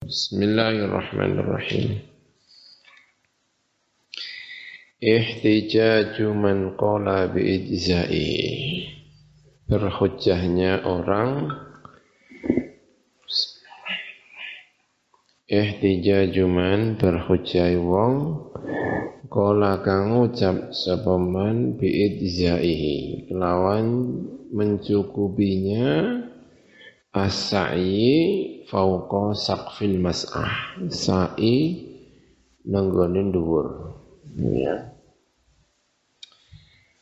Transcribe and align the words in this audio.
Bismillahirrahmanirrahim. 0.00 2.00
Ihtijaju 4.96 6.26
man 6.32 6.72
qala 6.80 7.28
biijza'i. 7.28 8.32
Berhujjahnya 9.68 10.88
orang 10.88 11.52
Ihtijaju 15.52 16.44
man 16.48 16.96
berhujjai 16.96 17.76
wong 17.76 18.48
Qala 19.28 19.84
kang 19.84 20.16
ucap 20.16 20.72
sapa 20.72 21.20
man 21.20 21.76
biijza'ihi 21.76 23.28
kelawan 23.28 24.16
mencukupinya 24.48 26.24
as-sa'i 27.12 28.49
fauqa 28.70 29.34
saqfil 29.34 29.98
mas'ah. 29.98 30.78
Sa'i 30.86 31.56
nanggone 32.70 33.34
dhuwur. 33.34 33.66
Ya 34.38 34.90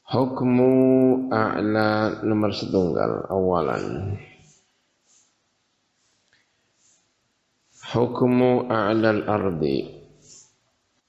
hukmu 0.08 0.72
a'la 1.28 2.24
nomor 2.24 2.56
setunggal 2.56 3.28
awalan. 3.28 4.16
Hukmu 7.92 8.68
a'lal 8.68 9.24
ardi 9.28 9.84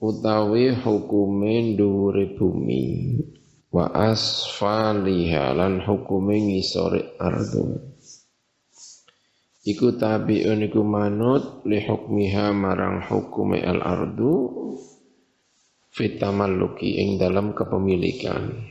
utawi 0.04 0.76
hukume 0.76 1.80
dhuwure 1.80 2.36
bumi. 2.36 2.84
Wa 3.70 3.86
asfaliha 3.94 5.54
lan 5.54 5.86
hukume 5.86 6.36
ngisore 6.42 7.16
ardu 7.22 7.78
iku 9.70 9.94
tabi'un 9.94 10.66
iku 10.66 10.82
manut 10.82 11.62
li 11.70 11.86
hukmiha 11.86 12.50
marang 12.58 13.06
hukume 13.06 13.62
al 13.62 13.86
ardu 13.86 14.34
fitamalluki 15.94 16.98
ing 16.98 17.22
dalam 17.22 17.54
kepemilikan. 17.54 18.66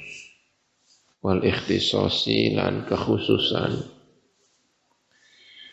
Wal 1.18 1.42
ikhtisasi 1.42 2.54
lan 2.54 2.86
kekhususan. 2.86 3.98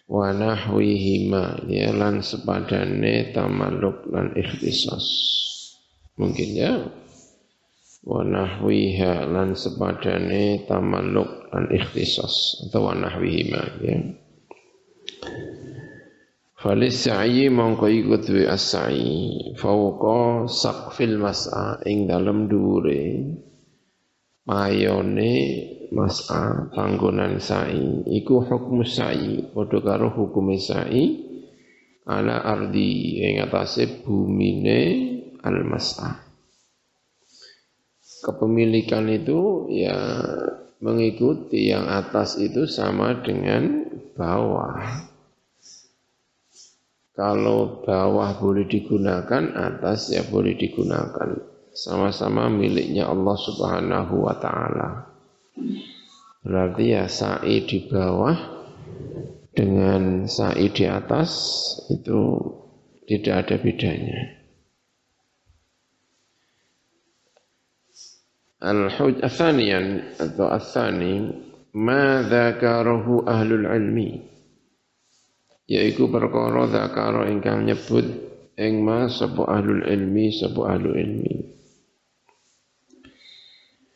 Wa 0.05 0.29
nahwihima 0.29 1.65
ya 1.65 1.89
lan 1.89 2.21
sepadane 2.21 3.33
tamalluk 3.33 4.05
lan 4.13 4.37
ikhtisas 4.37 5.05
mungkin 6.17 6.49
ya. 6.53 6.73
Wa 8.05 8.21
nahwiha 8.21 9.25
lan 9.25 9.57
sepadane 9.57 10.69
tamalluk 10.69 11.49
lan 11.49 11.73
ikhtisas 11.73 12.61
atau 12.69 12.89
wa 12.89 12.93
nahwihima 12.93 13.81
ya 13.81 14.24
Falis 16.55 17.05
sa'i 17.05 17.51
mongko 17.51 17.85
iku 17.91 18.15
duwe 18.17 18.49
as-sa'i. 18.49 19.53
Fauqa 19.59 20.49
saqfil 20.49 21.21
mas'a 21.21 21.83
ing 21.85 22.09
dalem 22.09 22.49
dhuwure. 22.49 23.21
Mayone 24.49 25.33
mas'a 25.93 26.73
panggonan 26.73 27.37
sa'i. 27.37 28.07
Iku 28.09 28.45
hukum 28.45 28.81
sa'i. 28.81 29.51
Padha 29.53 29.77
karo 29.83 30.09
hukume 30.09 30.57
sa'i. 30.57 31.03
Ala 32.05 32.41
ardi 32.41 33.21
ing 33.21 33.41
atase 33.41 34.05
bumine 34.05 34.79
al 35.41 35.65
mas'a 35.65 36.25
kepemilikan 38.25 39.05
itu 39.13 39.69
ya 39.69 39.93
mengikuti 40.83 41.71
yang 41.71 41.87
atas 41.87 42.39
itu 42.39 42.67
sama 42.67 43.23
dengan 43.23 43.87
bawah 44.15 45.05
kalau 47.15 47.79
bawah 47.79 48.35
boleh 48.43 48.67
digunakan, 48.67 49.55
atas 49.55 50.11
ya 50.11 50.27
boleh 50.27 50.59
digunakan. 50.59 51.31
Sama-sama 51.71 52.51
miliknya 52.51 53.07
Allah 53.07 53.39
Subhanahu 53.39 54.27
wa 54.27 54.35
taala. 54.35 55.15
Berarti 56.43 56.91
ya 56.91 57.07
sa'i 57.07 57.63
di 57.63 57.87
bawah 57.87 58.35
dengan 59.55 60.27
sa'i 60.27 60.67
di 60.75 60.83
atas 60.91 61.31
itu 61.87 62.19
tidak 63.07 63.47
ada 63.47 63.55
bedanya. 63.63 64.44
Al-hujj 68.65 69.21
atau 69.21 70.49
al-thani 70.49 71.13
ma 71.77 72.25
dzakarahu 72.25 73.29
ahlul 73.29 73.69
ilmi 73.69 74.09
yaiku 75.69 76.09
perkara 76.09 76.65
zakara 76.69 77.29
ingkang 77.29 77.69
nyebut 77.69 78.05
ing 78.57 78.81
ma 78.81 79.05
sapa 79.05 79.45
ahlul 79.49 79.85
ilmi 79.85 80.33
sapa 80.33 80.61
ahlul 80.73 80.97
ilmi. 80.97 81.35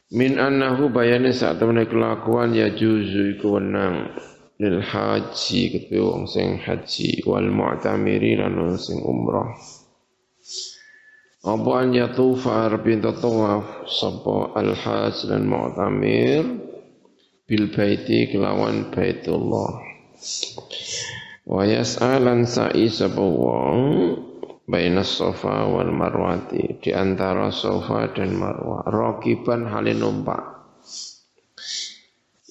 Min 0.10 0.42
annahu 0.42 0.90
bayane 0.90 1.30
sak 1.30 1.62
temene 1.62 1.86
kelakuan 1.86 2.58
ya 2.58 2.74
juzu 2.74 3.38
iku 3.38 3.62
wenang 3.62 4.10
lil 4.58 4.82
haji 4.82 5.62
ketua 5.70 6.18
wong 6.18 6.26
sing 6.26 6.58
haji 6.58 7.22
wal 7.30 7.46
mu'tamiri 7.46 8.42
lan 8.42 8.58
wong 8.58 8.76
sing 8.82 9.00
umrah 9.06 9.54
apa 11.40 11.72
an 11.80 11.96
yatufa 11.96 12.68
arbin 12.68 13.00
tatawaf? 13.00 13.88
Sapa 13.88 14.52
al 14.60 14.76
haj 14.76 15.24
lan 15.32 15.48
mu'tamir 15.48 16.44
bil 17.48 17.66
baiti 17.72 18.28
kelawan 18.28 18.92
baitullah. 18.92 19.80
Wa 21.48 21.64
yas'alan 21.64 22.44
sa'i 22.44 22.92
sapa 22.92 23.24
wong 23.24 23.80
baina 24.68 25.02
sofa 25.02 25.64
wal 25.64 25.96
marwati 25.96 26.78
di 26.84 26.92
antara 26.92 27.56
sofa 27.56 28.12
dan 28.12 28.36
marwah 28.36 28.84
rakiban 28.86 29.64
halin 29.64 30.04
numpak. 30.04 30.44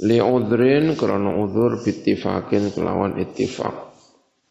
Li 0.00 0.16
udrin 0.16 0.97
krana 0.97 1.34
bittifakin 1.84 2.72
kelawan 2.72 3.21
ittifaq 3.21 3.88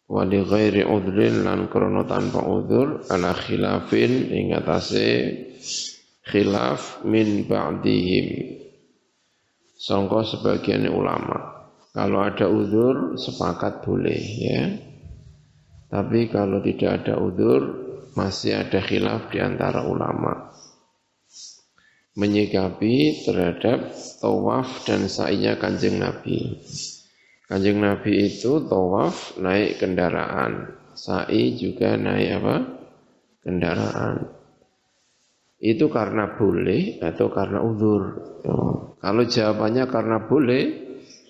wa 0.08 0.24
li 0.24 0.40
ghairi 0.40 0.82
udrin 0.88 1.44
lan 1.44 1.68
krana 1.68 2.02
tanpa 2.08 2.40
udzur 2.42 3.04
ala 3.12 3.36
khilafin 3.36 4.32
ing 4.32 4.56
atase 4.56 5.08
khilaf 6.24 7.04
min 7.04 7.44
ba'dihim 7.44 8.26
sangka 9.76 10.24
sebagian 10.24 10.88
ulama 10.88 11.58
kalau 11.98 12.22
ada 12.22 12.46
uzur 12.46 13.18
sepakat 13.18 13.82
boleh 13.82 14.22
ya. 14.38 14.62
Tapi 15.90 16.30
kalau 16.30 16.62
tidak 16.62 17.02
ada 17.02 17.18
uzur 17.18 17.62
masih 18.14 18.60
ada 18.60 18.78
khilaf 18.78 19.34
di 19.34 19.42
antara 19.42 19.82
ulama 19.82 20.52
menyikapi 22.18 23.26
terhadap 23.26 23.94
tawaf 24.22 24.86
dan 24.86 25.10
sa'inya 25.10 25.58
kanjeng 25.58 25.98
Nabi. 25.98 26.62
Kanjeng 27.48 27.80
Nabi 27.80 28.28
itu 28.28 28.68
tawaf 28.68 29.40
naik 29.40 29.80
kendaraan, 29.80 30.76
sa'i 30.92 31.56
juga 31.56 31.96
naik 31.96 32.28
apa? 32.44 32.56
Kendaraan. 33.40 34.16
Itu 35.56 35.88
karena 35.88 36.36
boleh 36.36 37.00
atau 37.00 37.32
karena 37.32 37.64
uzur. 37.64 38.02
Kalau 39.00 39.24
jawabannya 39.24 39.84
karena 39.88 40.28
boleh, 40.28 40.88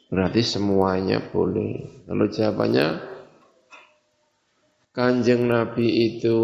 Berarti 0.08 0.40
semuanya 0.40 1.20
boleh. 1.20 2.04
Kalau 2.08 2.26
jawabannya 2.32 2.86
Kanjeng 4.96 5.46
Nabi 5.46 6.16
itu 6.16 6.40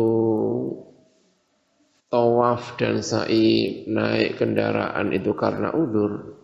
tawaf 2.13 2.77
dan 2.79 3.01
sa'i 3.01 3.83
naik 3.89 4.39
kendaraan 4.39 5.11
itu 5.11 5.35
karena 5.35 5.75
udur, 5.75 6.39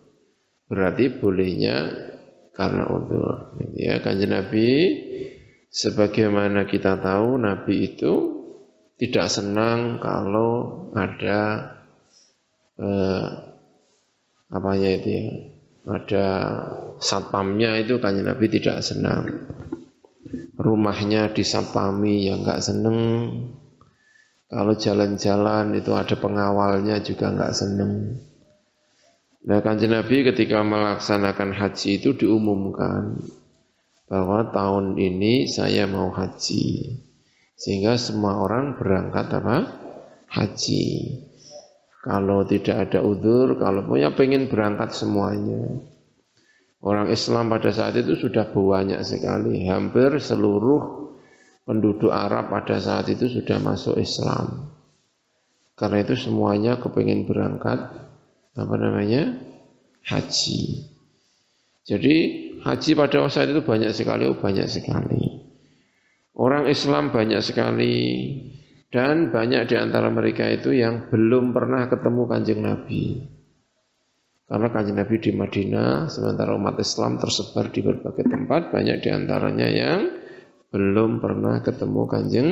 berarti 0.67 1.07
bolehnya 1.07 1.87
karena 2.55 2.83
udur. 2.87 3.55
Ya, 3.75 4.03
Kanjeng 4.03 4.35
Nabi 4.35 4.67
sebagaimana 5.71 6.67
kita 6.67 6.99
tahu 6.99 7.39
Nabi 7.39 7.95
itu 7.95 8.13
tidak 8.99 9.31
senang 9.31 9.97
kalau 10.03 10.85
ada 10.93 11.39
eh, 12.77 13.27
apanya 14.51 14.89
itu 14.99 15.09
ya, 15.09 15.25
ada 15.89 16.25
satpamnya 17.01 17.81
itu 17.81 17.97
kan 17.97 18.19
Nabi 18.19 18.45
tidak 18.51 18.85
senang. 18.85 19.49
Rumahnya 20.61 21.33
disatpami 21.33 22.29
yang 22.29 22.45
enggak 22.45 22.61
seneng. 22.61 22.99
Kalau 24.51 24.75
jalan-jalan 24.75 25.73
itu 25.79 25.95
ada 25.95 26.13
pengawalnya 26.19 27.01
juga 27.01 27.33
enggak 27.33 27.55
seneng. 27.57 28.21
Nah 29.41 29.57
kanjeng 29.65 29.97
Nabi 29.97 30.21
ketika 30.21 30.61
melaksanakan 30.61 31.57
haji 31.57 31.97
itu 31.97 32.13
diumumkan 32.13 33.17
bahwa 34.05 34.53
tahun 34.53 35.01
ini 35.01 35.49
saya 35.49 35.89
mau 35.89 36.13
haji. 36.13 36.99
Sehingga 37.57 37.97
semua 37.97 38.41
orang 38.41 38.77
berangkat 38.77 39.31
apa? 39.33 39.57
Haji. 40.29 40.85
Kalau 42.01 42.41
tidak 42.49 42.89
ada 42.89 43.05
udur, 43.05 43.61
kalau 43.61 43.85
punya 43.85 44.13
pengen 44.13 44.49
berangkat 44.49 44.93
semuanya. 44.93 45.79
Orang 46.81 47.13
Islam 47.13 47.53
pada 47.53 47.69
saat 47.69 47.93
itu 47.93 48.17
sudah 48.17 48.49
banyak 48.49 48.97
sekali, 49.05 49.69
hampir 49.69 50.17
seluruh 50.17 51.13
penduduk 51.61 52.09
Arab 52.09 52.49
pada 52.49 52.81
saat 52.81 53.05
itu 53.13 53.29
sudah 53.29 53.61
masuk 53.61 54.01
Islam. 54.01 54.73
Karena 55.77 56.01
itu 56.01 56.17
semuanya 56.17 56.81
kepengen 56.81 57.29
berangkat 57.29 58.10
apa 58.55 58.75
namanya 58.75 59.39
haji. 60.05 60.89
Jadi 61.87 62.15
haji 62.61 62.91
pada 62.93 63.25
saat 63.31 63.49
itu 63.49 63.63
banyak 63.63 63.91
sekali, 63.95 64.27
oh 64.27 64.37
banyak 64.37 64.67
sekali. 64.69 65.41
Orang 66.37 66.67
Islam 66.71 67.11
banyak 67.11 67.41
sekali 67.43 67.97
dan 68.91 69.31
banyak 69.31 69.71
di 69.71 69.75
antara 69.79 70.11
mereka 70.11 70.47
itu 70.47 70.75
yang 70.75 71.07
belum 71.11 71.55
pernah 71.55 71.87
ketemu 71.87 72.21
kanjeng 72.27 72.61
Nabi. 72.63 73.03
Karena 74.51 74.67
kanjeng 74.67 74.99
Nabi 74.99 75.15
di 75.23 75.31
Madinah, 75.31 76.11
sementara 76.11 76.51
umat 76.59 76.75
Islam 76.75 77.15
tersebar 77.23 77.71
di 77.71 77.79
berbagai 77.79 78.27
tempat, 78.27 78.67
banyak 78.75 78.99
di 78.99 79.09
antaranya 79.09 79.67
yang 79.71 79.99
belum 80.71 81.23
pernah 81.23 81.63
ketemu 81.63 82.01
kanjeng 82.07 82.49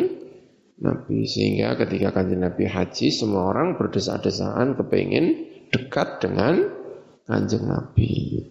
Nabi 0.80 1.28
sehingga 1.28 1.76
ketika 1.76 2.16
kanjeng 2.16 2.40
Nabi 2.40 2.68
haji 2.68 3.12
semua 3.12 3.52
orang 3.52 3.76
berdesak-desakan 3.76 4.80
kepingin 4.80 5.49
dekat 5.70 6.22
dengan 6.22 6.66
kanjeng 7.30 7.66
Nabi. 7.70 8.42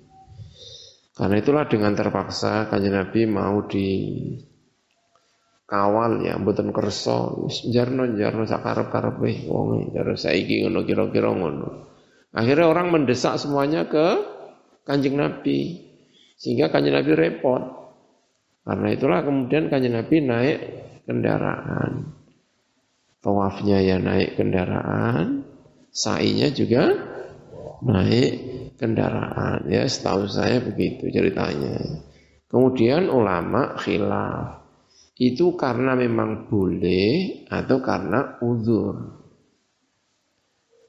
Karena 1.19 1.35
itulah 1.35 1.67
dengan 1.67 1.99
terpaksa 1.99 2.71
kanjeng 2.71 2.95
Nabi 2.95 3.27
mau 3.27 3.67
di 3.67 3.87
kawal 5.69 6.25
ya 6.25 6.39
mboten 6.41 6.73
kersa 6.73 7.35
jarno 7.69 8.09
jarno 8.17 8.49
sakarep-karepe 8.49 9.51
wong 9.51 9.93
jarno 9.93 10.15
saiki 10.17 10.65
ngono 10.65 10.87
kira-kira 10.87 11.35
ngono. 11.35 11.91
Akhirnya 12.33 12.71
orang 12.71 12.95
mendesak 12.95 13.35
semuanya 13.41 13.91
ke 13.91 14.07
kanjeng 14.87 15.19
Nabi 15.19 15.89
sehingga 16.39 16.71
kanjeng 16.71 16.95
Nabi 16.95 17.13
repot. 17.19 17.63
Karena 18.63 18.89
itulah 18.93 19.21
kemudian 19.27 19.73
kanjeng 19.73 19.97
Nabi 19.97 20.17
naik 20.23 20.59
kendaraan. 21.09 22.15
Tawafnya 23.19 23.83
ya 23.83 23.99
naik 23.99 24.39
kendaraan, 24.39 25.43
sa'inya 25.93 26.49
juga 26.53 26.95
naik 27.83 28.33
kendaraan. 28.79 29.67
Ya 29.67 29.85
setahu 29.85 30.31
saya 30.31 30.63
begitu 30.63 31.11
ceritanya. 31.11 31.83
Kemudian 32.49 33.13
ulama 33.13 33.77
khilaf. 33.77 34.65
Itu 35.19 35.59
karena 35.59 35.99
memang 35.99 36.47
boleh 36.47 37.43
atau 37.51 37.83
karena 37.83 38.39
uzur. 38.39 38.95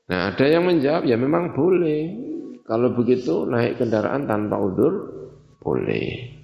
Nah 0.09 0.33
ada 0.33 0.45
yang 0.45 0.69
menjawab 0.69 1.03
ya 1.09 1.17
memang 1.17 1.57
boleh. 1.57 2.29
Kalau 2.69 2.93
begitu 2.93 3.49
naik 3.49 3.81
kendaraan 3.81 4.29
tanpa 4.29 4.61
uzur 4.61 4.93
boleh. 5.57 6.37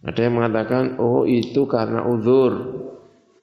Ada 0.00 0.20
yang 0.24 0.40
mengatakan 0.40 0.96
oh 0.96 1.28
itu 1.28 1.68
karena 1.68 2.08
uzur. 2.08 2.80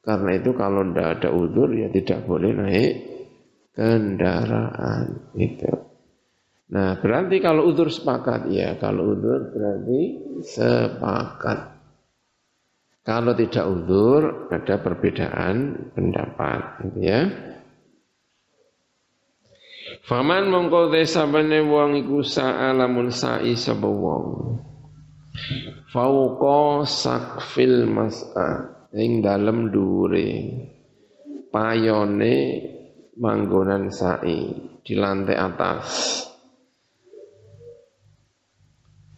Karena 0.01 0.37
itu 0.37 0.53
kalau 0.53 0.85
tidak 0.89 1.21
ada 1.21 1.29
udur 1.33 1.69
ya 1.73 1.89
tidak 1.89 2.25
boleh 2.29 2.53
naik 2.53 3.14
kendaraan 3.75 5.35
itu. 5.35 5.69
Nah 6.71 6.97
berarti 6.97 7.37
kalau 7.43 7.69
udur 7.69 7.93
sepakat 7.93 8.49
ya 8.49 8.79
kalau 8.81 9.13
udur 9.13 9.53
berarti 9.53 10.01
sepakat. 10.41 11.77
Kalau 13.05 13.37
tidak 13.37 13.65
udur 13.69 14.49
ada 14.49 14.81
perbedaan 14.81 15.91
pendapat 15.93 16.89
gitu 16.89 16.99
ya. 17.05 17.21
Faman 20.09 20.49
mongko 20.49 20.89
desa 20.89 21.29
bane 21.29 21.61
wong 21.61 22.01
iku 22.01 22.25
sa'alamun 22.25 23.13
sa'i 23.13 23.53
sapa 23.53 23.85
wong. 23.85 24.57
Fauqa 25.93 26.81
sakfil 26.89 27.85
mas'a 27.85 28.73
ing 28.97 29.21
dalem 29.21 29.69
dhuwure 29.69 30.29
payone 31.53 32.35
manggonan 33.15 33.91
sa'i 33.91 34.51
di 34.83 34.93
lantai 34.95 35.35
atas. 35.39 35.87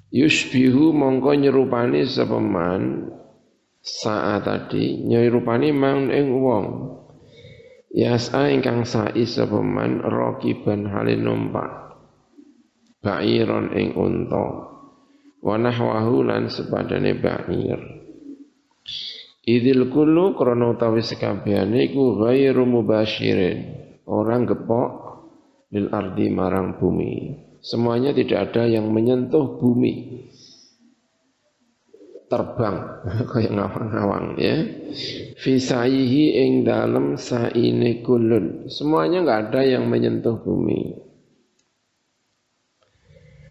Yushbihu 0.08 0.96
mongko 0.96 1.36
nyerupani 1.36 2.08
sepeman 2.08 3.12
saat 3.84 4.48
tadi. 4.48 5.04
Nyerupani 5.04 5.70
mang 5.76 6.08
ing 6.08 6.32
wong. 6.40 6.66
Yasa 7.92 8.54
ingkang 8.54 8.88
sa'i 8.88 9.28
sepeman 9.28 10.06
rokiban 10.06 10.88
halin 10.88 11.28
numpak. 11.28 11.98
Ba'iron 13.04 13.76
ing 13.76 13.98
unta. 14.00 14.74
Wanahwahu 15.44 16.26
lan 16.26 16.50
sepadane 16.50 17.14
ba'ir. 17.20 17.80
Idil 19.48 19.88
kulu 19.88 20.36
krono 20.36 20.76
utawi 20.76 21.00
sekabehane 21.00 21.88
iku 21.88 22.20
ghairu 22.20 22.68
mubasyirin. 22.68 23.87
Orang 24.08 24.48
gepok 24.48 24.90
lil 25.76 25.92
ardi 25.92 26.32
marang 26.32 26.80
bumi. 26.80 27.44
Semuanya 27.60 28.16
tidak 28.16 28.52
ada 28.52 28.64
yang 28.64 28.88
menyentuh 28.88 29.60
bumi. 29.60 30.24
Terbang 32.32 33.04
kayak 33.32 33.52
ngawang-ngawang 33.52 34.40
ya. 34.40 34.56
Fisaihi 35.36 36.40
ing 36.40 36.64
dalem 36.64 37.20
saine 37.20 38.00
kulun. 38.00 38.72
Semuanya 38.72 39.28
enggak 39.28 39.40
ada 39.52 39.62
yang 39.68 39.92
menyentuh 39.92 40.40
bumi. 40.40 41.08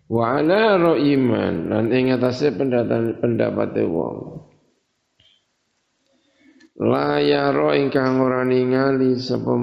Wa 0.06 0.38
ala 0.38 0.78
iman 0.96 1.54
lan 1.66 1.90
ing 1.90 2.14
atase 2.14 2.54
pendapat 2.54 3.74
wong 3.90 4.46
la 6.76 7.18
yaro 7.24 7.72
ingkang 7.72 8.20
ora 8.20 8.44
ningali 8.44 9.16
sapa 9.16 9.56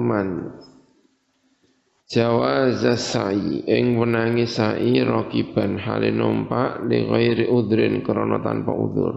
jawaz 2.10 2.84
sa'i 2.84 3.64
ing 3.64 3.96
wenangi 3.96 4.44
sa'i 4.44 5.00
rakiban 5.04 5.80
hale 5.80 6.12
numpak 6.12 6.84
li 6.88 7.04
ghairi 7.08 7.48
udrin 7.48 8.04
krana 8.04 8.40
tanpa 8.44 8.72
udzur 8.72 9.14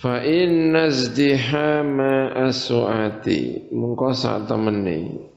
fa 0.00 0.24
inna 0.24 0.88
zdihama 0.88 2.32
asuati 2.48 3.68
mungko 3.76 4.16
sak 4.16 4.48
temene. 4.48 5.28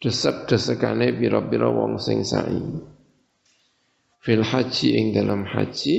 Desek-desekane 0.00 1.12
pira-pira 1.12 1.68
wong 1.68 2.00
sing 2.00 2.24
sa'i. 2.24 2.56
Fil 4.24 4.40
haji 4.40 4.88
ing 4.96 5.06
dalam 5.12 5.44
haji 5.44 5.96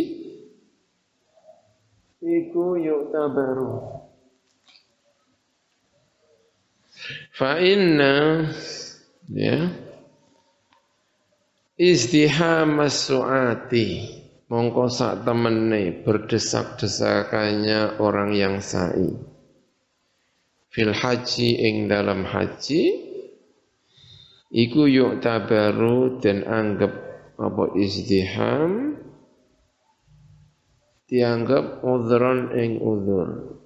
iku 2.21 2.77
yu'tabaru 2.77 3.81
fa 7.34 7.62
inna 7.62 8.46
ya 9.32 9.72
izdihamas 11.82 13.10
suati 13.10 14.22
mongko 14.51 14.91
sak 14.91 15.24
temene 15.24 16.03
berdesak-desakannya 16.03 18.03
orang 18.03 18.36
yang 18.36 18.60
sa'i. 18.60 19.15
Fil 20.72 20.91
haji 20.91 21.50
ing 21.68 21.88
dalam 21.88 22.27
haji 22.27 22.84
iku 24.51 24.88
yu'tabaru 24.88 26.20
dan 26.20 26.44
anggap 26.44 26.91
apa 27.39 27.63
izdiham 27.80 29.00
dianggap 31.08 31.84
udhron 31.84 32.56
ing 32.56 32.80
udhur. 32.80 33.60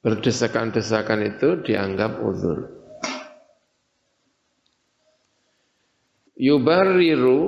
Berdesakan-desakan 0.00 1.20
itu 1.36 1.48
dianggap 1.60 2.24
udhur. 2.24 2.72
Yubarriru 6.40 7.40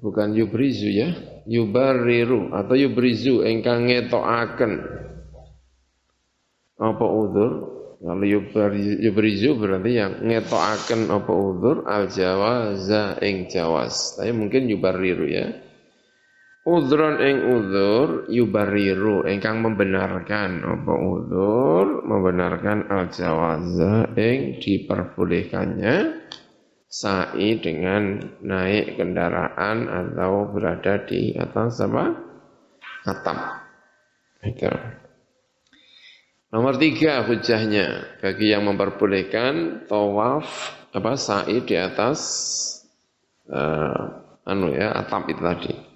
bukan 0.00 0.32
yubrizu 0.32 0.88
ya, 0.88 1.12
yubarriru 1.44 2.56
atau 2.56 2.72
yubrizu 2.72 3.44
engkang 3.44 3.84
ngetoaken 3.84 4.72
apa 6.80 7.04
udhur 7.04 7.74
kalau 8.04 8.20
yubrizu 9.00 9.56
berarti 9.56 9.96
yang 9.96 10.20
ngetoaken 10.28 11.08
apa 11.08 11.32
udzur 11.32 11.88
al 11.88 12.12
jawaza 12.12 13.16
ing 13.24 13.48
jawas. 13.48 14.20
Tapi 14.20 14.28
mungkin 14.36 14.68
yubariru 14.68 15.24
ya. 15.24 15.56
Udhron 16.64 17.20
ing 17.20 17.44
udzur 17.44 18.24
yubariru 18.32 19.28
ingkang 19.28 19.60
membenarkan 19.60 20.64
apa 20.64 20.94
udzur 20.96 22.08
membenarkan 22.08 22.88
al 22.88 23.12
jawaza 23.12 24.08
ing 24.16 24.64
diperbolehkannya 24.64 26.24
sa'i 26.88 27.60
dengan 27.60 28.16
naik 28.40 28.96
kendaraan 28.96 29.92
atau 29.92 30.48
berada 30.56 31.04
di 31.04 31.36
atas 31.36 31.84
apa? 31.84 32.04
atap. 33.04 33.38
Itu. 34.40 34.72
Nomor 36.48 36.80
tiga 36.80 37.28
hujahnya 37.28 38.16
bagi 38.24 38.56
yang 38.56 38.64
memperbolehkan 38.64 39.84
tawaf 39.84 40.48
apa 40.96 41.12
sa'i 41.12 41.60
di 41.60 41.76
atas 41.76 42.20
uh, 43.52 44.24
anu 44.48 44.72
ya 44.72 44.96
atap 44.96 45.28
itu 45.28 45.44
tadi. 45.44 45.93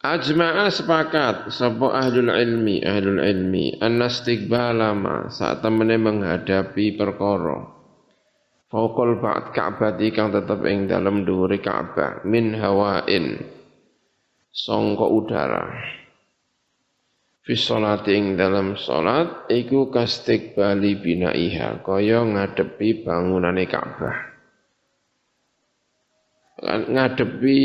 Ajma'a 0.00 0.72
sepakat 0.72 1.52
sapa 1.52 1.92
ahlul 1.92 2.32
ilmi 2.32 2.80
ahlul 2.80 3.20
ilmi 3.20 3.76
annastiqbala 3.84 4.96
ma 4.96 5.28
saat 5.28 5.60
temene 5.60 6.00
menghadapi 6.00 6.96
perkara. 6.96 7.68
Fauqal 8.72 9.20
ba'd 9.20 9.52
Ka'bah 9.52 10.00
kang 10.16 10.32
tetep 10.32 10.64
ing 10.64 10.88
dalem 10.88 11.28
dhuwure 11.28 11.60
Ka'bah 11.60 12.24
min 12.24 12.56
hawain 12.56 13.44
sangka 14.48 15.04
udara. 15.04 15.68
Fi 17.44 17.52
sholati 17.52 18.16
ing 18.16 18.40
dalam 18.40 18.80
salat 18.80 19.52
iku 19.52 19.92
kastiqbali 19.92 20.96
binaiha 20.96 21.84
kaya 21.84 22.24
ngadepi 22.24 23.04
bangunane 23.04 23.68
Ka'bah 23.68 24.29
ngadepi 26.60 27.60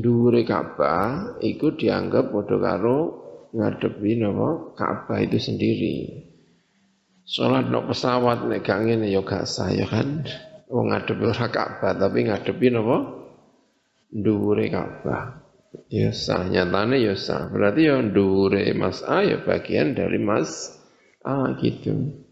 dhuwure 0.00 0.42
Ka'bah 0.48 1.36
iku 1.44 1.76
dianggap 1.76 2.32
padha 2.32 2.56
karo 2.56 2.98
ngadepi 3.52 4.10
napa 4.16 4.72
Ka'bah 4.72 5.20
itu 5.20 5.36
sendiri. 5.36 5.96
Salat 7.26 7.68
nok 7.68 7.90
pesawat 7.92 8.46
nek 8.46 8.62
gak 8.62 8.86
ya 8.86 9.20
gak 9.20 9.44
sah 9.44 9.68
ya 9.68 9.84
kan. 9.84 10.24
Wong 10.72 10.90
ngadepi 10.90 11.24
ora 11.28 11.46
Ka'bah 11.52 11.92
tapi 11.92 12.24
ngadepi 12.24 12.66
napa 12.72 12.96
dhuwure 14.08 14.66
Ka'bah. 14.72 15.44
Ya 15.92 16.08
sah 16.16 16.48
nyatane 16.48 16.96
ya 17.04 17.14
sah. 17.20 17.52
Berarti 17.52 17.84
ya 17.84 18.00
dhuwure 18.00 18.64
Mas 18.72 19.04
A 19.04 19.20
ya 19.20 19.44
bagian 19.44 19.92
dari 19.92 20.16
Mas 20.16 20.72
A 21.20 21.52
gitu. 21.60 22.25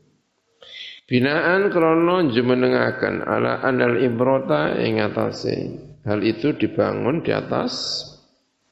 Binaan 1.04 1.68
krono 1.68 2.32
jumenengaken 2.32 3.28
ala 3.28 3.60
anal 3.60 4.00
ibrota 4.00 4.72
ing 4.80 5.04
atase. 5.04 5.56
Hal 6.04 6.24
itu 6.24 6.56
dibangun 6.56 7.20
di 7.20 7.32
atas 7.32 8.04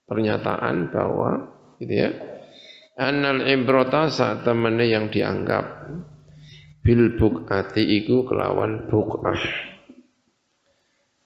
pernyataan 0.09 0.93
bahwa 0.93 1.49
gitu 1.77 1.93
ya. 1.93 2.11
Anal 2.97 3.45
ibrota 3.49 4.09
saat 4.09 4.45
temene 4.45 4.85
yang 4.89 5.09
dianggap 5.09 5.93
bil 6.85 7.17
bukati 7.21 7.85
iku 8.01 8.25
kelawan 8.25 8.89
bukah. 8.89 9.41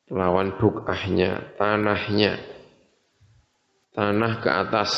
Kelawan 0.06 0.54
bukahnya, 0.58 1.58
tanahnya. 1.58 2.38
Tanah 3.90 4.38
ke 4.38 4.50
atas 4.52 4.92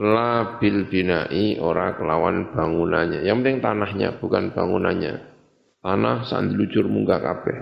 la 0.00 0.58
bil 0.58 0.90
binai 0.90 1.58
ora 1.60 1.94
kelawan 1.94 2.50
bangunannya. 2.50 3.22
Yang 3.22 3.36
penting 3.42 3.58
tanahnya 3.62 4.08
bukan 4.18 4.50
bangunannya. 4.50 5.14
Tanah 5.84 6.26
sandilucur 6.26 6.88
munggah 6.90 7.20
kabeh. 7.20 7.58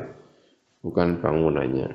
Bukan 0.81 1.21
bangunannya. 1.21 1.89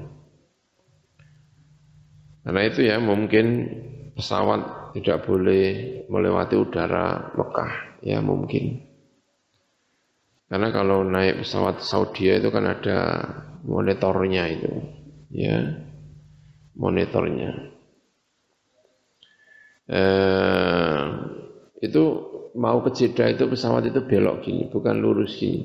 Karena 2.47 2.61
itu 2.63 2.79
ya 2.87 3.01
mungkin 3.03 3.67
pesawat 4.15 4.91
tidak 4.95 5.27
boleh 5.27 5.63
melewati 6.07 6.55
udara 6.55 7.35
Mekah. 7.35 7.99
Ya 8.05 8.23
mungkin. 8.23 8.87
Karena 10.47 10.71
kalau 10.71 11.03
naik 11.03 11.43
pesawat 11.43 11.83
Saudi 11.83 12.31
itu 12.31 12.47
kan 12.47 12.63
ada 12.63 12.99
monitornya 13.67 14.47
itu. 14.47 14.71
Ya, 15.27 15.83
monitornya 16.71 17.76
eh, 19.87 21.01
itu 21.83 22.03
mau 22.57 22.81
ke 22.81 22.89
Jeddah 22.91 23.31
itu 23.31 23.45
pesawat 23.47 23.87
itu 23.87 24.01
belok 24.03 24.43
gini, 24.43 24.67
bukan 24.67 24.95
lurus 24.97 25.37
gini, 25.37 25.63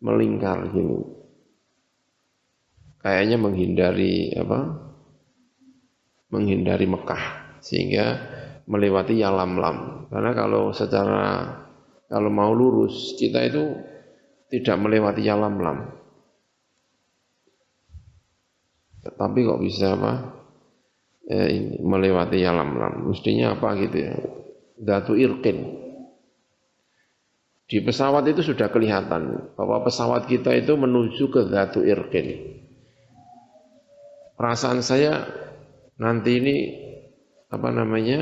melingkar 0.00 0.72
gini. 0.72 0.98
Kayaknya 3.00 3.36
menghindari 3.38 4.34
apa? 4.34 4.60
Menghindari 6.32 6.90
Mekah 6.90 7.24
sehingga 7.62 8.06
melewati 8.66 9.22
Yalamlam. 9.22 10.10
Karena 10.10 10.30
kalau 10.34 10.74
secara 10.74 11.54
kalau 12.10 12.30
mau 12.30 12.50
lurus 12.50 13.14
kita 13.14 13.46
itu 13.46 13.78
tidak 14.50 14.76
melewati 14.78 15.22
Yalamlam. 15.22 15.94
Tetapi 19.06 19.38
kok 19.46 19.62
bisa 19.62 19.94
apa? 19.94 20.12
Eh, 21.30 21.48
ini, 21.50 21.74
melewati 21.82 22.42
alam 22.46 22.78
lam. 22.78 22.94
Mestinya 23.10 23.58
apa 23.58 23.74
gitu 23.78 23.96
ya? 23.98 24.14
Datu 24.78 25.14
irkin. 25.18 25.86
Di 27.66 27.82
pesawat 27.82 28.30
itu 28.30 28.46
sudah 28.46 28.70
kelihatan 28.70 29.50
bahwa 29.58 29.82
pesawat 29.82 30.30
kita 30.30 30.54
itu 30.54 30.78
menuju 30.78 31.26
ke 31.34 31.50
Datu 31.50 31.82
Irkin. 31.82 32.62
Perasaan 34.38 34.86
saya 34.86 35.26
nanti 35.98 36.38
ini 36.38 36.56
apa 37.50 37.68
namanya 37.74 38.18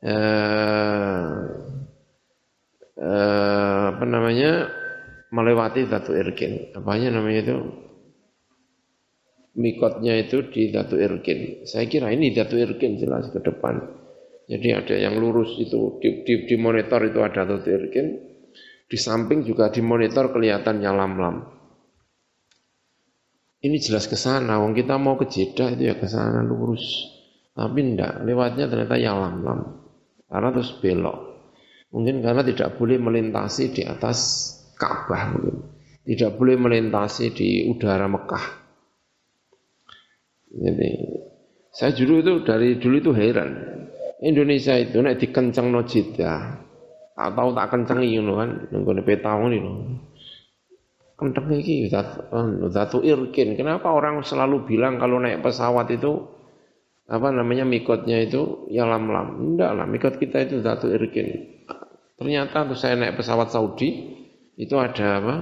eh, 0.00 1.28
eh, 2.96 3.82
apa 3.92 4.04
namanya 4.08 4.72
melewati 5.28 5.84
Datu 5.84 6.16
Irkin. 6.16 6.72
Apanya 6.72 7.20
namanya 7.20 7.44
itu? 7.44 7.56
Mikotnya 9.60 10.16
itu 10.16 10.48
di 10.48 10.72
Datu 10.72 10.96
Irkin. 10.96 11.68
Saya 11.68 11.84
kira 11.84 12.08
ini 12.08 12.32
Datu 12.32 12.56
Irkin 12.56 12.96
jelas 12.96 13.28
ke 13.28 13.44
depan. 13.44 13.76
Jadi 14.48 14.68
ada 14.72 14.96
yang 14.96 15.20
lurus 15.20 15.54
itu 15.60 16.00
di, 16.00 16.24
di, 16.24 16.48
di 16.48 16.56
monitor 16.56 17.04
itu 17.04 17.20
ada 17.20 17.44
Datu 17.44 17.68
Irkin. 17.68 18.06
Di 18.90 18.98
samping 18.98 19.46
juga 19.46 19.70
di 19.70 19.84
monitor 19.84 20.34
kelihatan 20.34 20.82
lam-lam. 20.82 21.46
Ini 23.60 23.76
jelas 23.76 24.08
ke 24.08 24.16
sana. 24.16 24.58
Wong 24.58 24.72
kita 24.72 24.96
mau 24.96 25.20
ke 25.20 25.28
Jeddah 25.28 25.76
itu 25.76 25.92
ya 25.92 25.94
ke 25.94 26.08
sana 26.08 26.40
lurus. 26.42 26.82
Tapi 27.54 27.78
enggak, 27.84 28.24
lewatnya 28.24 28.66
ternyata 28.66 28.96
lam-lam. 28.98 29.60
Karena 30.26 30.48
terus 30.50 30.74
belok. 30.80 31.18
Mungkin 31.90 32.22
karena 32.22 32.42
tidak 32.46 32.80
boleh 32.80 32.96
melintasi 32.96 33.74
di 33.74 33.82
atas 33.84 34.18
Ka'bah 34.80 35.36
mungkin. 35.36 35.56
Tidak 36.00 36.34
boleh 36.34 36.56
melintasi 36.56 37.36
di 37.36 37.68
udara 37.68 38.08
Mekah. 38.08 38.59
Jadi 40.50 40.90
saya 41.70 41.94
dulu 41.94 42.18
itu 42.18 42.32
dari 42.42 42.74
dulu 42.82 42.96
itu 42.98 43.12
heran. 43.14 43.50
Indonesia 44.20 44.76
itu 44.76 45.00
nek 45.00 45.16
dikenceng 45.16 45.72
no 45.72 45.86
jeda, 45.88 46.60
tak 47.16 47.30
tahu 47.32 47.56
tak 47.56 47.72
kenceng 47.72 48.04
ini 48.04 48.20
kan, 48.20 48.68
nunggu 48.68 49.00
peta 49.00 49.32
ini 49.48 49.58
loh. 49.62 49.76
Kenceng 51.16 51.48
iki 51.56 51.88
zatu 51.88 53.00
irkin. 53.00 53.56
Kenapa 53.56 53.88
orang 53.88 54.20
selalu 54.20 54.68
bilang 54.68 55.00
kalau 55.00 55.16
naik 55.16 55.40
pesawat 55.40 55.88
itu 55.94 56.20
apa 57.08 57.32
namanya 57.32 57.64
mikotnya 57.64 58.20
itu 58.20 58.68
ya 58.68 58.84
lam 58.84 59.08
lam. 59.08 59.40
Enggak 59.40 59.70
lah, 59.72 59.86
mikot 59.88 60.14
kita 60.20 60.44
itu 60.44 60.60
zatu 60.60 60.92
irkin. 60.92 61.60
Ternyata 62.20 62.68
tuh 62.68 62.76
saya 62.76 63.00
naik 63.00 63.16
pesawat 63.16 63.48
Saudi 63.48 63.88
itu 64.60 64.74
ada 64.76 65.16
apa? 65.16 65.36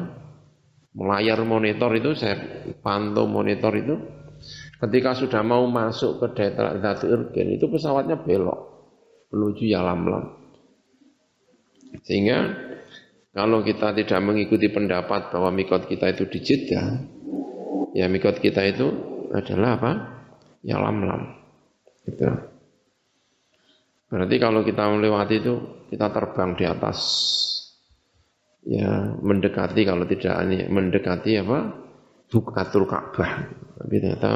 Layar 0.99 1.43
monitor 1.43 1.91
itu 1.99 2.15
saya 2.15 2.39
pantau 2.79 3.27
monitor 3.27 3.75
itu 3.75 4.18
Ketika 4.79 5.11
sudah 5.19 5.43
mau 5.43 5.67
masuk 5.67 6.23
ke 6.23 6.27
daerah 6.39 6.79
Datu 6.79 7.11
Irgen 7.11 7.59
itu 7.59 7.67
pesawatnya 7.67 8.15
belok 8.23 8.61
menuju 9.35 9.67
Yalamlam. 9.67 10.39
Sehingga 12.07 12.39
kalau 13.35 13.67
kita 13.67 13.91
tidak 13.99 14.21
mengikuti 14.23 14.71
pendapat 14.71 15.35
bahwa 15.35 15.51
mikot 15.51 15.91
kita 15.91 16.15
itu 16.15 16.31
di 16.31 16.39
Jeddah, 16.39 16.87
ya 17.91 18.07
mikot 18.07 18.39
kita 18.39 18.63
itu 18.71 18.87
adalah 19.35 19.71
apa? 19.83 19.93
Yalamlam. 20.63 21.23
Gitu. 22.07 22.29
Berarti 24.09 24.37
kalau 24.41 24.65
kita 24.65 24.89
melewati 24.89 25.35
itu 25.43 25.55
kita 25.93 26.09
terbang 26.09 26.57
di 26.57 26.65
atas 26.65 26.99
ya 28.65 29.17
mendekati 29.21 29.81
kalau 29.85 30.07
tidak 30.09 30.39
mendekati 30.71 31.43
apa? 31.43 31.59
Bukatul 32.29 32.85
Ka'bah. 32.85 33.33
Tapi 33.81 33.95
ternyata 34.01 34.31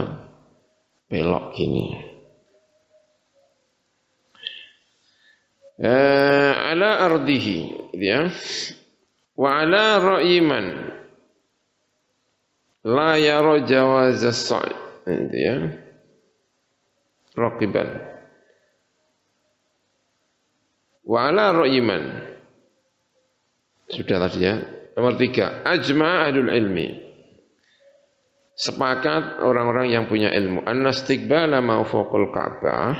belok 1.12 1.52
gini. 1.52 1.92
Eh, 5.76 6.52
ala 6.73 7.04
ardihi 7.04 7.92
ya. 8.00 8.33
Wa 9.37 9.61
ala 9.61 10.00
ra'iman 10.00 10.66
la 12.88 13.21
yara 13.21 13.61
jawaz 13.69 14.25
as-sa'i 14.25 14.73
ya. 15.37 15.69
Raqiban. 17.37 17.88
Wa 21.04 21.28
ala 21.28 21.52
ra'iman 21.52 22.33
sudah 23.92 24.16
tadi 24.28 24.49
ya. 24.49 24.57
Nomor 24.97 25.16
tiga, 25.16 25.64
ajma 25.64 26.28
ahlul 26.28 26.52
ilmi 26.52 27.12
sepakat 28.57 29.41
orang-orang 29.41 29.93
yang 29.93 30.05
punya 30.07 30.29
ilmu. 30.33 30.65
Annastiqbala 30.65 31.61
ma 31.65 31.81
fawqal 31.85 32.29
ka'bah 32.33 32.95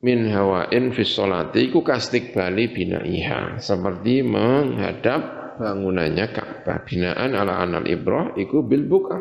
min 0.00 0.32
hawain 0.32 0.90
fi 0.96 1.02
sholati 1.04 1.68
iku 1.68 1.84
kastiqbali 1.84 2.72
binaiha. 2.72 3.60
Seperti 3.60 4.24
menghadap 4.24 5.20
bangunannya 5.60 6.26
Ka'bah. 6.32 6.88
Binaan 6.88 7.36
ala 7.36 7.60
anal 7.60 7.84
ibrah 7.84 8.32
iku 8.34 8.64
bil 8.64 8.88
buka. 8.88 9.20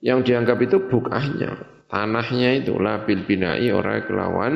Yang 0.00 0.32
dianggap 0.32 0.58
itu 0.64 0.88
bukahnya. 0.88 1.84
Tanahnya 1.90 2.64
itu 2.64 2.78
labil 2.78 3.26
binai 3.26 3.68
orang 3.74 4.06
kelawan 4.06 4.54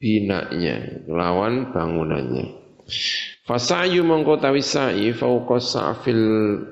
binanya, 0.00 1.04
kelawan 1.04 1.74
bangunannya. 1.74 2.63
Fasayu 3.44 4.04
mengkotawi 4.04 4.64
sa'i 4.64 5.12
fauqa 5.12 5.60
sa'fil 5.60 6.24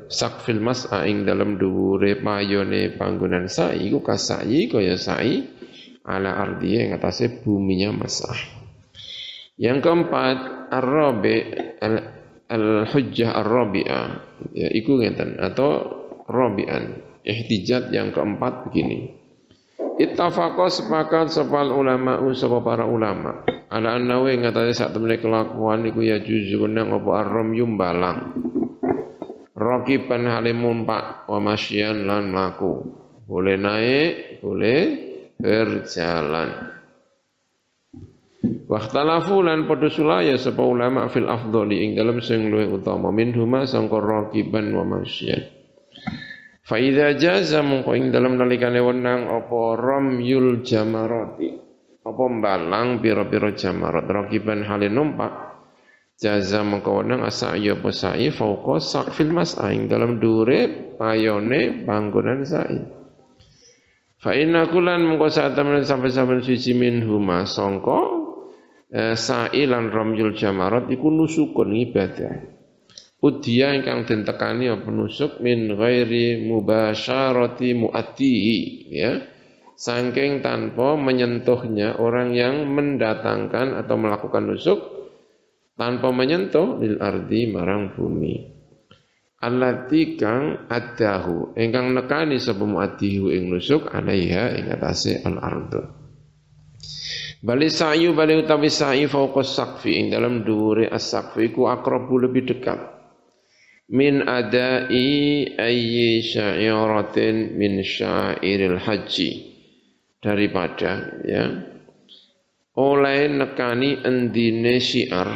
saqfil 0.09 0.61
mas'a 0.61 1.04
ing 1.04 1.28
dalam 1.28 1.61
dhuwure 1.61 2.21
payone 2.21 2.97
panggonan 2.97 3.49
sa'i 3.49 3.92
iku 3.92 4.00
kasa'i 4.00 4.73
kaya 4.73 4.97
sa'i 4.97 5.45
ala 6.04 6.37
ardi 6.40 6.81
yang 6.81 6.97
atasnya 6.97 7.45
buminya 7.45 7.92
mas'ah. 7.92 8.40
Yang 9.61 9.78
keempat 9.85 10.38
ar-rabi 10.73 11.37
al-hujjah 12.52 13.31
ar-rabi'ah 13.37 14.07
ya 14.52 14.69
iku 14.73 15.00
ngeten 15.00 15.40
atau 15.40 15.71
rabi'an 16.28 17.00
ihtijat 17.25 17.92
yang 17.92 18.12
keempat 18.12 18.69
begini 18.69 19.21
Ittafaqo 20.00 20.73
sepakat 20.73 21.28
sepal 21.28 21.69
ulama 21.69 22.16
sapa 22.33 22.59
para 22.64 22.85
ulama 22.88 23.45
ala 23.73 23.97
annahu 23.97 24.29
ngatasi 24.29 24.76
sak 24.76 24.93
temene 24.93 25.17
kelakuan 25.17 25.88
iku 25.88 26.05
ya 26.05 26.21
juzu 26.21 26.69
nang 26.69 26.93
apa 26.93 27.11
arrom 27.25 27.57
yumbalang 27.57 28.21
Rakiban 29.62 30.26
halim 30.26 30.59
mumpak 30.59 31.31
wa 31.31 31.38
masyian 31.38 32.02
lan 32.02 32.35
laku 32.35 32.83
boleh 33.31 33.57
naik 33.57 34.43
boleh 34.43 34.81
berjalan. 35.38 36.50
Waktalafu 38.67 39.45
lan 39.45 39.71
padha 39.71 39.87
sulaya 39.87 40.35
sapa 40.35 40.67
ulama 40.67 41.07
fil 41.12 41.31
afdhali 41.31 41.85
ing 41.87 41.91
dalem 41.95 42.19
sing 42.19 42.50
luwih 42.50 42.75
utama. 42.75 43.14
Minhuma 43.14 43.69
sangka 43.69 44.02
raqiban 44.02 44.75
wa 44.75 44.83
masyian. 44.83 45.47
Fa 46.67 46.81
idza 46.83 47.14
jaza 47.14 47.62
mongko 47.62 47.95
ing 47.95 48.11
dalem 48.11 48.35
nalikane 48.41 48.83
wenang 48.83 49.31
apa 49.31 49.61
ramyul 49.79 50.67
jamarati 50.67 51.72
apa 52.02 52.25
mbalang 52.26 52.99
pira-pira 52.99 53.54
jamarat 53.54 54.06
raqiban 54.11 54.66
hale 54.66 54.90
numpak 54.90 55.52
jaza 56.18 56.62
wenang 56.62 57.26
asa 57.26 57.59
ya 57.59 57.78
apa 57.78 57.90
sa'i 57.90 58.30
fauqa 58.30 58.78
saqfil 58.78 59.35
mas'a 59.35 59.75
ing 59.75 59.90
dalem 59.90 60.23
dure 60.23 60.94
payone 60.99 61.82
panggonan 61.82 62.47
sa'i. 62.47 62.78
Fa 64.23 64.30
inna 64.38 64.71
kulan 64.71 65.02
mongko 65.02 65.26
saat 65.35 65.59
temen 65.59 65.82
sampai-sampai 65.82 66.47
suci 66.47 66.78
minhuma 66.78 67.42
sangka 67.42 67.99
eh, 68.94 69.18
sa'i 69.18 69.66
lan 69.66 69.90
ramyul 69.90 70.38
jamarat 70.38 70.87
iku 70.94 71.11
nusukun 71.11 71.75
ibadah. 71.75 72.62
Udia 73.23 73.75
ingkang 73.75 74.02
den 74.06 74.26
tekani 74.26 74.66
apa 74.66 74.90
nusuk 74.90 75.38
min 75.42 75.75
ghairi 75.75 76.42
mubasyarati 76.47 77.71
mu'attihi 77.78 78.59
ya. 78.90 79.32
Saking 79.73 80.45
tanpa 80.45 80.95
menyentuhnya 80.95 81.99
orang 81.99 82.37
yang 82.37 82.69
mendatangkan 82.71 83.75
atau 83.83 83.97
melakukan 83.99 84.52
nusuk 84.52 84.81
tanpa 85.75 86.12
menyentuh 86.12 86.79
lil 86.79 87.00
ardi 87.00 87.49
marang 87.50 87.97
bumi. 87.97 88.52
Allati 89.43 90.14
kang 90.14 90.71
adahu 90.71 91.59
ingkang 91.59 91.99
nekani 91.99 92.38
sapa 92.38 92.62
mu'attihi 92.62 93.35
ing 93.35 93.50
nusuk 93.50 93.91
alaiha 93.91 94.55
ing 94.55 94.71
atase 94.71 95.19
al 95.26 95.37
ardu. 95.43 95.83
Bali 97.43 97.67
sa'yu 97.67 98.14
bali 98.14 98.38
utawi 98.38 98.71
sa'i 98.71 99.11
fauqa 99.11 99.43
saqfi 99.43 99.99
ing 99.99 100.07
dalam 100.14 100.47
dhuwure 100.47 100.87
as-saqfi 100.87 101.50
iku 101.50 101.67
akrabu 101.67 102.23
lebih 102.23 102.47
dekat 102.55 102.79
min 103.93 104.25
adai 104.25 105.52
ayyi 105.59 106.25
syairatin 106.25 107.59
min 107.61 107.85
syairil 107.85 108.81
haji 108.81 109.51
daripada 110.23 111.19
ya 111.26 111.50
oleh 112.79 113.29
nekani 113.29 114.00
endine 114.00 114.78
syiar 114.80 115.28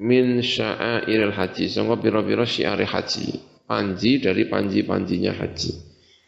min 0.00 0.40
syairil 0.40 1.34
haji. 1.34 1.68
Sangka 1.68 2.00
pira-pira 2.00 2.48
syiar 2.48 2.80
haji 2.80 3.36
panji 3.66 4.22
dari 4.22 4.46
panji-panjinya 4.46 5.36
haji. 5.36 5.72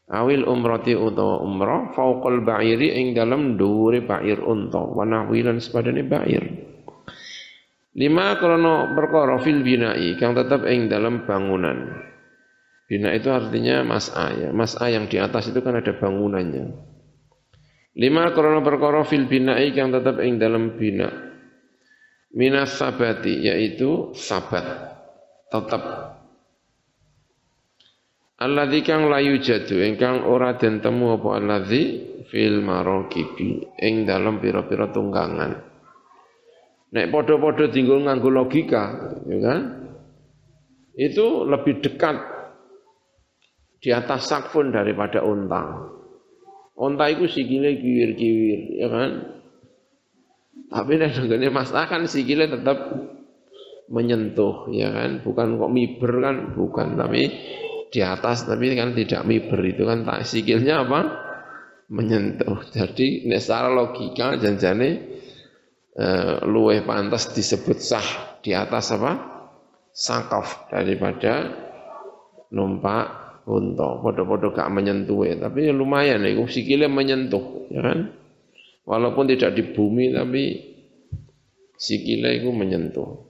Awil 0.08 0.48
umrati 0.48 0.96
utawa 0.96 1.44
umrah 1.44 1.92
fauqal 1.92 2.40
ba'iri 2.40 2.96
ing 2.96 3.06
dalam 3.12 3.60
dhuwure 3.60 4.02
ba'ir 4.08 4.40
unta 4.40 4.80
wa 4.80 5.04
nahwi 5.04 5.44
lan 5.44 5.60
sepadane 5.60 6.00
ba'ir. 6.02 6.44
Lima 7.92 8.36
krono 8.40 8.96
perkara 8.96 9.36
fil 9.44 9.60
binai 9.60 10.16
kang 10.16 10.32
tetap 10.32 10.64
ing 10.64 10.88
dalam 10.88 11.28
bangunan. 11.28 12.08
Bina 12.88 13.12
itu 13.12 13.28
artinya 13.28 13.84
mas'a 13.84 14.26
ya. 14.32 14.48
Mas'a 14.48 14.88
yang 14.88 15.12
di 15.12 15.20
atas 15.20 15.52
itu 15.52 15.60
kan 15.60 15.76
ada 15.76 15.92
bangunannya 15.92 16.96
lima 17.98 18.30
krono 18.30 18.62
perkara 18.62 19.02
fil 19.02 19.26
binai 19.26 19.74
kang 19.74 19.90
tetap 19.90 20.22
ing 20.22 20.38
dalam 20.38 20.78
bina 20.78 21.10
minas 22.32 22.78
sabati 22.78 23.42
yaitu 23.42 24.14
sabat 24.14 24.64
tetap 25.50 26.14
Alladzi 28.38 28.86
kang 28.86 29.10
layu 29.10 29.42
jadu 29.42 29.82
ingkang 29.82 30.22
ora 30.22 30.54
den 30.54 30.78
temu 30.78 31.18
apa 31.18 31.42
alladzi 31.42 31.82
fil 32.30 32.62
maraqibi 32.62 33.66
ing 33.82 34.06
dalam 34.06 34.38
pira-pira 34.38 34.94
tunggangan. 34.94 35.58
Nek 36.94 37.06
padha-padha 37.10 37.66
dinggo 37.66 37.98
nganggo 37.98 38.30
logika, 38.30 38.84
ya 39.26 39.38
kan? 39.42 39.60
Itu 40.94 41.50
lebih 41.50 41.82
dekat 41.82 42.16
di 43.82 43.90
atas 43.90 44.30
sakfun 44.30 44.70
daripada 44.70 45.26
unta. 45.26 45.97
Unta 46.78 47.10
itu 47.10 47.26
sikile 47.26 47.74
kiwir-kiwir, 47.82 48.60
ya 48.78 48.86
kan? 48.86 49.10
Tapi 50.68 50.92
nek 50.94 51.10
nenggone 51.18 51.50
Mas 51.50 51.74
kan 51.74 52.06
sikile 52.06 52.46
tetap 52.46 52.78
menyentuh, 53.90 54.70
ya 54.70 54.94
kan? 54.94 55.26
Bukan 55.26 55.58
kok 55.58 55.72
miber 55.74 56.12
kan, 56.22 56.36
bukan, 56.54 56.94
tapi 56.94 57.34
di 57.90 58.00
atas 58.04 58.46
tapi 58.46 58.78
kan 58.78 58.94
tidak 58.94 59.26
miber. 59.26 59.58
Itu 59.66 59.90
kan 59.90 60.06
tak 60.06 60.22
sikilnya 60.22 60.86
apa? 60.86 61.00
Menyentuh. 61.90 62.70
Jadi 62.70 63.26
nek 63.26 63.42
secara 63.42 63.74
logika 63.74 64.38
janjane 64.38 65.18
uh, 65.98 66.46
luweh 66.46 66.86
pantas 66.86 67.34
disebut 67.34 67.78
sah 67.82 68.38
di 68.38 68.54
atas 68.54 68.94
apa? 68.94 69.12
Sakaf 69.90 70.70
daripada 70.70 71.58
numpak 72.54 73.27
unta 73.48 74.04
podo-podo 74.04 74.52
gak 74.52 74.68
menyentuh 74.68 75.24
ya 75.24 75.40
tapi 75.40 75.66
ya 75.66 75.72
lumayan 75.72 76.20
ya 76.20 76.36
sikilnya 76.44 76.92
menyentuh 76.92 77.72
ya 77.72 77.80
kan 77.80 78.12
walaupun 78.84 79.24
tidak 79.32 79.56
di 79.56 79.72
bumi 79.72 80.12
tapi 80.12 80.42
sikilnya 81.80 82.36
itu 82.36 82.52
menyentuh 82.52 83.24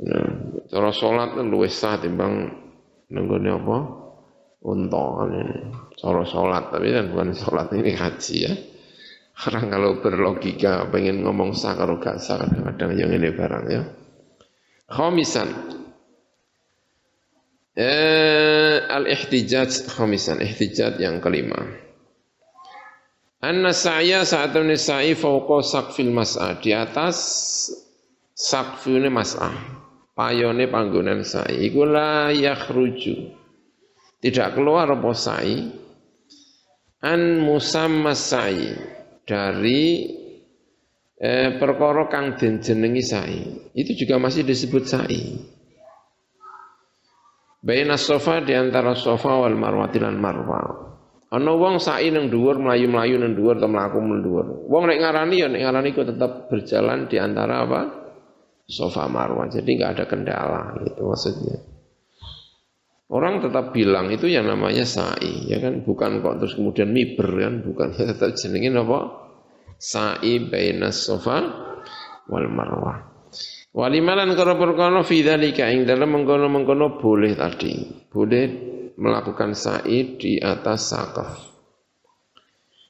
nah, 0.00 0.28
cara 0.72 0.90
sholat 0.96 1.36
luweh 1.36 1.68
sah 1.68 2.00
timbang 2.00 2.68
nenggone 3.12 3.50
apa? 3.50 3.78
Unta 4.58 5.04
kan 5.22 5.30
ini. 5.32 5.56
Cara 5.98 6.22
sholat, 6.26 6.74
tapi 6.74 6.90
kan 6.92 7.04
bukan 7.10 7.30
sholat 7.34 7.68
ini 7.74 7.92
haji 7.94 8.36
ya. 8.36 8.52
Orang 9.38 9.70
kalau 9.70 9.90
berlogika 10.02 10.90
pengen 10.90 11.22
ngomong 11.22 11.54
sah 11.54 11.78
kalau 11.78 12.02
gak 12.02 12.18
sah 12.18 12.42
kadang-kadang 12.42 12.98
yang 12.98 13.10
ini 13.14 13.30
barang 13.30 13.64
ya. 13.70 13.82
Khomisan. 14.90 15.77
Eh, 17.78 18.76
al-ihtijaj 18.90 19.86
khomisan. 19.86 20.42
Ihtijaj 20.42 20.98
yang 20.98 21.22
kelima. 21.22 21.62
Anna 23.38 23.70
sa'ya 23.70 24.26
saat 24.26 24.50
ini 24.58 24.74
sa'i 24.74 25.14
fauqa 25.14 25.62
saqfil 25.62 26.10
mas'ah. 26.10 26.58
Di 26.58 26.74
atas 26.74 27.16
saqfil 28.34 29.06
mas'ah 29.06 29.78
payone 30.18 30.66
panggonan 30.66 31.22
sa'i 31.22 31.70
iku 31.70 31.86
la 31.86 32.34
yakhruju 32.34 33.14
tidak 34.18 34.58
keluar 34.58 34.90
apa 34.90 35.10
sa'i 35.14 35.70
an 37.06 37.38
musamma 37.38 38.18
sa'i 38.18 38.74
dari 39.22 40.10
eh, 41.18 41.54
perkara 41.54 42.10
kang 42.10 42.34
den 42.34 42.58
jenengi 42.58 43.02
sa'i 43.06 43.42
itu 43.78 44.06
juga 44.06 44.18
masih 44.18 44.42
disebut 44.42 44.90
sa'i 44.90 45.22
Baina 47.58 47.98
sofa 47.98 48.38
di 48.38 48.54
antara 48.54 48.94
sofa 48.94 49.42
wal 49.42 49.58
marwati 49.58 49.98
lan 49.98 50.18
marwa. 50.22 50.88
Ana 51.28 51.52
wong 51.52 51.76
sa'i 51.76 52.08
nang 52.08 52.32
dhuwur 52.32 52.56
mlayu-mlayu 52.56 53.20
nang 53.20 53.36
dhuwur 53.36 53.60
atau 53.60 53.68
mlaku 53.68 53.98
nang 54.00 54.22
dhuwur. 54.24 54.46
Wong 54.70 54.82
nek 54.88 54.98
ngarani 55.02 55.36
ya 55.36 55.46
nek 55.50 55.60
ngarani 55.60 55.88
kok 55.92 56.08
tetap 56.14 56.32
berjalan 56.48 57.10
di 57.10 57.16
antara 57.20 57.66
apa? 57.66 57.80
sofa 58.68 59.08
marwah. 59.08 59.48
Jadi 59.48 59.80
nggak 59.80 59.92
ada 59.96 60.04
kendala 60.04 60.76
gitu 60.84 61.08
maksudnya. 61.08 61.56
Orang 63.08 63.40
tetap 63.40 63.72
bilang 63.72 64.12
itu 64.12 64.28
yang 64.28 64.44
namanya 64.44 64.84
sa'i, 64.84 65.48
ya 65.48 65.64
kan? 65.64 65.80
Bukan 65.80 66.20
kok 66.20 66.44
terus 66.44 66.52
kemudian 66.52 66.92
miber 66.92 67.24
kan? 67.32 67.64
Bukan 67.64 67.88
tetap 67.96 68.36
jenengin 68.36 68.76
apa? 68.76 69.32
Sa'i 69.80 70.44
bainas 70.44 71.08
sofa 71.08 71.40
wal 72.28 72.48
marwah. 72.52 73.07
Walimalan 73.78 74.34
karo 74.34 74.58
perkono 74.58 75.06
fi 75.06 75.22
dzalika 75.22 75.70
ing 75.70 75.86
dalam 75.86 76.10
mengkono-mengkono 76.10 76.98
boleh 76.98 77.38
tadi. 77.38 77.78
Boleh 78.10 78.44
melakukan 78.98 79.54
sa'i 79.54 80.18
di 80.18 80.42
atas 80.42 80.90
sakaf. 80.90 81.48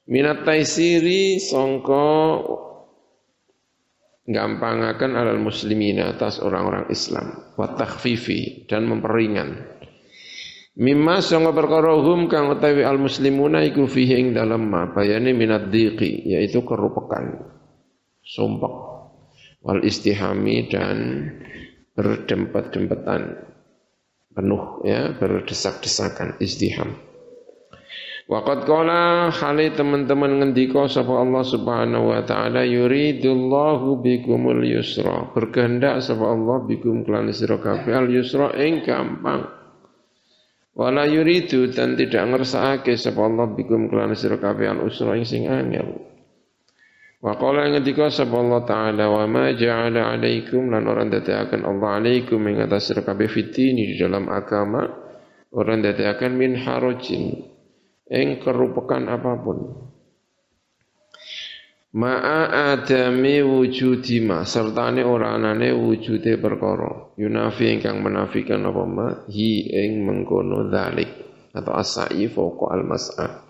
minat 0.09 0.43
taisiri 0.43 1.37
songko 1.37 2.05
gampangaken 4.25 5.13
alal 5.17 5.41
muslimin 5.41 6.01
atas 6.01 6.41
orang-orang 6.41 6.89
Islam 6.89 7.53
wa 7.57 7.69
takhfifi 7.77 8.65
dan 8.69 8.89
memperingan 8.89 9.77
Mimma 10.79 11.19
sanga 11.19 11.51
perkara 11.51 11.91
hum 11.99 12.31
kang 12.31 12.55
utawi 12.55 12.87
al 12.87 13.03
muslimuna 13.03 13.67
iku 13.67 13.91
fihi 13.91 14.15
ing 14.15 14.29
dalem 14.31 14.63
ma 14.63 14.87
bayane 14.95 15.35
minat 15.35 15.75
dhiqi 15.75 16.23
yaitu 16.31 16.63
kerupekan 16.63 17.51
sumpek 18.23 18.88
wal 19.69 19.85
istihami 19.85 20.65
dan 20.73 21.29
berdempet-dempetan 21.93 23.37
penuh 24.33 24.81
ya 24.89 25.13
berdesak-desakan 25.21 26.41
istiham. 26.41 26.97
Waqad 28.29 28.69
qala 28.69 29.33
hali 29.33 29.73
teman-teman 29.73 30.41
ngendika 30.41 30.85
sapa 30.85 31.17
Allah 31.17 31.45
Subhanahu 31.45 32.13
wa 32.13 32.21
taala 32.25 32.61
yuridullahu 32.65 34.05
bikumul 34.05 34.65
yusra. 34.65 35.33
Berkehendak 35.33 36.05
sapa 36.05 36.33
Allah 36.33 36.61
bikum 36.65 37.09
kelan 37.09 37.33
sira 37.33 37.57
kabeh 37.57 37.93
al 37.93 38.09
yusra 38.09 38.53
ing 38.57 38.85
gampang. 38.85 39.49
Wala 40.77 41.09
yuridu 41.09 41.73
dan 41.73 41.97
tidak 41.97 42.25
ngersakake 42.29 43.01
sapa 43.01 43.21
Allah 43.21 43.49
bikum 43.49 43.89
kelan 43.89 44.13
sira 44.13 44.37
kabeh 44.37 44.77
al 44.77 44.85
usra 44.85 45.17
ing 45.17 45.25
sing 45.25 45.49
angel. 45.49 46.18
Wa 47.19 47.35
qala 47.35 47.67
ngendika 47.67 48.15
sapa 48.15 48.39
Allah 48.39 48.63
taala 48.63 49.05
wa 49.11 49.27
ma 49.27 49.51
ja'ala 49.51 50.15
alaikum 50.15 50.71
lan 50.71 50.87
orang 50.87 51.11
dadekaken 51.11 51.67
Allah 51.67 51.99
alaikum 51.99 52.39
ing 52.47 52.63
atas 52.63 52.95
sira 52.95 53.03
kabeh 53.03 53.27
fitini 53.27 53.91
di 53.91 53.95
dalam 53.99 54.31
agama. 54.31 54.87
Orang 55.51 55.83
dadekaken 55.83 56.33
min 56.39 56.55
harajin 56.63 57.43
ing 58.07 58.39
kerupakan 58.39 59.03
apa 59.11 59.33
pun. 59.43 59.59
Ma'a 61.99 62.71
adami 62.77 63.43
wujudi 63.43 64.23
ma 64.23 64.47
sertane 64.47 65.03
ora 65.03 65.35
anane 65.35 65.75
wujude 65.75 66.39
perkara. 66.39 67.19
Yunafi 67.19 67.75
ingkang 67.75 67.99
menafikan 67.99 68.63
apa 68.63 68.85
ma? 68.87 69.07
Hi 69.27 69.51
ing 69.75 70.07
mengkono 70.07 70.71
dzalik 70.71 71.11
atau 71.51 71.75
asai 71.75 72.31
fauqa 72.31 72.79
al 72.79 72.87
mas'a 72.87 73.48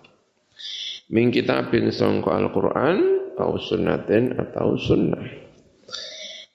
min 1.09 1.33
kitabin 1.33 1.89
sangka 1.89 2.37
Al-Qur'an 2.37 2.97
atau 3.33 3.57
sunnatin 3.57 4.35
atau 4.35 4.75
sunnah. 4.75 5.25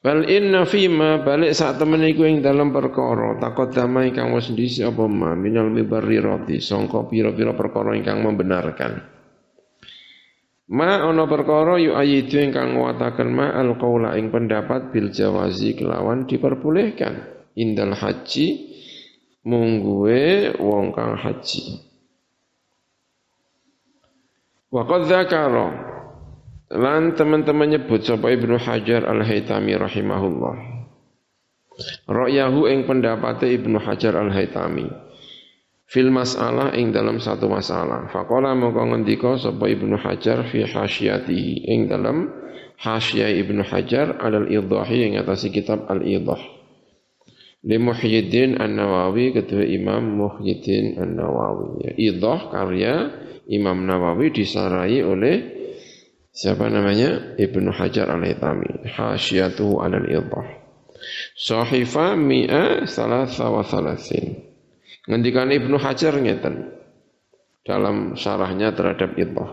Bal 0.04 0.28
inna 0.28 0.68
fima 0.68 1.24
balik 1.24 1.56
saat 1.56 1.80
temen 1.80 2.04
iku 2.04 2.28
ing 2.28 2.44
dalam 2.44 2.76
perkara 2.76 3.40
takut 3.40 3.72
damai 3.72 4.12
kang 4.12 4.36
wis 4.36 4.52
dhisik 4.52 4.92
apa 4.92 5.08
ma 5.08 5.32
minal 5.32 5.72
mibarrirati 5.72 6.60
sangka 6.60 7.08
pira-pira 7.08 7.56
perkara 7.56 7.96
ingkang 7.96 8.20
membenarkan. 8.20 9.00
Ma 10.76 11.08
ana 11.08 11.24
perkara 11.24 11.80
yu 11.80 11.96
ayidu 11.96 12.36
ingkang 12.36 12.76
nguwataken 12.76 13.28
ma 13.32 13.56
al 13.56 13.80
ing 14.20 14.28
pendapat 14.28 14.92
bil 14.92 15.08
jawazi 15.08 15.72
kelawan 15.72 16.28
diperbolehkan. 16.28 17.32
Indal 17.56 17.96
haji 17.96 18.76
mungguwe 19.48 20.52
wong 20.60 20.92
kang 20.92 21.16
haji. 21.16 21.93
Wa 24.74 24.82
qad 24.90 25.06
dzakara 25.06 25.68
lan 26.74 27.14
teman-teman 27.14 27.78
nyebut 27.78 28.02
sapa 28.02 28.34
Ibnu 28.34 28.58
Hajar 28.58 29.06
Al-Haitami 29.06 29.78
rahimahullah. 29.78 30.54
Ra'yahu 32.10 32.66
ing 32.66 32.82
pendapate 32.82 33.54
Ibnu 33.54 33.78
Hajar 33.78 34.18
Al-Haitami 34.18 34.90
fil 35.86 36.10
masalah 36.10 36.74
ing 36.74 36.90
dalam 36.90 37.22
satu 37.22 37.46
masalah. 37.46 38.10
Faqala 38.10 38.50
mongko 38.58 38.82
ngendika 38.90 39.38
sapa 39.38 39.70
Ibnu 39.70 39.94
Hajar 39.94 40.42
fi 40.50 40.66
hasyiyatihi 40.66 41.70
ing 41.70 41.86
dalam 41.86 42.34
hasyiyah 42.82 43.30
Ibnu 43.30 43.62
Hajar 43.62 44.18
alal 44.18 44.50
idahi 44.50 45.06
ing 45.06 45.22
atas 45.22 45.46
kitab 45.54 45.86
al-idah. 45.86 46.63
Li 47.64 47.80
Muhyiddin 47.80 48.60
An-Nawawi 48.60 49.32
ketua 49.32 49.64
Imam 49.64 50.20
Muhyiddin 50.20 51.00
An-Nawawi. 51.00 51.88
Ya, 51.88 51.92
idah 51.96 52.40
karya 52.52 52.94
Imam 53.48 53.88
Nawawi 53.88 54.36
disarai 54.36 55.00
oleh 55.00 55.36
siapa 56.28 56.68
namanya? 56.68 57.40
Ibnu 57.40 57.72
Hajar 57.72 58.12
Al-Haytami. 58.12 58.84
Hasyiyatuhu 58.84 59.80
alal 59.80 60.08
idah. 60.12 60.46
Sahifa 61.32 62.16
mi'a 62.20 62.84
salasa 62.84 63.48
wa 63.48 63.64
salasin. 63.64 64.44
Ngendikan 65.08 65.48
Ibnu 65.48 65.80
Hajar 65.80 66.20
ngeten 66.20 66.68
dalam 67.64 68.12
syarahnya 68.16 68.76
terhadap 68.76 69.16
itu. 69.16 69.44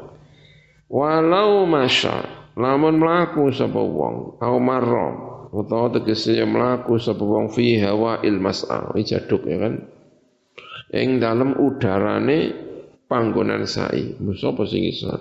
Walau 0.92 1.64
masya 1.64 2.28
lamun 2.60 3.00
melaku 3.00 3.56
sapa 3.56 3.80
wong 3.80 4.44
au 4.44 4.56
marra 4.60 5.31
utawa 5.52 5.92
tegese 5.92 6.40
melaku 6.48 6.96
sapa 6.98 7.22
wong 7.24 7.52
fi 7.52 7.80
hawa 7.80 8.24
il 8.24 8.40
mas'a 8.40 8.96
jaduk 9.04 9.44
ya 9.48 9.58
kan. 9.60 9.76
Ing 10.92 11.20
dalam 11.24 11.56
udarane 11.56 12.52
panggonan 13.08 13.68
sa'i. 13.68 14.16
Sapa 14.36 14.64
sing 14.68 14.88
iso? 14.88 15.12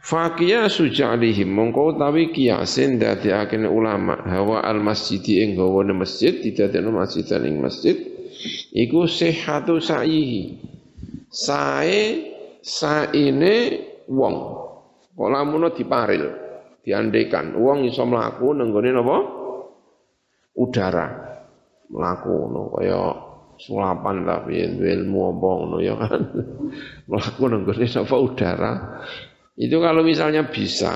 Fakia 0.00 0.72
sujalihim 0.72 1.52
mongko 1.52 1.94
utawi 1.94 2.32
kiasin 2.32 2.96
dadekake 2.96 3.60
ulama 3.68 4.16
hawa 4.24 4.64
al 4.64 4.80
masjid 4.80 5.20
ing 5.20 5.60
gawane 5.60 5.92
masjid 5.92 6.32
didadekno 6.40 6.88
masjid 6.88 7.28
ing 7.44 7.60
masjid 7.60 8.00
iku 8.72 9.04
sehatu 9.04 9.76
sa'ihi 9.76 10.56
sae 11.28 12.00
saine 12.64 13.54
wong 14.08 14.36
kok 15.14 15.28
lamun 15.28 15.68
diparil 15.76 16.49
diandekan 16.80 17.56
wong 17.56 17.88
iso 17.88 18.04
mlaku 18.08 18.56
nang 18.56 18.72
gone 18.72 18.90
napa? 18.92 19.16
Udara. 20.56 21.06
Mlaku 21.90 22.30
ngono 22.30 22.62
kaya 22.78 23.02
sulapan 23.60 24.24
tapi 24.24 24.64
ilmu 24.64 25.20
apa 25.36 25.48
ngono 25.60 25.76
ya 25.82 25.94
kan? 25.98 26.22
Mlaku 27.10 27.42
nang 27.48 27.62
gone 27.68 27.86
napa 27.86 28.16
udara. 28.16 28.72
Itu 29.60 29.76
kalau 29.82 30.00
misalnya 30.00 30.48
bisa 30.48 30.92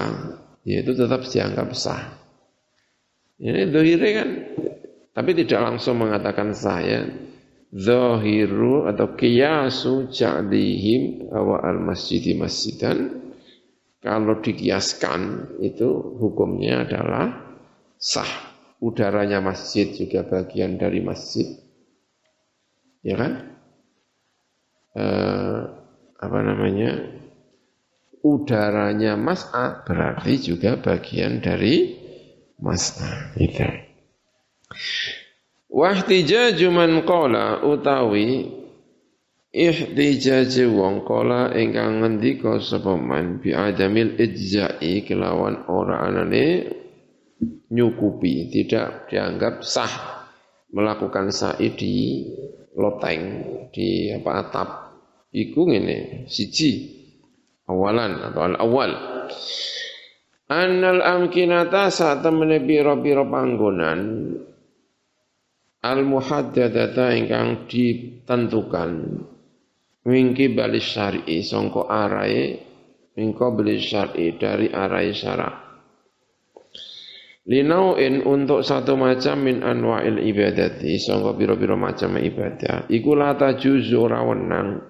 ya 0.64 0.80
itu 0.80 0.96
tetap 0.96 1.28
dianggap 1.28 1.68
sah. 1.76 2.02
Ini 3.40 3.68
dohire 3.68 4.08
kan 4.14 4.28
tapi 5.14 5.30
tidak 5.36 5.60
langsung 5.62 6.00
mengatakan 6.00 6.56
saya. 6.56 7.06
Zahiru 7.74 8.86
atau 8.86 9.18
kiasu 9.18 10.06
ja'lihim 10.06 11.26
awa 11.34 11.58
al 11.66 11.82
masjidi 11.82 12.38
masjidan 12.38 13.33
kalau 14.04 14.36
dikiaskan 14.44 15.56
itu 15.64 15.88
hukumnya 16.20 16.84
adalah 16.84 17.56
sah. 17.96 18.52
Udaranya 18.84 19.40
masjid 19.40 19.88
juga 19.96 20.28
bagian 20.28 20.76
dari 20.76 21.00
masjid. 21.00 21.56
Ya 23.00 23.16
kan? 23.16 23.32
Eh, 24.92 25.60
apa 26.20 26.38
namanya? 26.44 27.00
Udaranya 28.20 29.16
mas'a 29.16 29.88
berarti 29.88 30.52
juga 30.52 30.76
bagian 30.76 31.40
dari 31.40 31.96
mas'a 32.60 33.36
itu 33.40 33.68
Wahtijaju 35.72 36.68
man 36.70 36.92
qala 37.08 37.64
utawi 37.64 38.63
ihtijaju 39.54 40.64
wong 40.74 41.06
qala 41.06 41.54
ingkang 41.54 42.02
ngendika 42.02 42.58
sapa 42.58 42.98
man 42.98 43.38
bi 43.38 43.54
adamil 43.54 44.18
ijza'i 44.18 45.06
kelawan 45.06 45.62
ora 45.70 46.10
anane 46.10 46.74
nyukupi 47.70 48.50
tidak 48.50 49.06
dianggap 49.06 49.62
sah 49.62 50.26
melakukan 50.74 51.30
sa'i 51.30 51.70
di 51.70 51.94
loteng 52.74 53.22
di 53.70 54.10
apa 54.10 54.30
atap 54.42 54.68
iku 55.30 55.70
ngene 55.70 56.26
siji 56.26 56.90
awalan 57.70 58.26
atau 58.26 58.42
al 58.42 58.56
awal 58.58 58.90
annal 60.50 60.98
amkinata 60.98 61.94
saat 61.94 62.26
temene 62.26 62.58
pira-pira 62.58 63.22
panggonan 63.22 64.00
al 65.78 66.00
muhaddadata 66.02 67.14
ingkang 67.14 67.70
ditentukan 67.70 68.90
mingki 70.04 70.52
bali 70.52 70.80
syar'i 70.80 71.40
sangka 71.40 71.88
arae 71.88 72.60
mingko 73.16 73.56
bali 73.56 73.80
syar'i 73.80 74.36
dari 74.36 74.68
arai 74.68 75.16
syara' 75.16 75.64
Linauin 77.44 78.24
untuk 78.24 78.64
satu 78.64 78.96
macam 78.96 79.44
min 79.44 79.60
anwa'il 79.60 80.16
ibadati 80.16 80.96
sangka 80.96 81.36
pira-pira 81.36 81.76
macam 81.76 82.16
ibadah. 82.16 82.88
Iku 82.88 83.12
lata 83.12 83.52
juzu 83.52 84.00
ora 84.00 84.24
wenang. 84.24 84.80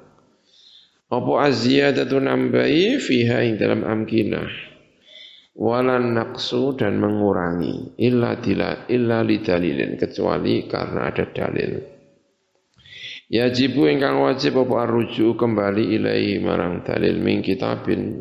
Apa 1.11 1.50
aziyadatu 1.50 2.22
nambahi 2.22 3.03
fiha 3.03 3.42
ing 3.42 3.59
dalam 3.59 3.83
amkinah. 3.83 4.46
Walan 5.59 6.14
naqsu 6.14 6.79
dan 6.79 7.03
mengurangi. 7.03 7.98
Illa 7.98 8.38
dila 8.38 8.87
illa 8.87 9.27
lidalilin 9.27 9.98
kecuali 9.98 10.70
karena 10.70 11.11
ada 11.11 11.27
dalil 11.35 11.93
Yajibu 13.33 13.89
ingkang 13.89 14.21
wajib 14.21 14.61
apa 14.61 14.85
arruju 14.85 15.33
kembali 15.33 15.97
ilai 15.97 16.37
marang 16.45 16.85
dalil 16.85 17.17
min 17.17 17.41
kitabin. 17.41 18.21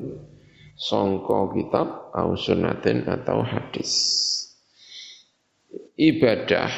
Songko 0.74 1.54
kitab 1.54 2.16
au 2.16 2.34
sunnatin 2.40 3.06
atau 3.06 3.44
hadis. 3.44 3.92
Ibadah 6.00 6.72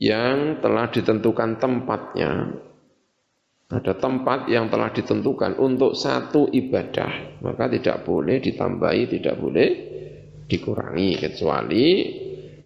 yang 0.00 0.58
telah 0.64 0.88
ditentukan 0.90 1.60
tempatnya. 1.60 2.58
Ada 3.70 3.94
tempat 4.02 4.50
yang 4.50 4.66
telah 4.66 4.90
ditentukan 4.90 5.62
untuk 5.62 5.94
satu 5.94 6.50
ibadah, 6.50 7.38
maka 7.38 7.70
tidak 7.70 8.02
boleh 8.02 8.42
ditambahi, 8.42 9.06
tidak 9.06 9.38
boleh 9.38 9.68
dikurangi 10.50 11.22
kecuali 11.22 11.86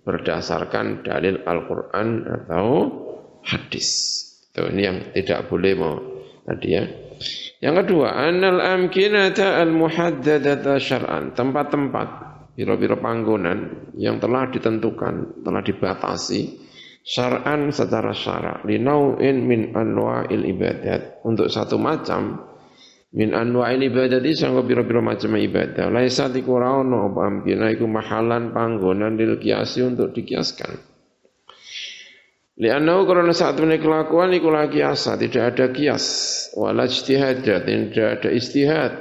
berdasarkan 0.01 1.05
dalil 1.05 1.45
Al-Qur'an 1.45 2.09
atau 2.25 2.65
hadis. 3.45 3.89
Itu 4.51 4.71
ini 4.73 4.83
yang 4.83 4.99
tidak 5.13 5.47
boleh 5.53 5.73
mau 5.77 5.95
tadi 6.45 6.69
ya. 6.73 6.85
Yang 7.65 7.75
kedua, 7.85 8.13
anal 8.13 8.61
amkinata 8.61 9.57
al 9.63 9.73
muhaddadata 9.73 10.77
syar'an, 10.77 11.33
tempat-tempat 11.33 12.09
biro-biro 12.55 13.01
panggonan 13.01 13.91
yang 13.97 14.21
telah 14.21 14.53
ditentukan, 14.53 15.43
telah 15.43 15.63
dibatasi 15.65 16.61
syar'an 17.01 17.73
secara 17.73 18.13
syara' 18.13 18.61
linau'in 18.69 19.49
min 19.49 19.73
anwa'il 19.73 20.45
ibadat. 20.45 21.25
Untuk 21.25 21.49
satu 21.49 21.81
macam 21.81 22.45
min 23.17 23.33
anwa'il 23.33 23.81
ibadat 23.89 24.21
itu 24.23 24.45
sangka 24.45 24.61
biro-biro 24.61 25.01
macam 25.01 25.35
ibadah. 25.39 25.89
Laisa 25.89 26.29
tikurauno 26.29 27.15
apa 27.15 27.21
amkina 27.27 27.73
iku 27.73 27.89
mahalan 27.89 28.53
panggonan 28.53 29.17
lil 29.17 29.41
kiasi 29.41 29.81
untuk 29.81 30.13
dikiaskan 30.13 30.94
Lianau 32.55 33.03
karena 33.03 33.35
saat 33.35 33.59
ini 33.59 33.83
kelakuan 33.83 34.31
iku 34.31 34.47
lagi 34.47 34.79
asa, 34.79 35.19
tidak 35.19 35.55
ada 35.55 35.75
kias, 35.75 36.07
wala 36.55 36.87
ijtihad, 36.87 37.43
tidak 37.43 38.09
ada 38.23 38.31
istihad. 38.31 38.93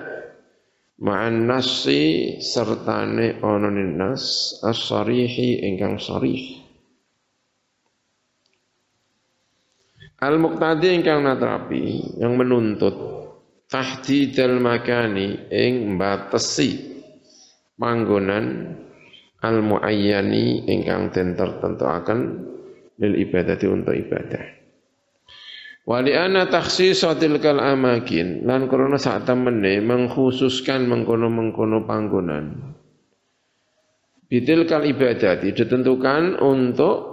Ma'an 1.03 1.45
nasi 1.45 2.37
sertane 2.41 3.37
ononin 3.45 3.99
nas 3.99 4.57
as-sarihi 4.65 5.69
ingkang 5.69 6.01
sarih. 6.01 6.63
Al-muqtadi 10.23 10.95
ingkang 10.95 11.27
natrapi 11.27 12.17
yang 12.23 12.39
menuntut 12.39 12.95
tahdidal 13.67 14.63
makani 14.63 15.51
ing 15.51 15.99
batesi 15.99 17.03
panggonan 17.75 18.79
al-muayyani 19.43 20.63
ingkang 20.71 21.11
den 21.11 21.35
tertentuaken 21.35 22.52
lil 23.03 23.19
ibadati 23.19 23.67
untuk 23.67 23.91
ibadah. 23.91 24.63
Wali 25.83 26.15
ana 26.15 26.47
takhsisatil 26.47 27.43
kal 27.43 27.59
amakin 27.59 28.47
lan 28.47 28.71
krana 28.71 28.95
sak 28.95 29.27
temene 29.27 29.83
mengkhususkan 29.83 30.87
mengkono-mengkono 30.87 31.83
panggonan. 31.83 32.79
Bitil 34.31 34.63
kal 34.63 34.87
ibadati 34.87 35.51
ditentukan 35.51 36.39
untuk 36.39 37.11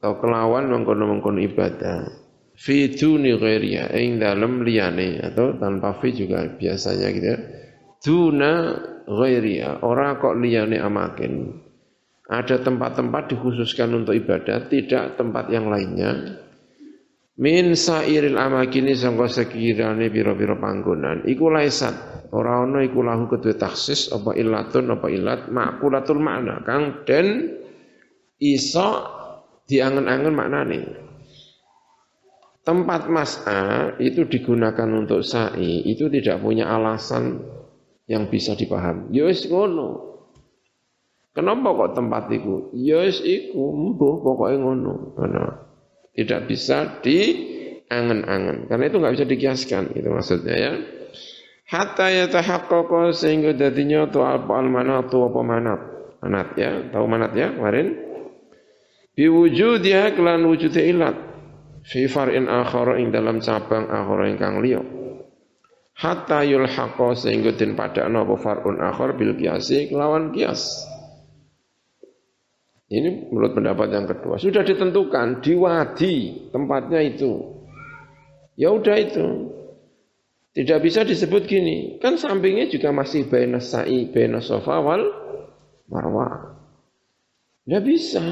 atau 0.00 0.16
kelawan 0.22 0.70
mengkono-mengkono 0.70 1.42
ibadah. 1.42 2.06
Fi 2.54 2.92
duni 2.94 3.34
ghairiya 3.34 3.90
ing 3.98 4.22
dalam 4.22 4.62
liyane 4.62 5.18
atau 5.20 5.58
tanpa 5.58 5.98
fi 5.98 6.14
juga 6.14 6.44
biasanya 6.54 7.08
gitu 7.10 7.28
ya. 7.34 7.38
Duna 8.00 8.52
ghairiya, 9.10 9.84
ora 9.84 10.16
kok 10.16 10.38
liyane 10.38 10.78
amakin. 10.80 11.32
Ada 12.30 12.62
tempat-tempat 12.62 13.34
dikhususkan 13.34 13.90
untuk 13.90 14.14
ibadah, 14.14 14.70
tidak 14.70 15.18
tempat 15.18 15.50
yang 15.50 15.66
lainnya. 15.66 16.38
Min 17.40 17.74
sairil 17.74 18.38
amakini 18.38 18.94
sangka 18.94 19.26
sekirane 19.26 20.12
pira-pira 20.14 20.54
panggonan. 20.54 21.26
Iku 21.26 21.50
laisat, 21.50 22.28
ora 22.30 22.62
ana 22.62 22.84
iku 22.86 23.02
lahu 23.02 23.26
kedue 23.26 23.56
taksis 23.58 24.12
apa 24.14 24.36
illatun 24.36 24.92
apa 24.94 25.08
illat 25.08 25.48
makulatul 25.48 26.20
makna 26.20 26.62
kang 26.62 27.02
den 27.08 27.56
iso 28.38 28.88
diangen-angen 29.64 30.34
maknane. 30.36 30.80
Tempat 32.60 33.08
mas'a 33.08 33.96
itu 33.96 34.28
digunakan 34.28 34.86
untuk 34.92 35.24
sa'i 35.24 35.88
itu 35.88 36.12
tidak 36.12 36.44
punya 36.44 36.68
alasan 36.68 37.40
yang 38.04 38.28
bisa 38.28 38.52
dipaham. 38.52 39.08
Ya 39.10 39.24
wis 39.24 39.48
ngono. 39.48 40.09
Kenapa 41.30 41.70
kok 41.70 41.94
tempat 41.94 42.26
itu? 42.34 42.74
Ya 42.74 43.06
iku, 43.06 43.70
mbuh 43.70 44.18
pokoknya 44.26 44.56
ngono. 44.58 45.14
Tidak 46.10 46.40
bisa 46.50 46.98
diangen-angen. 46.98 48.66
Karena 48.66 48.84
itu 48.90 48.96
nggak 48.98 49.14
bisa 49.14 49.26
dikiaskan, 49.30 49.94
itu 49.94 50.08
maksudnya 50.10 50.56
ya. 50.58 50.72
Hatta 51.70 52.10
yatahaqqaqa 52.10 53.14
sehingga 53.14 53.54
dadinya 53.54 54.10
tu 54.10 54.26
apa 54.26 54.58
al 54.58 54.66
tu 55.06 55.22
apa 55.22 55.40
manat. 55.46 55.80
Manat 56.18 56.58
ya, 56.58 56.90
tahu 56.90 57.06
manat 57.06 57.32
ya 57.38 57.54
kemarin? 57.54 57.94
Biwujudiha 59.14 60.18
kelan 60.18 60.50
wujud 60.50 60.74
ilat. 60.74 61.14
Fi 61.86 62.10
far'in 62.10 62.50
akhara 62.50 62.98
ing 62.98 63.14
dalam 63.14 63.38
cabang 63.38 63.86
akhara 63.86 64.28
ingkang 64.34 64.58
liya. 64.60 64.82
Hatta 65.94 66.42
yulhaqa 66.42 67.14
sehingga 67.14 67.54
den 67.54 67.78
padakno 67.78 68.26
apa 68.26 68.34
far'un 68.40 68.82
akhar 68.82 69.14
bil 69.14 69.38
kiasi 69.38 69.86
kelawan 69.86 70.34
kias. 70.34 70.90
Ini 72.90 73.30
menurut 73.30 73.54
pendapat 73.54 73.86
yang 73.94 74.06
kedua. 74.10 74.34
Sudah 74.42 74.66
ditentukan 74.66 75.38
di 75.38 75.54
wadi 75.54 76.14
tempatnya 76.50 76.98
itu. 77.06 77.38
Ya 78.58 78.74
udah 78.74 78.98
itu. 78.98 79.26
Tidak 80.50 80.82
bisa 80.82 81.06
disebut 81.06 81.46
gini. 81.46 82.02
Kan 82.02 82.18
sampingnya 82.18 82.66
juga 82.66 82.90
masih 82.90 83.30
baina 83.30 83.62
sa'i, 83.62 84.10
baina 84.10 84.42
sofa 84.42 84.82
wal 84.82 85.06
marwah. 85.86 86.58
Tidak 87.62 87.82
bisa. 87.86 88.26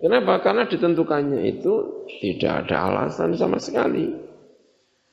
Kenapa? 0.00 0.40
Karena 0.40 0.64
ditentukannya 0.64 1.44
itu 1.44 2.08
tidak 2.24 2.64
ada 2.64 2.88
alasan 2.88 3.36
sama 3.36 3.60
sekali. 3.60 4.08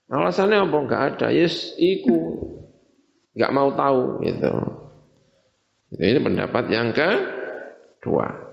Alasannya 0.08 0.64
apa? 0.64 0.78
Enggak 0.80 1.04
ada. 1.12 1.28
Yes, 1.36 1.76
iku. 1.76 2.16
Enggak 3.36 3.52
mau 3.52 3.68
tahu 3.76 4.24
gitu. 4.24 4.52
Ini 6.00 6.24
pendapat 6.24 6.72
yang 6.72 6.96
kedua. 6.96 8.47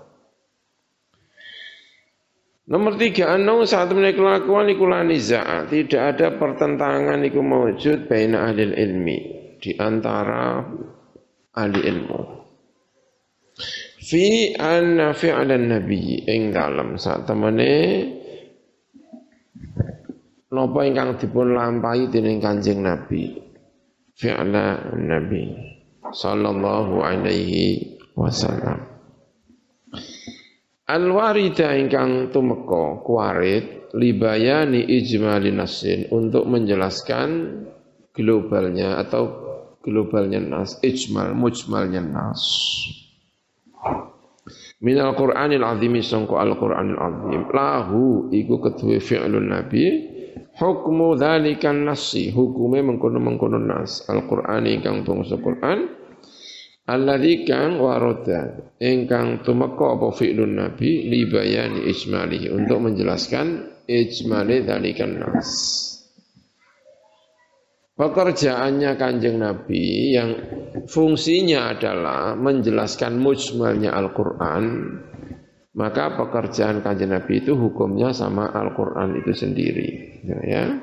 Nomor 2.65 2.97
tiga, 2.97 3.37
anau 3.37 3.61
saat 3.61 3.93
menaik 3.93 4.17
kelakuan 4.17 4.65
iku 4.73 4.89
niza'a. 4.89 5.69
Tidak 5.69 6.01
ada 6.01 6.33
pertentangan 6.33 7.21
iku 7.21 7.45
mewujud 7.45 8.09
baina 8.09 8.49
ahli 8.49 8.73
ilmi. 8.73 9.17
Di 9.61 9.77
antara 9.77 10.65
ahli 11.53 11.79
ilmu. 11.85 12.21
Fi 14.05 14.53
anna 14.57 15.13
fi'lan 15.13 15.69
nabi 15.69 16.25
ing 16.25 16.53
dalam 16.53 16.97
saat 16.97 17.25
temene 17.25 17.73
napa 20.53 20.79
ingkang 20.85 21.17
dipun 21.17 21.57
lampahi 21.57 22.09
dening 22.09 22.41
Kanjeng 22.41 22.81
Nabi. 22.81 23.29
Fi'la 24.15 24.95
Nabi 24.95 25.53
sallallahu 26.09 27.01
alaihi 27.01 27.97
wasallam. 28.17 28.94
Al-warida 30.85 31.73
ingkang 31.73 32.29
tumeka 32.29 33.01
kuarit 33.01 33.89
libayani 33.97 34.85
ijmali 34.85 35.49
nasin 35.49 36.05
untuk 36.13 36.45
menjelaskan 36.45 37.57
globalnya 38.13 39.01
atau 39.01 39.23
globalnya 39.81 40.37
nas 40.45 40.77
ijmal 40.85 41.33
mujmalnya 41.33 42.05
nas. 42.05 42.45
Min 44.85 45.01
al-Qur'anil 45.01 45.65
azimi 45.65 46.05
sangko 46.05 46.37
al-Qur'anil 46.37 47.01
azim. 47.01 47.49
Lahu 47.49 48.29
iku 48.29 48.61
kedue 48.61 49.01
fi'lun 49.01 49.49
nabi. 49.49 50.13
Hukmu 50.55 51.17
dzalikan 51.17 51.81
nasi 51.81 52.29
hukume 52.29 52.85
mengkono-mengkono 52.85 53.57
nas. 53.57 54.05
al-Qur'ani 54.05 54.77
ingkang 54.77 55.01
bangsa 55.01 55.41
Qur'an 55.41 56.04
Alladzi 56.85 57.49
kang 57.49 57.81
warada 57.81 58.69
ingkang 58.77 59.41
tumeka 59.41 59.97
apa 59.97 60.13
fi'lun 60.13 60.53
nabi 60.53 61.09
li 61.09 61.25
bayani 61.25 61.89
ijmali 61.89 62.45
untuk 62.53 62.77
menjelaskan 62.77 63.73
ijmali 63.89 64.61
dzalikan 64.61 65.17
nas. 65.17 65.49
Pekerjaannya 67.95 68.99
kanjeng 68.99 69.39
Nabi 69.39 70.11
yang 70.11 70.35
fungsinya 70.83 71.71
adalah 71.71 72.35
menjelaskan 72.35 73.15
mujmalnya 73.23 73.95
Al-Quran, 73.95 74.63
maka 75.79 76.19
pekerjaan 76.19 76.83
kanjeng 76.83 77.15
Nabi 77.15 77.39
itu 77.39 77.55
hukumnya 77.55 78.11
sama 78.11 78.51
Al-Quran 78.51 79.15
itu 79.23 79.31
sendiri. 79.31 79.87
Ya. 80.27 80.75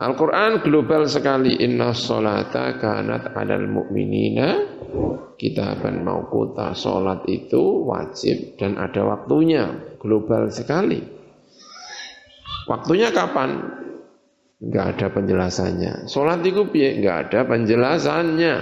Al-Quran 0.00 0.64
global 0.64 1.04
sekali. 1.04 1.60
Inna 1.60 1.92
sholata 1.92 2.80
kanat 2.80 3.36
alal 3.36 3.68
mu'minina 3.68 4.48
kitaban 5.36 6.00
mauquta. 6.00 6.72
Sholat 6.72 7.28
itu 7.28 7.84
wajib 7.84 8.56
dan 8.56 8.80
ada 8.80 9.04
waktunya. 9.04 9.68
Global 10.00 10.48
sekali. 10.48 11.04
Waktunya 12.64 13.12
kapan? 13.12 13.60
Enggak 14.60 14.96
ada 14.96 15.06
penjelasannya. 15.12 16.08
Sholat 16.08 16.40
itu 16.48 16.64
piye? 16.72 16.96
Enggak 16.96 17.28
ada 17.28 17.40
penjelasannya. 17.44 18.54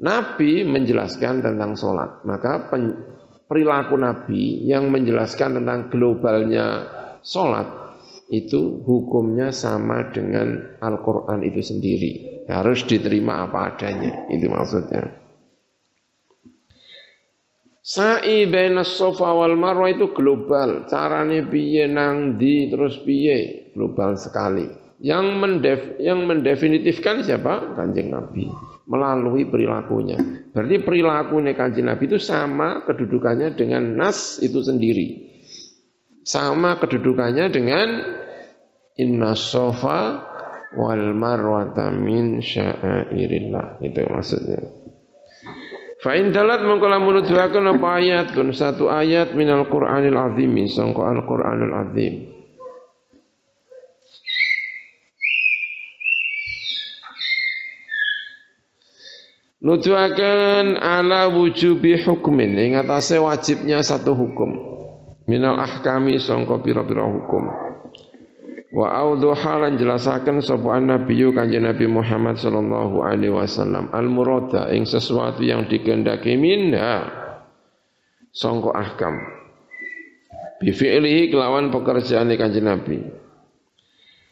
Nabi 0.00 0.64
menjelaskan 0.64 1.44
tentang 1.44 1.76
sholat. 1.76 2.24
Maka 2.24 2.72
perilaku 3.52 4.00
Nabi 4.00 4.64
yang 4.64 4.88
menjelaskan 4.88 5.60
tentang 5.60 5.92
globalnya 5.92 6.88
sholat 7.20 7.81
itu 8.32 8.80
hukumnya 8.88 9.52
sama 9.52 10.08
dengan 10.08 10.80
Al-Quran 10.80 11.44
itu 11.44 11.60
sendiri. 11.60 12.12
Harus 12.48 12.88
diterima 12.88 13.44
apa 13.44 13.76
adanya. 13.76 14.24
Itu 14.32 14.48
maksudnya. 14.48 15.04
Sa'i 17.84 18.48
baina 18.48 18.88
sofa 18.88 19.36
wal 19.36 19.60
marwah 19.60 19.92
itu 19.92 20.16
global. 20.16 20.88
Carane 20.88 21.44
piye 21.44 21.84
nang 21.84 22.40
di 22.40 22.72
terus 22.72 23.04
piye 23.04 23.68
global 23.76 24.16
sekali. 24.16 24.64
Yang 25.02 25.26
mendef 25.36 25.80
yang 26.00 26.24
mendefinitifkan 26.24 27.26
siapa? 27.26 27.76
Kanjeng 27.76 28.16
Nabi 28.16 28.48
melalui 28.88 29.46
perilakunya. 29.46 30.18
Berarti 30.50 30.76
perilakunya 30.82 31.52
kanjeng 31.52 31.90
Nabi 31.90 32.06
itu 32.06 32.18
sama 32.22 32.82
kedudukannya 32.86 33.54
dengan 33.54 33.98
nas 33.98 34.40
itu 34.40 34.62
sendiri. 34.62 35.30
Sama 36.22 36.78
kedudukannya 36.78 37.50
dengan 37.50 37.88
inna 39.00 39.32
sofa 39.36 40.20
wal 40.76 41.12
marwata 41.16 41.92
min 41.92 42.40
sya'airillah. 42.40 43.80
Itu 43.84 44.00
maksudnya. 44.08 44.82
Fa 46.02 46.18
in 46.18 46.34
dalat 46.34 46.66
mongko 46.66 46.86
lamun 46.90 47.22
apa 47.22 47.88
ayat 48.02 48.34
kun 48.34 48.50
satu 48.50 48.90
ayat 48.90 49.38
minal 49.38 49.70
Qur'anil 49.70 50.18
azim 50.18 50.50
sangka 50.66 51.06
Al-Qur'anul 51.14 51.74
azim. 51.78 52.14
Nuduhaken 59.62 60.74
ala 60.74 61.30
wujubi 61.30 61.94
hukmin 62.02 62.58
ing 62.58 62.74
atase 62.74 63.22
wajibnya 63.22 63.78
satu 63.86 64.10
hukum 64.10 64.58
minal 65.30 65.54
ahkami 65.54 66.18
sangka 66.18 66.58
pira-pira 66.66 67.06
hukum. 67.06 67.71
Wa 68.72 68.88
awduha 68.88 69.68
lan 69.68 69.76
jelasaken 69.76 70.40
sapa 70.40 70.80
nabiyyu 70.80 71.36
kanjeng 71.36 71.68
Nabi 71.68 71.84
Muhammad 71.84 72.40
sallallahu 72.40 73.04
alaihi 73.04 73.28
wasallam. 73.28 73.92
Al 73.92 74.08
murada 74.08 74.72
ing 74.72 74.88
sesuatu 74.88 75.44
yang 75.44 75.68
dikehendaki 75.68 76.40
minha. 76.40 77.04
Sangka 78.32 78.72
ahkam. 78.72 79.20
Bi 80.56 80.72
fi'lihi 80.72 81.28
kelawan 81.28 81.68
pekerjaan 81.68 82.32
kanjeng 82.32 82.64
Nabi. 82.64 82.96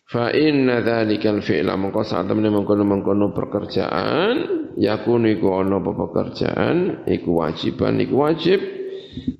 Fa 0.08 0.32
inna 0.32 0.80
dzalikal 0.80 1.44
fi'la 1.44 1.76
mongko 1.76 2.00
saat 2.00 2.24
temene 2.24 2.48
mengkono-mengkono 2.48 3.36
pekerjaan 3.36 4.34
yakunu 4.80 5.36
iku 5.36 5.60
ana 5.60 5.84
pekerjaan 5.84 7.04
iku 7.04 7.44
wajiban 7.44 8.00
iku 8.00 8.24
wajib. 8.24 8.60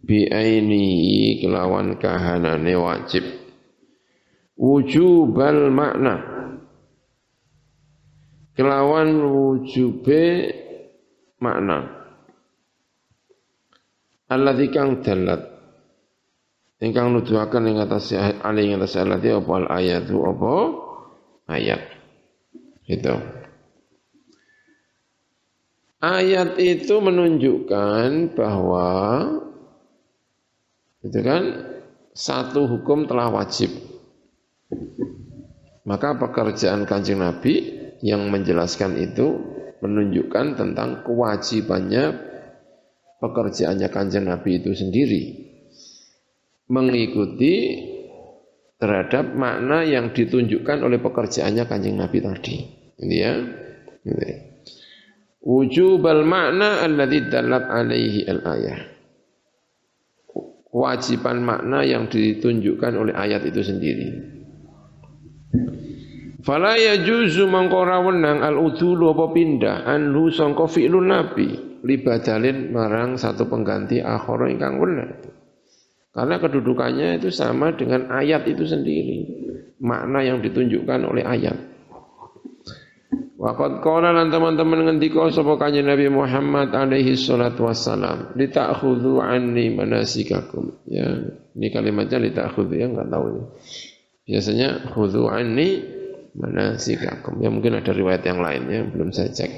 Bi 0.05 0.29
aini 0.29 1.41
kelawan 1.41 1.97
kahanane 1.97 2.77
wajib 2.77 3.40
wujubal 4.61 5.73
makna. 5.73 6.15
Kelawan 8.53 9.25
wujube 9.25 10.53
makna. 11.41 11.89
Alladzi 14.29 14.69
kang 14.69 15.01
dalat. 15.01 15.49
Ingkang 16.81 17.13
nuduhaken 17.13 17.73
ing 17.73 17.77
atas 17.81 18.13
ali 18.17 18.69
ing 18.69 18.81
atas 18.81 19.01
alladzi 19.01 19.33
apa 19.33 19.53
al 19.53 19.67
ayatu 19.69 20.17
apa 20.29 20.55
ayat. 21.49 21.83
Itu 22.85 23.17
ayat 26.01 26.57
itu 26.57 26.95
menunjukkan 27.01 28.33
bahwa 28.33 28.89
itu 31.05 31.21
kan 31.21 31.43
satu 32.17 32.65
hukum 32.69 33.09
telah 33.09 33.29
wajib 33.33 33.90
maka 35.85 36.17
pekerjaan 36.17 36.87
kanjeng 36.87 37.21
Nabi 37.23 37.55
yang 38.01 38.29
menjelaskan 38.31 38.97
itu 39.01 39.27
menunjukkan 39.81 40.57
tentang 40.57 41.05
kewajibannya 41.05 42.05
pekerjaannya 43.21 43.89
kanjeng 43.89 44.29
Nabi 44.29 44.61
itu 44.61 44.73
sendiri 44.73 45.51
mengikuti 46.71 47.55
terhadap 48.81 49.37
makna 49.37 49.85
yang 49.85 50.15
ditunjukkan 50.15 50.81
oleh 50.81 51.03
pekerjaannya 51.03 51.65
kanjeng 51.69 52.01
Nabi 52.01 52.19
tadi. 52.25 52.57
Ini 52.97 53.17
ya. 53.21 53.35
Ini. 54.07 54.31
Wujubal 55.45 56.25
makna 56.25 56.81
alladhi 56.81 57.29
dalat 57.29 57.69
alaihi 57.69 58.25
al-ayah. 58.25 58.81
Kewajiban 60.71 61.43
makna 61.43 61.83
yang 61.83 62.07
ditunjukkan 62.09 62.95
oleh 62.95 63.13
ayat 63.13 63.45
itu 63.45 63.61
sendiri. 63.61 64.09
Fala 66.41 66.79
yajuzu 66.81 67.45
mangkora 67.51 68.01
wenang 68.01 68.41
al 68.41 68.57
udulu 68.57 69.13
apa 69.13 69.27
pindah 69.35 69.77
anhu 69.85 70.33
sangka 70.33 70.65
fi'lun 70.65 71.13
nabi 71.13 71.71
libadalin 71.85 72.73
marang 72.73 73.21
satu 73.21 73.49
pengganti 73.49 74.01
akhara 74.01 74.49
ingkang 74.49 74.81
wenang. 74.81 75.13
Karena 76.11 76.43
kedudukannya 76.43 77.23
itu 77.23 77.31
sama 77.31 77.71
dengan 77.77 78.11
ayat 78.11 78.43
itu 78.51 78.67
sendiri. 78.67 79.19
Makna 79.81 80.27
yang 80.27 80.43
ditunjukkan 80.43 81.01
oleh 81.07 81.25
ayat. 81.25 81.57
Waqad 83.41 83.81
qala 83.81 84.13
lan 84.13 84.29
teman-teman 84.29 84.85
ngendika 84.85 85.33
sapa 85.33 85.57
kanjeng 85.57 85.89
Nabi 85.89 86.13
Muhammad 86.13 86.77
alaihi 86.77 87.17
salatu 87.17 87.65
wassalam, 87.65 88.37
"Litakhudhu 88.37 89.17
anni 89.17 89.73
manasikakum." 89.73 90.85
Ya, 90.85 91.09
ini 91.57 91.73
kalimatnya 91.73 92.21
litakhudhu 92.21 92.77
ya 92.77 92.93
enggak 92.93 93.09
tahu 93.09 93.25
ini. 93.33 93.43
Biasanya 94.31 94.95
khudhu 94.95 95.27
anni 95.27 95.83
manasikakum. 96.39 97.43
Ya 97.43 97.51
mungkin 97.51 97.75
ada 97.75 97.91
riwayat 97.91 98.23
yang 98.23 98.39
lain 98.39 98.63
ya, 98.71 98.81
belum 98.87 99.11
saya 99.11 99.35
cek. 99.35 99.53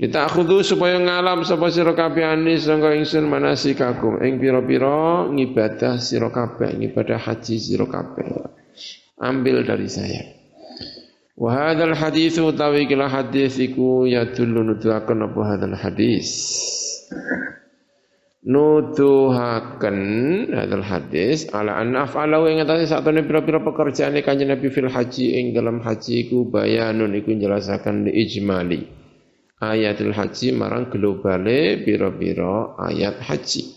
Kita 0.00 0.30
akhudu 0.30 0.64
supaya 0.64 0.96
ngalam 0.96 1.44
sapa 1.44 1.68
sira 1.68 1.92
kabeh 1.92 2.24
ani 2.24 2.56
sangka 2.56 2.96
ingsun 2.96 3.28
manasikakum 3.28 4.22
ing 4.24 4.40
pira-pira 4.40 5.28
ngibadah 5.28 6.00
sira 6.00 6.32
kabeh, 6.32 6.72
ngibadah 6.78 7.20
haji 7.20 7.56
sira 7.60 7.84
kabeh. 7.84 8.48
Ambil 9.20 9.66
dari 9.66 9.90
saya. 9.92 10.24
Wa 11.36 11.52
hadzal 11.52 11.92
hadis 11.92 12.40
utawi 12.40 12.88
kila 12.88 13.12
hadis 13.12 13.60
iku 13.60 14.08
yadullu 14.08 14.72
nuduhaken 14.72 15.28
apa 15.28 15.40
hadzal 15.44 15.76
hadis 15.76 16.28
nuduhaken 18.40 19.98
hadal 20.48 20.80
hadis 20.80 21.44
ala 21.52 21.76
anna 21.76 22.08
af'ala 22.08 22.40
wa 22.40 22.48
ing 22.48 22.64
atase 22.64 22.88
satune 22.88 23.20
pira-pira 23.28 23.60
pekerjaan 23.60 24.16
kanjeng 24.24 24.48
Nabi 24.48 24.72
fil 24.72 24.88
haji 24.88 25.36
ing 25.36 25.52
dalam 25.52 25.84
haji 25.84 26.24
iku 26.28 26.48
bayanun 26.48 27.12
iku 27.12 27.36
njelasaken 27.36 28.08
li 28.08 28.16
ijmali. 28.24 28.80
Ayatul 29.60 30.16
haji 30.16 30.56
marang 30.56 30.88
globale 30.88 31.84
pira-pira 31.84 32.80
ayat 32.80 33.20
haji. 33.20 33.76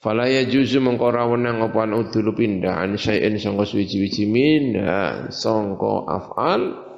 Fala 0.00 0.26
yajuzu 0.26 0.82
mengko 0.82 1.12
ora 1.12 1.28
wenang 1.30 1.62
apa 1.62 1.86
udul 1.86 2.34
pindah 2.34 2.82
an 2.82 2.96
syai'in 2.98 3.36
sangka 3.38 3.68
suwi-wiji 3.68 4.24
min 4.26 4.74
sangka 5.30 6.08
af'al 6.08 6.89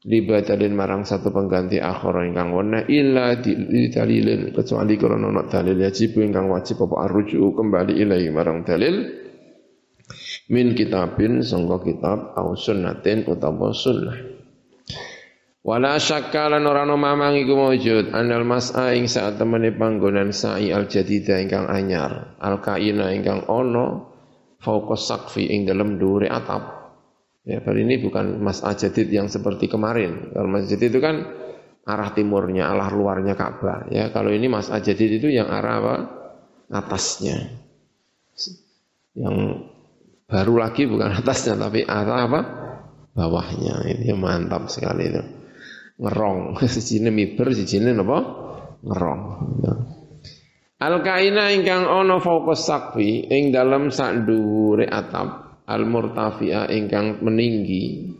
libadalin 0.00 0.72
marang 0.72 1.04
satu 1.04 1.28
pengganti 1.28 1.76
akhir 1.76 2.32
ingkang 2.32 2.56
wena 2.56 2.80
illa 2.88 3.36
dalilin 3.36 4.56
kecuali 4.56 4.94
karena 4.96 5.28
ana 5.28 5.44
dalil 5.44 5.76
wajib 5.76 6.16
ingkang 6.16 6.48
wajib 6.48 6.80
apa 6.88 6.96
arruju 7.08 7.52
kembali 7.52 7.92
ilahi 8.00 8.28
marang 8.32 8.64
dalil. 8.64 8.96
Min 10.50 10.74
kitabin 10.74 11.46
sangka 11.46 11.86
kitab 11.86 12.34
au 12.34 12.58
sunnatin 12.58 13.22
utawa 13.28 13.70
sunnah. 13.70 14.18
Wala 15.60 16.00
syakka 16.00 16.48
lan 16.48 16.64
ora 16.64 16.88
ana 16.88 16.96
mamang 16.96 17.36
iku 17.36 17.52
maujud 17.52 18.16
anal 18.16 18.48
mas'a 18.48 18.96
ing 18.96 19.04
saat 19.04 19.36
temene 19.36 19.76
panggonan 19.76 20.32
sa'i 20.32 20.72
al 20.72 20.88
jadida 20.88 21.36
ingkang 21.36 21.68
anyar 21.68 22.34
al 22.40 22.64
kaina 22.64 23.12
ingkang 23.12 23.44
ana 23.44 24.08
fauqa 24.56 24.96
sakfi 24.96 25.52
ing 25.52 25.68
dalem 25.68 26.00
dhuwure 26.00 26.32
atap 26.32 26.79
Ya, 27.40 27.64
kali 27.64 27.88
ini 27.88 27.96
bukan 28.04 28.36
Mas 28.44 28.60
Ajadid 28.60 29.08
yang 29.08 29.32
seperti 29.32 29.66
kemarin. 29.66 30.32
Kalau 30.36 30.48
Mas 30.48 30.68
Ajadid 30.68 30.92
itu 30.92 31.00
kan 31.00 31.24
arah 31.88 32.12
timurnya, 32.12 32.68
arah 32.68 32.92
luarnya 32.92 33.32
Ka'bah. 33.32 33.88
Ya, 33.88 34.12
kalau 34.12 34.28
ini 34.28 34.46
Mas 34.52 34.68
Ajadid 34.68 35.20
itu 35.20 35.32
yang 35.32 35.48
arah 35.48 35.74
apa? 35.80 35.94
Atasnya. 36.68 37.56
Yang 39.16 39.66
baru 40.28 40.54
lagi 40.60 40.84
bukan 40.84 41.16
atasnya, 41.16 41.56
tapi 41.56 41.80
arah 41.88 42.28
apa? 42.28 42.40
Bawahnya. 43.16 43.88
Ini 43.88 44.12
mantap 44.12 44.68
sekali 44.68 45.08
itu. 45.08 45.22
Ngerong. 45.96 46.60
Sijine 46.76 47.08
miber, 47.08 47.56
sijine 47.56 47.96
apa? 47.96 48.18
Ngerong. 48.84 49.22
Ya. 49.64 49.74
Al 50.80 51.04
kaina 51.04 51.52
ingkang 51.52 51.84
ana 51.84 52.16
fauqa 52.24 52.56
sakfi 52.56 53.28
ing 53.28 53.52
dalam 53.52 53.92
sak 53.92 54.24
dhuwure 54.24 54.88
atap 54.88 55.49
al 55.70 55.86
murtafi'a 55.86 56.66
ingkang 56.74 57.22
meninggi 57.22 58.10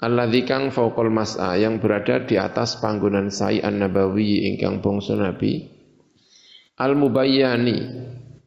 alladzi 0.00 0.48
kang 0.48 0.72
fauqal 0.72 1.12
mas'a 1.12 1.60
yang 1.60 1.76
berada 1.76 2.24
di 2.24 2.40
atas 2.40 2.80
panggonan 2.80 3.28
sa'i 3.28 3.60
an-nabawi 3.60 4.48
ingkang 4.48 4.80
bangsa 4.80 5.20
nabi 5.20 5.68
al 6.80 6.96
mubayyani 6.96 7.78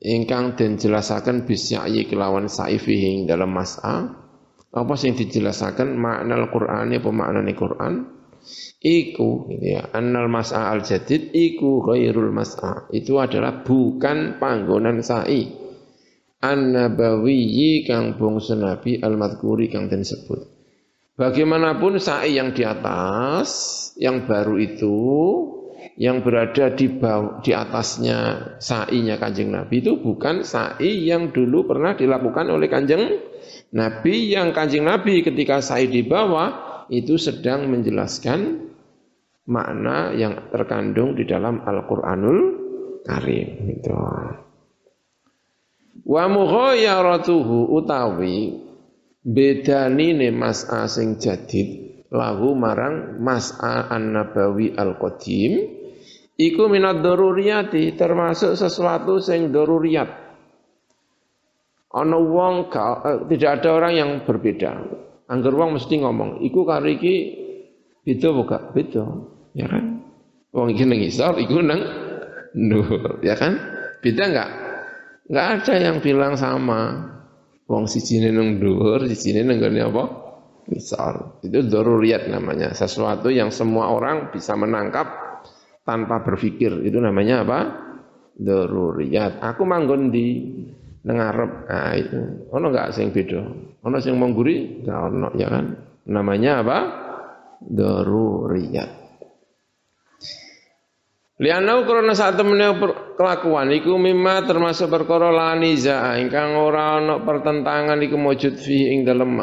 ingkang 0.02 0.58
den 0.58 0.82
jelasaken 0.82 1.46
bisya'i 1.46 2.10
kelawan 2.10 2.50
sa'i 2.50 2.82
fihi 2.82 3.30
dalam 3.30 3.54
mas'a 3.54 4.22
apa 4.72 4.96
sing 4.96 5.20
dijelasaken? 5.20 6.00
Makna 6.00 6.39
Al-Qur'an 6.39 6.96
apa 6.96 7.10
maknane 7.12 7.52
Qur'an? 7.52 7.94
Iku 8.82 9.52
gitu 9.54 9.78
ya 9.78 9.94
annal 9.94 10.26
mas'a 10.26 10.74
al 10.74 10.82
jadid 10.82 11.30
iku 11.30 11.86
ghairul 11.86 12.34
mas'a 12.34 12.89
itu 12.89 13.22
adalah 13.22 13.62
bukan 13.62 14.42
panggonan 14.42 15.06
sa'i 15.06 15.46
an-nabawiyyi 16.42 17.86
kang 17.86 18.18
bangsa 18.18 18.58
nabi 18.58 18.98
al-madhkuri 18.98 19.70
kang 19.70 19.88
den 19.88 20.02
sebut. 20.02 20.52
Bagaimanapun 21.16 22.02
sa'i 22.02 22.42
yang 22.42 22.50
di 22.58 22.66
atas, 22.66 23.50
yang 24.02 24.26
baru 24.26 24.58
itu, 24.58 24.98
yang 26.02 26.26
berada 26.26 26.74
di 26.74 26.89
bawah, 26.89 27.46
di 27.46 27.54
atasnya 27.54 28.18
sa'inya 28.58 29.22
kanjeng 29.22 29.54
Nabi 29.54 29.86
itu 29.86 30.02
bukan 30.02 30.42
sa'i 30.42 31.06
yang 31.06 31.30
dulu 31.30 31.70
pernah 31.70 31.94
dilakukan 31.94 32.50
oleh 32.50 32.66
kanjeng 32.66 33.22
Nabi. 33.76 34.34
Yang 34.34 34.50
kanjeng 34.58 34.86
Nabi 34.88 35.22
ketika 35.22 35.62
sa'i 35.62 35.94
di 35.94 36.02
bawah 36.02 36.86
itu 36.89 37.22
sedang 37.22 37.70
menjelaskan 37.70 38.72
makna 39.46 40.16
yang 40.18 40.50
terkandung 40.50 41.14
di 41.14 41.28
dalam 41.30 41.62
Al-Qur'anul 41.62 42.39
Karim. 43.06 43.50
Itu. 43.78 43.94
Wa 46.02 46.26
mughayaratuhu 46.26 47.70
utawi 47.78 48.58
bedanine 49.22 50.34
mas'a 50.34 50.89
sing 50.89 51.22
jadid 51.22 52.02
lahu 52.10 52.58
marang 52.58 53.22
mas'a 53.22 53.86
an-nabawi 53.93 54.74
al-qadim 54.74 55.62
iku 56.41 56.66
minad 56.74 57.06
daruriyati 57.06 57.93
termasuk 57.93 58.58
sesuatu 58.58 59.22
sing 59.22 59.54
daruriyat. 59.54 60.10
Ana 61.91 62.18
wong 62.18 62.72
eh, 62.72 63.20
tidak 63.36 63.62
ada 63.62 63.70
orang 63.76 63.93
yang 63.93 64.10
berbeda. 64.24 64.72
Angger 65.28 65.54
wong 65.54 65.78
mesti 65.78 65.95
ngomong 66.02 66.43
iku 66.43 66.64
karo 66.64 66.88
iki 66.88 67.16
beda 68.04 68.28
gak? 68.47 68.64
Beda 68.74 69.06
ya 69.54 69.68
kan? 69.70 70.02
Wong 70.56 70.68
iki 70.74 70.84
nang 70.88 70.99
isor 71.04 71.36
iku 71.38 71.62
nang 71.62 71.80
nur 72.68 73.22
ya 73.22 73.36
kan? 73.38 73.54
Beda 74.02 74.24
enggak 74.28 74.61
enggak 75.32 75.48
ada 75.64 75.74
yang 75.80 75.98
bilang 76.04 76.36
sama 76.36 77.12
Wong 77.72 77.88
sijine 77.88 78.36
nang 78.36 78.60
dhuwur, 78.60 79.08
sijine 79.08 79.48
nang 79.48 79.64
gone 79.64 79.80
apa? 79.80 80.04
Misal. 80.68 81.40
Itu 81.40 81.64
daruriyat 81.64 82.28
namanya, 82.28 82.76
sesuatu 82.76 83.32
yang 83.32 83.48
semua 83.48 83.96
orang 83.96 84.28
bisa 84.36 84.60
menangkap 84.60 85.08
tanpa 85.88 86.20
berpikir. 86.20 86.84
Itu 86.84 87.00
namanya 87.00 87.48
apa? 87.48 87.60
Daruriyat. 88.36 89.40
Aku 89.40 89.64
manggon 89.64 90.12
di 90.12 90.52
nang 91.08 91.16
ngarep. 91.16 91.52
Nah, 91.72 91.94
itu. 91.96 92.20
Ono 92.52 92.66
enggak 92.68 92.92
sing 92.92 93.16
beda? 93.16 93.40
Ono 93.88 93.98
sing 94.04 94.20
mengguri? 94.20 94.84
Enggak 94.84 95.00
ono, 95.08 95.28
ya 95.40 95.48
kan? 95.48 95.66
Namanya 96.12 96.52
apa? 96.60 96.78
Daruriyat. 97.64 98.92
Lianau 101.40 101.88
karena 101.88 102.14
saat 102.14 102.36
temennya 102.36 102.76
kelakuan 103.18 103.72
iku 103.76 103.95
mimma 103.95 104.47
termasuk 104.47 104.91
perkara 104.91 105.32
laniza 105.32 106.16
ingkang 106.20 106.55
ora 106.59 106.99
ana 106.99 107.24
pertentangan 107.24 107.99
iku 108.03 108.16
mujud 108.20 108.55
fi 108.59 108.91
ing 108.95 109.07
dalem 109.07 109.38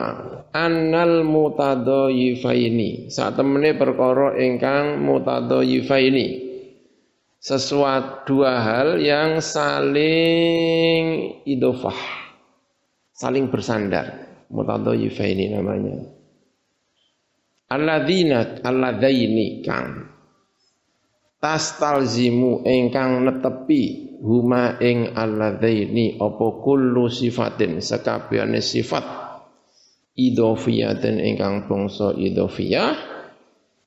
annal 0.52 1.24
mutadayifaini 1.24 3.08
saat 3.12 3.36
temene 3.36 3.76
perkara 3.76 4.38
ingkang 4.40 5.00
mutadayifaini 5.00 6.48
sesuatu 7.38 8.26
dua 8.28 8.60
hal 8.60 8.88
yang 8.98 9.38
saling 9.38 11.04
idofah 11.46 12.18
saling 13.18 13.50
bersandar. 13.50 14.30
Mutadayifaini 14.48 15.52
namanya. 15.52 15.98
Alladzina 17.68 18.64
alladzaini 18.64 19.60
kang 19.60 20.08
tastalzimu 21.38 22.66
ingkang 22.66 23.22
netepi 23.22 24.18
huma 24.22 24.78
ing 24.82 25.14
alladzaini 25.14 26.18
apa 26.18 26.46
kullu 26.58 27.06
sifatin 27.06 27.78
sekabehane 27.78 28.58
sifat 28.58 29.06
idhofiyatin 30.18 31.22
ingkang 31.22 31.70
bangsa 31.70 32.10
idhofiyah 32.18 33.18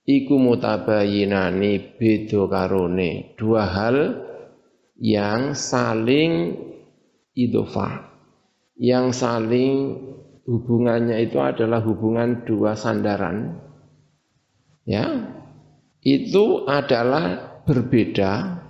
iku 0.08 0.36
mutabayinani 0.40 2.00
beda 2.00 2.48
karone. 2.48 3.36
Dua 3.36 3.68
hal 3.68 3.98
yang 4.98 5.54
saling 5.54 6.56
idhofah 7.36 8.12
yang 8.82 9.14
saling 9.14 10.00
hubungannya 10.48 11.22
itu 11.22 11.38
adalah 11.38 11.84
hubungan 11.86 12.48
dua 12.48 12.74
sandaran. 12.74 13.62
Ya 14.82 15.38
itu 16.02 16.66
adalah 16.66 17.62
berbeda 17.62 18.62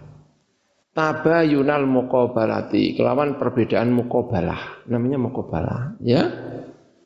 tabayunal 0.92 1.88
muqabalati 1.88 3.00
kelawan 3.00 3.40
perbedaan 3.40 3.96
muqabalah 3.96 4.88
namanya 4.92 5.18
muqabalah 5.20 5.96
ya. 6.04 6.24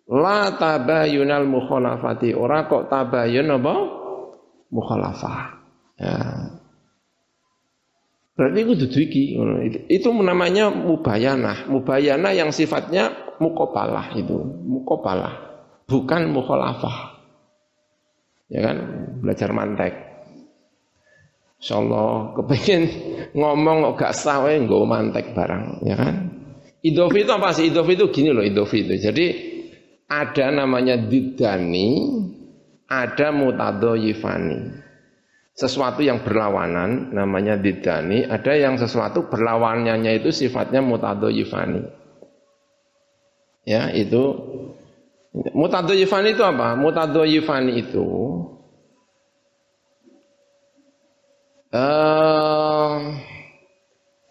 La 0.06 0.54
tabayunal 0.54 1.50
mukhalafati 1.50 2.38
ora 2.38 2.70
kok 2.70 2.94
tabayun 2.94 3.58
apa? 3.58 3.76
Mukhalafah 4.70 5.38
ya. 5.98 6.18
Berarti 8.36 8.60
itu 8.68 8.74
dudu 8.76 9.00
itu 9.90 10.10
namanya 10.12 10.70
mubayanah. 10.70 11.72
Mubayanah 11.72 12.36
yang 12.38 12.54
sifatnya 12.54 13.34
muqabalah 13.42 14.14
itu 14.14 14.38
muqabalah 14.66 15.34
bukan 15.90 16.22
mukhalafah. 16.30 17.18
Ya 18.50 18.62
kan? 18.62 18.78
Belajar 19.26 19.50
mantek 19.58 20.15
Insyaallah 21.66 22.38
kepengen 22.38 22.84
ngomong 23.34 23.90
kok 23.90 24.06
gak 24.06 24.14
sah 24.14 24.46
wae 24.46 24.62
nggo 24.62 24.86
mantek 24.86 25.34
barang, 25.34 25.82
ya 25.82 25.98
kan? 25.98 26.30
Idofi 26.86 27.26
itu 27.26 27.34
apa 27.34 27.58
sih? 27.58 27.74
Idofi 27.74 27.98
itu 27.98 28.06
gini 28.14 28.30
loh, 28.30 28.46
idofi 28.46 28.86
itu. 28.86 29.02
Jadi 29.02 29.26
ada 30.06 30.54
namanya 30.54 30.94
didani, 30.94 32.22
ada 32.86 33.34
mutadoyifani. 33.34 34.86
Sesuatu 35.58 36.06
yang 36.06 36.22
berlawanan 36.22 37.10
namanya 37.18 37.58
didani, 37.58 38.30
ada 38.30 38.54
yang 38.54 38.78
sesuatu 38.78 39.26
berlawanannya 39.26 40.22
itu 40.22 40.30
sifatnya 40.30 40.86
mutadoyifani. 40.86 41.82
Ya, 43.66 43.90
itu 43.90 44.22
mutadoyifani 45.34 46.38
itu 46.38 46.46
apa? 46.46 46.78
Mutadoyifani 46.78 47.82
itu 47.82 48.06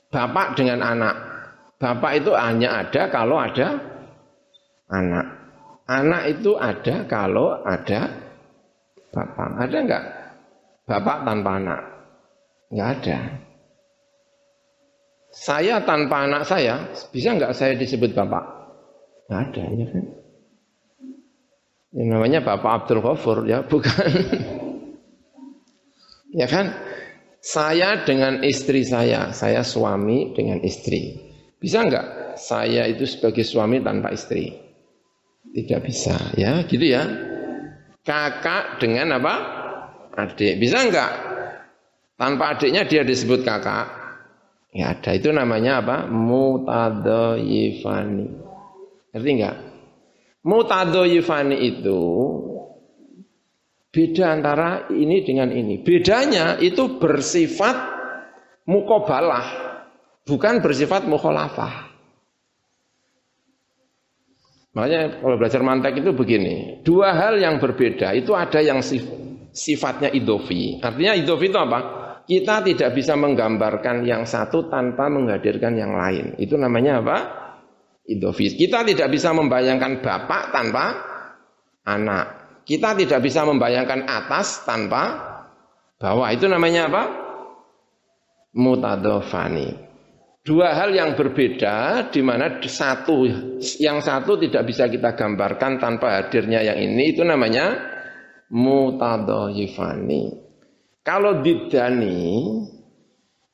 bapak 0.09 0.57
dengan 0.57 0.81
anak. 0.81 1.15
Bapak 1.77 2.13
itu 2.17 2.33
hanya 2.33 2.81
ada 2.81 3.11
kalau 3.13 3.37
ada 3.37 3.81
anak. 4.89 5.27
Anak 5.85 6.23
itu 6.33 6.57
ada 6.57 7.05
kalau 7.05 7.61
ada 7.61 8.09
bapak. 9.13 9.49
Ada 9.61 9.77
enggak? 9.77 10.05
Bapak 10.89 11.17
tanpa 11.29 11.51
anak? 11.61 11.81
Enggak 12.73 12.89
ada. 13.01 13.19
Saya 15.35 15.83
tanpa 15.83 16.31
anak 16.31 16.47
saya, 16.47 16.95
bisa 17.11 17.35
enggak 17.35 17.53
saya 17.53 17.75
disebut 17.75 18.15
bapak? 18.15 18.45
Enggak 19.29 19.41
ada, 19.51 19.65
ya 19.75 19.87
kan? 19.91 20.05
Yang 21.95 22.09
namanya 22.11 22.41
Bapak 22.43 22.71
Abdul 22.83 22.99
Ghafur, 23.07 23.47
ya 23.47 23.63
bukan. 23.63 24.11
ya 26.43 26.47
kan? 26.51 26.75
Saya 27.45 28.09
dengan 28.09 28.41
istri 28.41 28.89
saya, 28.89 29.29
saya 29.37 29.61
suami 29.61 30.33
dengan 30.33 30.65
istri. 30.65 31.13
Bisa 31.61 31.85
enggak 31.85 32.41
saya 32.41 32.89
itu 32.89 33.05
sebagai 33.05 33.45
suami 33.45 33.85
tanpa 33.85 34.17
istri? 34.17 34.49
Tidak 35.53 35.81
bisa, 35.85 36.33
ya 36.41 36.65
gitu 36.65 36.89
ya. 36.89 37.05
Kakak 38.01 38.81
dengan 38.81 39.21
apa? 39.21 39.35
Adik. 40.17 40.57
Bisa 40.57 40.89
enggak? 40.89 41.13
Tanpa 42.17 42.57
adiknya 42.57 42.89
dia 42.89 43.05
disebut 43.05 43.45
kakak. 43.45 43.93
Ya 44.73 44.97
ada, 44.97 45.13
itu 45.13 45.29
namanya 45.29 45.85
apa? 45.85 46.09
Mutadoyifani. 46.09 48.41
Ngerti 49.13 49.31
enggak? 49.37 49.61
Mutadoyifani 50.49 51.61
itu 51.61 52.01
Beda 53.95 54.35
antara 54.35 54.91
ini 54.91 55.23
dengan 55.23 55.55
ini. 55.55 55.79
Bedanya 55.79 56.59
itu 56.59 56.99
bersifat 56.99 57.77
mukobalah, 58.67 59.47
bukan 60.27 60.59
bersifat 60.59 61.07
mukholafah. 61.07 61.95
Makanya 64.75 65.23
kalau 65.23 65.39
belajar 65.39 65.63
mantek 65.63 66.03
itu 66.03 66.11
begini, 66.11 66.83
dua 66.83 67.15
hal 67.15 67.39
yang 67.39 67.63
berbeda 67.63 68.11
itu 68.19 68.35
ada 68.35 68.59
yang 68.59 68.83
sif, 68.83 69.07
sifatnya 69.55 70.11
idofi. 70.11 70.83
Artinya 70.83 71.15
idofi 71.15 71.47
itu 71.47 71.59
apa? 71.63 71.81
Kita 72.27 72.67
tidak 72.67 72.91
bisa 72.99 73.15
menggambarkan 73.15 74.03
yang 74.03 74.27
satu 74.27 74.67
tanpa 74.67 75.07
menghadirkan 75.07 75.79
yang 75.79 75.95
lain. 75.95 76.35
Itu 76.43 76.59
namanya 76.59 76.99
apa? 76.99 77.17
Idofi. 78.11 78.59
Kita 78.59 78.83
tidak 78.83 79.15
bisa 79.15 79.31
membayangkan 79.31 80.03
bapak 80.03 80.43
tanpa 80.51 80.85
anak. 81.87 82.44
Kita 82.65 82.97
tidak 82.97 83.21
bisa 83.21 83.45
membayangkan 83.45 84.09
atas 84.09 84.65
tanpa 84.65 85.21
bawah. 86.01 86.29
Itu 86.33 86.49
namanya 86.49 86.89
apa? 86.89 87.03
Mutadofani. 88.57 89.85
Dua 90.45 90.77
hal 90.77 90.93
yang 90.93 91.17
berbeda 91.17 92.09
di 92.13 92.21
mana 92.21 92.61
satu 92.61 93.25
yang 93.81 94.05
satu 94.05 94.37
tidak 94.37 94.69
bisa 94.69 94.93
kita 94.93 95.17
gambarkan 95.17 95.81
tanpa 95.81 96.21
hadirnya 96.21 96.61
yang 96.61 96.77
ini 96.85 97.17
itu 97.17 97.25
namanya 97.25 97.81
mutadoyifani. 98.53 100.37
Kalau 101.01 101.41
didani 101.41 102.61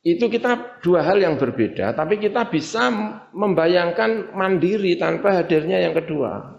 itu 0.02 0.26
kita 0.26 0.82
dua 0.82 1.06
hal 1.06 1.22
yang 1.22 1.38
berbeda 1.38 1.94
tapi 1.94 2.18
kita 2.18 2.50
bisa 2.50 2.90
membayangkan 3.38 4.34
mandiri 4.34 4.98
tanpa 4.98 5.38
hadirnya 5.38 5.78
yang 5.78 5.94
kedua. 5.94 6.58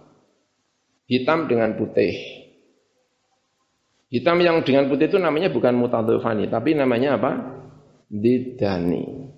Hitam 1.11 1.51
dengan 1.51 1.75
putih. 1.75 2.40
Hitam 4.11 4.43
yang 4.43 4.59
dengan 4.67 4.91
putih 4.91 5.07
itu 5.07 5.15
namanya 5.15 5.47
bukan 5.47 5.71
mutadoyifani 5.79 6.51
tapi 6.51 6.75
namanya 6.75 7.15
apa? 7.15 7.31
Didani. 8.11 9.31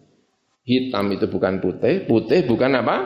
Hitam 0.65 1.13
itu 1.13 1.29
bukan 1.29 1.61
putih, 1.61 2.09
putih 2.09 2.41
bukan 2.49 2.81
apa? 2.81 2.97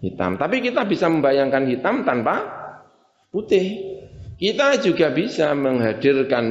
Hitam. 0.00 0.40
Tapi 0.40 0.64
kita 0.64 0.88
bisa 0.88 1.12
membayangkan 1.12 1.68
hitam 1.68 2.00
tanpa 2.08 2.48
putih. 3.28 3.92
Kita 4.40 4.80
juga 4.80 5.12
bisa 5.12 5.52
menghadirkan 5.52 6.44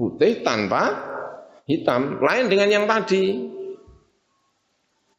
putih 0.00 0.40
tanpa 0.40 1.12
hitam. 1.68 2.16
Lain 2.24 2.48
dengan 2.48 2.72
yang 2.72 2.84
tadi. 2.88 3.52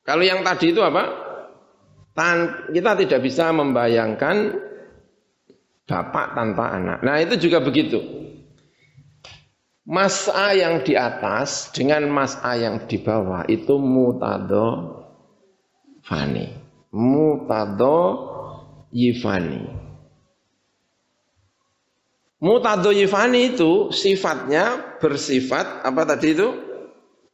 Kalau 0.02 0.26
yang 0.26 0.42
tadi 0.42 0.74
itu 0.74 0.82
apa? 0.82 1.04
Tan 2.18 2.70
kita 2.74 2.98
tidak 3.06 3.22
bisa 3.22 3.54
membayangkan 3.54 4.58
bapak 5.86 6.34
tanpa 6.34 6.74
anak. 6.74 7.06
Nah 7.06 7.22
itu 7.22 7.38
juga 7.38 7.62
begitu. 7.62 8.24
Mas 9.84 10.32
A 10.32 10.56
yang 10.56 10.80
di 10.88 10.96
atas 10.96 11.68
dengan 11.76 12.08
Mas 12.08 12.40
A 12.40 12.56
yang 12.56 12.88
di 12.88 12.96
bawah 13.04 13.44
itu 13.52 13.76
mutado 13.76 14.96
fani. 16.08 16.56
Mutado 16.96 17.98
yifani. 18.96 19.68
Mutado 22.40 22.96
yifani 22.96 23.56
itu 23.56 23.92
sifatnya 23.92 24.96
bersifat 25.04 25.84
apa 25.84 26.02
tadi 26.08 26.32
itu? 26.32 26.48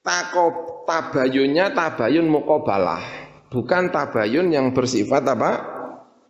Tako 0.01 0.45
tabayunnya 0.89 1.69
tabayun 1.77 2.25
mukobalah. 2.25 3.29
Bukan 3.53 3.93
tabayun 3.93 4.49
yang 4.49 4.73
bersifat 4.73 5.21
apa? 5.21 5.51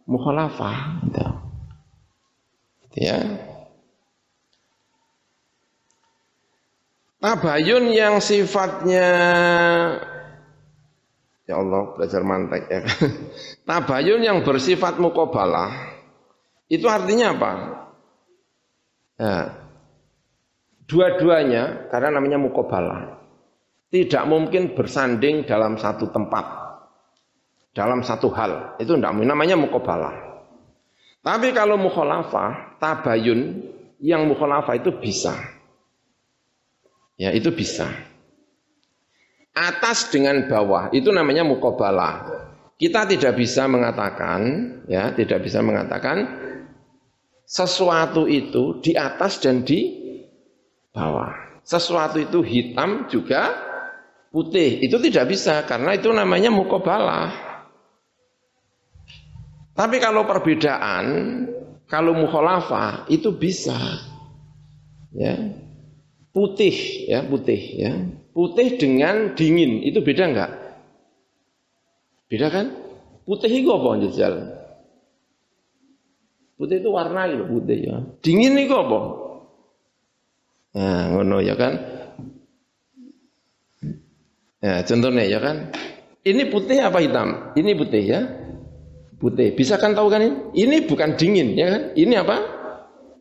Mukhalafah. 0.04 1.00
Gitu. 1.08 1.28
Ya. 3.00 3.49
Tabayun 7.20 7.92
yang 7.92 8.24
sifatnya 8.24 9.12
Ya 11.50 11.58
Allah 11.58 11.98
belajar 11.98 12.22
mantek 12.22 12.64
ya. 12.70 12.82
Tabayun 13.70 14.22
yang 14.22 14.46
bersifat 14.46 15.02
mukobalah 15.02 15.98
itu 16.70 16.86
artinya 16.86 17.34
apa? 17.34 17.52
Ya, 19.20 19.38
dua-duanya 20.86 21.90
karena 21.90 22.22
namanya 22.22 22.38
mukobalah 22.38 23.18
tidak 23.90 24.24
mungkin 24.30 24.78
bersanding 24.78 25.44
dalam 25.50 25.82
satu 25.82 26.14
tempat 26.14 26.46
dalam 27.74 28.06
satu 28.06 28.30
hal 28.30 28.78
itu 28.78 28.94
tidak 28.94 29.18
namanya 29.18 29.58
mukobalah. 29.58 30.14
Tapi 31.26 31.52
kalau 31.52 31.82
mukholafah 31.82 32.78
tabayun 32.78 33.66
yang 33.98 34.30
mukholafah 34.30 34.78
itu 34.78 34.94
bisa. 35.02 35.36
Ya, 37.20 37.36
itu 37.36 37.52
bisa. 37.52 37.92
Atas 39.52 40.08
dengan 40.08 40.48
bawah 40.48 40.88
itu 40.96 41.12
namanya 41.12 41.44
mukobalah. 41.44 42.48
Kita 42.80 43.04
tidak 43.04 43.36
bisa 43.36 43.68
mengatakan, 43.68 44.40
ya, 44.88 45.12
tidak 45.12 45.44
bisa 45.44 45.60
mengatakan 45.60 46.24
sesuatu 47.44 48.24
itu 48.24 48.80
di 48.80 48.96
atas 48.96 49.44
dan 49.44 49.68
di 49.68 50.00
bawah. 50.96 51.60
Sesuatu 51.60 52.24
itu 52.24 52.40
hitam 52.40 53.12
juga 53.12 53.52
putih. 54.32 54.80
Itu 54.80 54.96
tidak 55.04 55.28
bisa 55.28 55.68
karena 55.68 56.00
itu 56.00 56.08
namanya 56.16 56.48
mukobalah. 56.56 57.36
Tapi 59.76 60.00
kalau 60.00 60.24
perbedaan, 60.24 61.06
kalau 61.84 62.16
mukholafah 62.16 63.12
itu 63.12 63.36
bisa. 63.36 63.76
Ya, 65.12 65.36
putih 66.40 66.76
ya 67.12 67.28
putih 67.28 67.60
ya. 67.76 67.92
Putih 68.32 68.80
dengan 68.80 69.36
dingin 69.36 69.84
itu 69.84 70.00
beda 70.00 70.24
enggak 70.32 70.52
beda 72.32 72.48
kan? 72.48 72.66
Putih 73.28 73.52
itu 73.52 73.68
apa 73.76 74.00
jajal 74.08 74.34
putih 76.56 76.80
itu 76.80 76.90
warna 76.92 77.28
itu 77.28 77.44
putih 77.44 77.78
ya. 77.92 77.96
Dingin 78.24 78.56
itu 78.56 78.76
apa? 78.76 79.00
Nah 80.80 81.02
ngono 81.16 81.44
ya 81.44 81.56
kan? 81.60 81.74
Ya 84.60 84.84
contohnya 84.84 85.24
ya 85.24 85.40
kan? 85.40 85.72
Ini 86.24 86.52
putih 86.52 86.84
apa 86.84 87.00
hitam? 87.00 87.56
Ini 87.56 87.72
putih 87.80 88.04
ya. 88.04 88.22
Putih. 89.20 89.56
Bisa 89.56 89.80
kan 89.80 89.96
tahu 89.96 90.12
kan 90.12 90.24
ini? 90.24 90.36
Ini 90.56 90.88
bukan 90.88 91.16
dingin 91.16 91.56
ya 91.56 91.68
kan? 91.72 91.82
Ini 91.96 92.14
apa? 92.24 92.38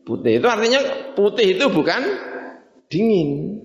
Putih. 0.03 0.43
Itu 0.43 0.47
artinya 0.51 0.79
putih 1.15 1.55
itu 1.55 1.65
bukan 1.71 2.01
dingin. 2.89 3.61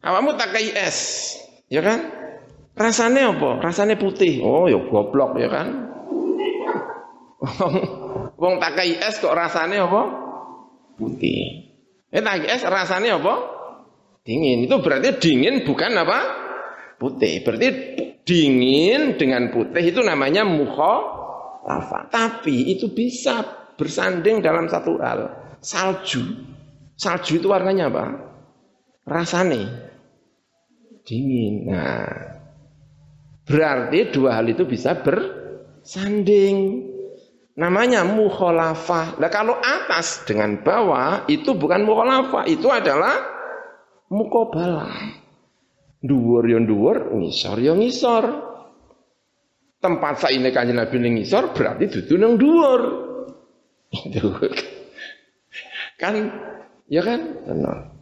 Kamu 0.00 0.32
tak 0.40 0.56
kayak 0.56 0.76
es, 0.88 0.98
ya 1.68 1.84
kan? 1.84 2.08
Rasanya 2.72 3.36
apa? 3.36 3.60
Rasanya 3.60 4.00
putih. 4.00 4.40
Oh, 4.40 4.64
ya 4.64 4.80
goblok 4.80 5.36
ya 5.36 5.52
kan? 5.52 5.68
Wong 8.40 8.56
tak 8.56 8.72
kayak 8.80 9.04
es 9.04 9.20
kok 9.20 9.36
rasanya 9.36 9.84
apa? 9.84 10.02
Putih. 10.96 11.72
Eh 12.08 12.24
tak 12.24 12.48
es 12.48 12.64
rasanya 12.64 13.20
apa? 13.20 13.34
Dingin. 14.24 14.64
Itu 14.64 14.80
berarti 14.80 15.20
dingin 15.20 15.68
bukan 15.68 15.92
apa? 15.92 16.18
Putih. 16.96 17.44
Berarti 17.44 17.68
dingin 18.24 19.20
dengan 19.20 19.52
putih 19.52 19.84
itu 19.84 20.00
namanya 20.00 20.44
lava. 21.64 22.08
Tapi 22.08 22.72
itu 22.72 22.92
bisa 22.92 23.44
bersanding 23.76 24.40
dalam 24.40 24.68
satu 24.68 24.96
hal. 25.00 25.20
Salju. 25.60 26.49
Salju 27.00 27.40
itu 27.40 27.48
warnanya 27.48 27.88
apa? 27.88 28.04
Rasane 29.08 29.90
dingin. 31.08 31.72
Nah, 31.72 32.04
berarti 33.48 34.12
dua 34.12 34.36
hal 34.36 34.52
itu 34.52 34.68
bisa 34.68 35.00
bersanding. 35.00 36.86
Namanya 37.56 38.04
mukholafah. 38.04 39.20
Nah 39.20 39.28
kalau 39.32 39.56
atas 39.58 40.24
dengan 40.24 40.60
bawah 40.60 41.28
itu 41.28 41.56
bukan 41.56 41.88
mukholafah, 41.88 42.44
itu 42.48 42.68
adalah 42.68 43.16
mukobalah. 44.12 44.92
Duwur 46.00 46.44
yang 46.48 46.64
duwur, 46.64 47.12
ngisor 47.16 47.60
yang 47.60 47.80
ngisor. 47.80 48.48
Tempat 49.80 50.24
saya 50.24 50.36
ini 50.36 50.52
kanjeng 50.52 50.76
Nabi 50.76 51.00
ngisor 51.00 51.52
berarti 51.56 51.88
dudu 51.88 52.14
nang 52.16 52.36
duwur. 52.36 52.80
Itu 53.92 54.36
kan 56.00 56.14
Ya 56.90 57.06
kan? 57.06 57.46
Benar. 57.46 57.94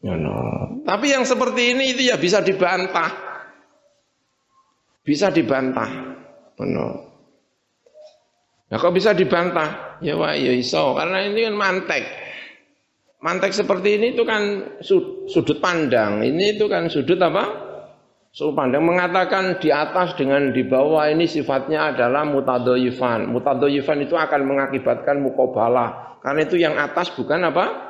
Ya, 0.00 0.16
no. 0.16 0.34
Tapi 0.88 1.12
yang 1.12 1.28
seperti 1.28 1.76
ini 1.76 1.92
itu 1.92 2.08
ya 2.08 2.16
bisa 2.16 2.40
dibantah. 2.40 3.12
Bisa 5.04 5.28
dibantah. 5.28 6.16
Benar. 6.56 6.92
Nah 8.70 8.76
kok 8.78 8.94
bisa 8.96 9.12
dibantah? 9.12 10.00
Ya 10.00 10.16
wah 10.16 10.32
ya 10.32 10.54
iso 10.56 10.96
karena 10.96 11.26
ini 11.28 11.44
kan 11.44 11.56
mantek. 11.58 12.04
Mantek 13.20 13.52
seperti 13.52 14.00
ini 14.00 14.16
itu 14.16 14.24
kan 14.24 14.72
sudut 15.28 15.60
pandang. 15.60 16.24
Ini 16.24 16.56
itu 16.56 16.64
kan 16.70 16.88
sudut 16.88 17.20
apa? 17.20 17.44
Sudut 18.32 18.56
pandang 18.56 18.86
mengatakan 18.86 19.60
di 19.60 19.68
atas 19.68 20.16
dengan 20.16 20.54
di 20.54 20.64
bawah 20.64 21.04
ini 21.12 21.28
sifatnya 21.28 21.92
adalah 21.92 22.24
mutadoyifan. 22.24 23.28
Mutadoyifan 23.28 24.08
itu 24.08 24.16
akan 24.16 24.40
mengakibatkan 24.48 25.20
mukobalah. 25.20 26.16
Karena 26.24 26.40
itu 26.46 26.56
yang 26.56 26.80
atas 26.80 27.12
bukan 27.12 27.44
apa? 27.44 27.89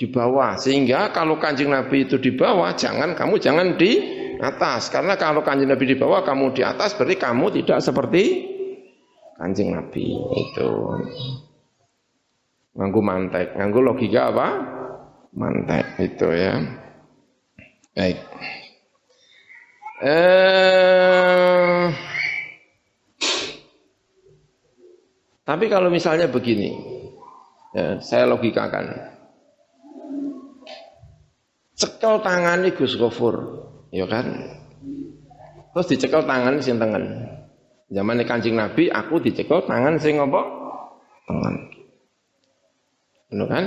Di 0.00 0.08
bawah. 0.08 0.56
Sehingga 0.56 1.12
kalau 1.12 1.36
kanjeng 1.36 1.68
Nabi 1.68 2.08
itu 2.08 2.16
di 2.16 2.32
bawah, 2.32 2.72
jangan 2.72 3.12
kamu 3.12 3.36
jangan 3.36 3.76
di 3.76 4.00
atas. 4.40 4.88
Karena 4.88 5.20
kalau 5.20 5.44
kanjeng 5.44 5.68
Nabi 5.68 5.92
di 5.92 5.96
bawah, 6.00 6.24
kamu 6.24 6.56
di 6.56 6.64
atas, 6.64 6.96
berarti 6.96 7.20
kamu 7.20 7.60
tidak 7.60 7.84
seperti 7.84 8.24
Kanjeng 9.40 9.72
Nabi 9.72 10.20
itu. 10.36 10.68
Nganggu 12.76 13.00
mantek, 13.00 13.56
nganggu 13.56 13.80
logika 13.80 14.28
apa? 14.28 14.48
Mantek 15.32 15.96
itu 15.96 16.28
ya. 16.28 16.60
Baik. 17.96 18.20
Eh, 20.00 21.84
tapi 25.48 25.72
kalau 25.72 25.88
misalnya 25.88 26.28
begini, 26.28 26.76
ya, 27.72 27.96
saya 28.04 28.28
logikakan. 28.28 29.16
Cekel 31.80 32.20
tangan 32.20 32.68
Gus 32.76 33.00
Gofur, 33.00 33.64
ya 33.88 34.04
kan? 34.04 34.28
Terus 35.72 35.86
dicekel 35.88 36.28
tangan 36.28 36.60
sing 36.60 36.76
tengen. 36.76 37.24
Zaman 37.88 38.20
Kanjeng 38.28 38.60
Nabi 38.60 38.92
aku 38.92 39.16
dicekel 39.24 39.64
tangan 39.64 39.96
sing 39.96 40.20
apa? 40.20 40.42
Tengen. 41.24 41.54
Benar 43.32 43.46
kan? 43.48 43.66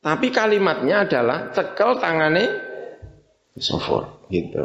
Tapi 0.00 0.26
kalimatnya 0.32 1.04
adalah 1.04 1.52
cekel 1.52 2.00
tangane 2.00 2.48
Sofur 3.60 4.24
gitu. 4.32 4.64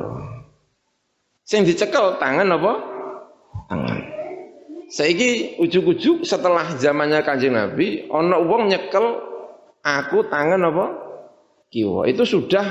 Sing 1.43 1.67
dicekel 1.67 2.15
tangan 2.17 2.47
apa? 2.55 2.73
Tangan. 3.67 3.99
Saiki 4.87 5.59
ujuk-ujuk 5.59 6.23
setelah 6.23 6.73
zamannya 6.79 7.19
Kanjeng 7.21 7.53
Nabi 7.53 8.07
ana 8.07 8.39
wong 8.39 8.71
nyekel 8.71 9.34
aku 9.85 10.25
tangan 10.25 10.57
apa? 10.65 10.85
Kiwa. 11.69 12.09
Itu 12.09 12.25
sudah 12.25 12.65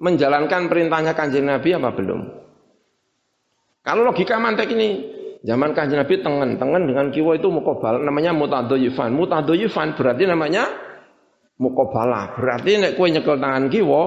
menjalankan 0.00 0.72
perintahnya 0.72 1.12
Kanjeng 1.12 1.44
Nabi 1.44 1.76
apa 1.76 1.92
belum? 1.92 2.20
Kalau 3.84 4.02
logika 4.02 4.40
mantek 4.40 4.72
ini, 4.72 4.88
zaman 5.44 5.76
Kanjeng 5.76 6.00
Nabi 6.00 6.24
tengen, 6.24 6.56
tengen 6.56 6.88
dengan 6.88 7.12
kiwa 7.12 7.36
itu 7.36 7.52
mukobal, 7.52 8.00
namanya 8.02 8.32
mutadoyifan. 8.34 9.14
Mutadoyifan 9.14 9.94
berarti 9.94 10.24
namanya 10.26 10.64
mukobalah. 11.60 12.34
Berarti 12.40 12.80
nek 12.80 12.92
kue 12.98 13.12
nyekel 13.12 13.38
tangan 13.38 13.70
kiwa, 13.70 14.02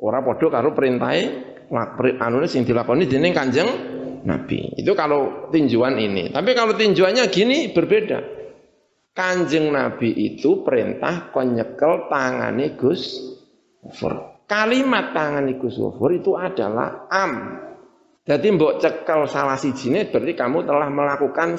ora 0.00 0.18
podo 0.24 0.46
karo 0.48 0.72
perintahe 0.72 1.22
anune 2.22 2.46
sing 2.46 2.62
dilakoni 2.64 3.04
dening 3.10 3.34
Kanjeng 3.34 3.68
Nabi. 4.24 4.78
Itu 4.78 4.96
kalau 4.96 5.50
tinjuan 5.52 5.98
ini. 6.00 6.32
Tapi 6.32 6.50
kalau 6.56 6.74
tinjuannya 6.74 7.28
gini 7.30 7.70
berbeda. 7.76 8.35
Kanjeng 9.16 9.72
Nabi 9.72 10.12
itu 10.12 10.60
perintah 10.60 11.32
konyekel 11.32 12.12
tangane 12.12 12.76
Gus. 12.76 13.16
Kalimat 14.44 15.16
tangan 15.16 15.48
Gus 15.56 15.80
Gofur 15.80 16.12
itu 16.12 16.36
adalah 16.36 17.08
am. 17.08 17.32
Jadi 18.26 18.46
mbok 18.52 18.82
cekel 18.82 19.24
salah 19.30 19.56
si 19.56 19.72
jine 19.72 20.10
berarti 20.12 20.36
kamu 20.36 20.68
telah 20.68 20.92
melakukan 20.92 21.56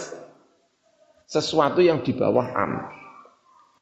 sesuatu 1.26 1.82
yang 1.82 2.05
di 2.05 2.14
bawah 2.14 2.47
am. 2.53 2.72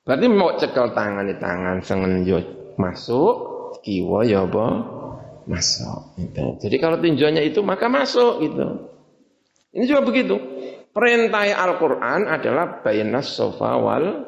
Berarti 0.05 0.25
mau 0.31 0.55
cekel 0.55 0.95
tangan 0.95 1.25
di 1.27 1.35
tangan 1.35 1.81
sengen 1.81 2.23
yo 2.23 2.39
masuk, 2.79 3.35
kiwa 3.81 4.23
ya 4.23 4.45
apa? 4.45 4.65
Masuk. 5.49 6.15
Gitu. 6.15 6.45
Jadi 6.63 6.75
kalau 6.79 7.01
tinjauannya 7.01 7.43
itu 7.43 7.59
maka 7.65 7.91
masuk 7.91 8.39
gitu. 8.45 8.65
Ini 9.75 9.83
juga 9.89 10.01
begitu. 10.07 10.39
Perintah 10.95 11.43
Al-Quran 11.43 12.23
adalah 12.31 12.79
bainas 12.79 13.35
sofa 13.35 13.75
wal 13.75 14.23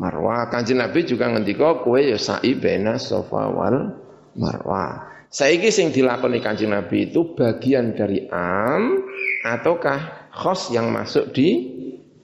marwah. 0.00 0.48
Kanjeng 0.48 0.80
Nabi 0.80 1.04
juga 1.04 1.28
ngendika 1.28 1.84
kowe 1.84 2.00
ya 2.00 2.16
sa'i 2.16 2.56
baina 2.56 2.96
sofa 2.96 3.52
wal 3.52 4.00
marwah. 4.32 5.12
Saiki 5.28 5.68
sing 5.68 5.92
dilakoni 5.92 6.40
Kanjeng 6.40 6.72
Nabi 6.72 7.12
itu 7.12 7.36
bagian 7.36 7.92
dari 7.92 8.24
am 8.32 9.04
ataukah 9.44 10.32
khos 10.32 10.72
yang 10.72 10.88
masuk 10.88 11.36
di 11.36 11.68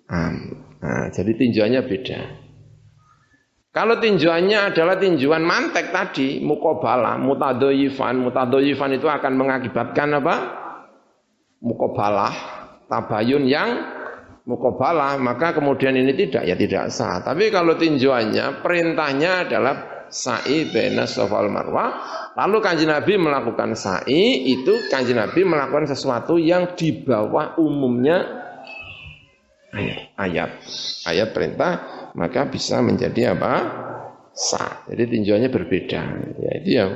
am. 0.08 0.64
Nah, 0.80 1.12
jadi 1.12 1.36
tinjauannya 1.36 1.82
beda. 1.84 2.20
Kalau 3.76 4.00
tinjauannya 4.00 4.72
adalah 4.72 4.96
tinjauan 4.96 5.44
mantek 5.44 5.92
tadi, 5.92 6.40
mukobala, 6.40 7.20
mutadoyifan, 7.20 8.24
mutadoyifan 8.24 8.96
itu 8.96 9.04
akan 9.04 9.36
mengakibatkan 9.36 10.16
apa? 10.16 10.36
Mukobalah, 11.60 12.55
tabayun 12.86 13.44
yang 13.46 13.70
mukobalah, 14.46 15.18
maka 15.18 15.52
kemudian 15.52 15.98
ini 15.98 16.14
tidak, 16.14 16.46
ya 16.46 16.54
tidak 16.54 16.94
sah. 16.94 17.20
Tapi 17.20 17.50
kalau 17.50 17.74
tinjauannya, 17.74 18.62
perintahnya 18.62 19.50
adalah 19.50 19.74
sa'i 20.06 20.70
bena 20.70 21.04
sofal 21.04 21.50
marwah, 21.50 21.98
lalu 22.38 22.62
kanji 22.62 22.86
Nabi 22.86 23.18
melakukan 23.18 23.74
sa'i, 23.74 24.54
itu 24.54 24.86
kanji 24.86 25.12
Nabi 25.12 25.42
melakukan 25.42 25.90
sesuatu 25.90 26.38
yang 26.38 26.78
di 26.78 26.94
bawah 27.02 27.58
umumnya 27.58 28.22
ayat. 29.74 29.98
Ayat, 30.16 30.50
ayat 31.10 31.28
perintah, 31.34 31.72
maka 32.14 32.46
bisa 32.48 32.80
menjadi 32.80 33.34
apa? 33.36 33.84
Sah. 34.36 34.84
Jadi 34.86 35.16
tinjauannya 35.16 35.50
berbeda. 35.50 36.00
Ya 36.38 36.52
itu 36.60 36.70
ya, 36.76 36.86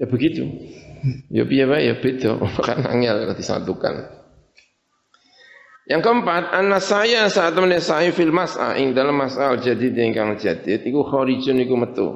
ya 0.00 0.06
begitu. 0.08 0.48
Ya 1.32 1.48
biar 1.48 1.80
ya 1.80 1.96
beda, 1.96 2.36
kan 2.66 2.84
angel 2.84 3.32
disatukan. 3.32 4.20
Yang 5.90 6.06
keempat, 6.06 6.54
anak 6.54 6.86
saya 6.86 7.26
saat 7.26 7.58
temen 7.58 7.74
saya 7.82 8.14
fil 8.14 8.30
mas'a 8.30 8.78
ing 8.78 8.94
dalam 8.94 9.18
mas'al 9.18 9.58
jadi 9.58 9.90
ingkang 9.90 10.38
jadid 10.38 10.86
iku 10.86 11.02
kharijun 11.02 11.58
iku 11.58 11.74
metu. 11.74 12.08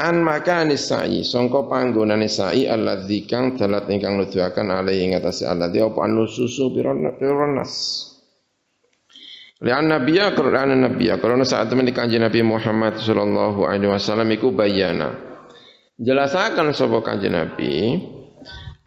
An 0.00 0.24
maka 0.24 0.64
sa'i 0.72 1.20
sangka 1.28 1.68
panggonane 1.68 2.32
sa'i 2.32 2.64
alladzi 2.64 3.28
kang 3.28 3.60
dalat 3.60 3.84
ingkang 3.92 4.16
nuduhaken 4.16 4.72
alai 4.72 5.04
ing 5.04 5.12
atase 5.12 5.44
alladzi 5.44 5.84
apa 5.84 6.08
anususu 6.08 6.72
pironas. 6.72 7.72
Lian 9.62 9.92
nabiya 9.92 10.32
Quran 10.32 10.74
nabiya 10.74 11.20
karena 11.20 11.44
saat 11.44 11.70
temen 11.70 11.86
kanjeng 11.92 12.24
Nabi 12.24 12.40
Muhammad 12.42 12.98
sallallahu 12.98 13.68
alaihi 13.68 13.92
wasallam 13.92 14.26
iku 14.32 14.50
bayana. 14.50 15.31
Jelasakan 16.02 16.74
sapa 16.74 16.98
kanjeng 17.06 17.30
Nabi 17.30 17.94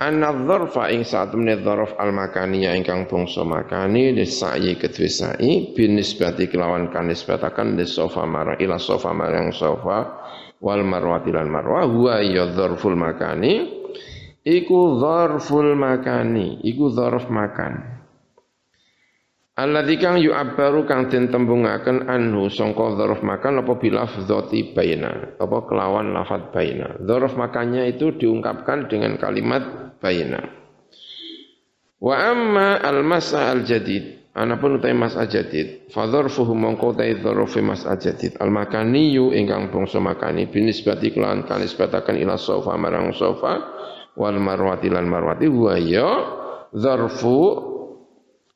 Anna 0.03 0.35
dzarfa 0.35 0.91
ing 0.91 1.07
saat 1.07 1.31
menit 1.31 1.63
dzaraf 1.63 1.95
al 1.95 2.11
makaniya 2.11 2.75
ingkang 2.75 3.07
bangsa 3.07 3.47
makani 3.47 4.11
sa'i 4.27 4.75
kedue 4.75 5.07
sa'i 5.07 5.71
binisbati 5.71 6.51
kelawan 6.51 6.91
kanisbatakan 6.91 7.79
di 7.79 7.87
sofa 7.87 8.27
marah 8.27 8.59
ila 8.59 8.75
sofa 8.75 9.15
marang 9.15 9.55
sofa 9.55 10.27
wal 10.59 10.83
marwati 10.83 11.31
lan 11.31 11.47
marwah 11.47 11.87
huwa 11.87 12.19
ya 12.19 12.51
dzarful 12.51 12.99
makani. 12.99 13.63
Iku 14.43 14.99
dzarful 14.99 15.71
makani 15.79 16.67
iku 16.67 16.91
dzarf 16.91 17.31
makan 17.31 17.94
Alladzi 19.55 19.95
kang 19.95 20.19
yu'abbaru 20.19 20.83
kang 20.83 21.07
den 21.07 21.31
tembungaken 21.31 22.11
anhu 22.11 22.51
sangka 22.51 22.99
dzaraf 22.99 23.23
makan 23.23 23.63
apa 23.63 23.79
bilafdzati 23.79 24.75
baina 24.75 25.39
apa 25.39 25.57
kelawan 25.63 26.11
lafat 26.11 26.51
baina. 26.51 26.99
Dzaraf 26.99 27.39
makannya 27.39 27.87
itu 27.87 28.11
diungkapkan 28.19 28.91
dengan 28.91 29.15
kalimat 29.15 29.95
baina. 30.03 30.43
Wa 32.03 32.15
amma 32.35 32.83
al-masa 32.83 33.47
al-jadid 33.55 34.25
Anapun 34.35 34.83
utai 34.83 34.91
mas 34.91 35.15
ajadid, 35.15 35.87
fadzarfuhu 35.95 36.51
mongko 36.51 36.91
utai 36.91 37.23
dzarfi 37.23 37.63
mas 37.63 37.87
ajadid, 37.87 38.35
al 38.43 38.51
makaniyu 38.51 39.31
ingkang 39.31 39.71
bangsa 39.71 40.03
makani 40.03 40.51
binisbati 40.51 41.15
kelawan 41.15 41.47
kanisbataken 41.47 42.19
ila 42.19 42.35
sofa 42.35 42.75
marang 42.75 43.15
sofa 43.15 43.63
wal 44.19 44.35
marwati 44.35 44.91
lan 44.91 45.07
marwati 45.07 45.47
wa 45.47 45.79
ya 45.79 46.11
dzarfu 46.75 47.39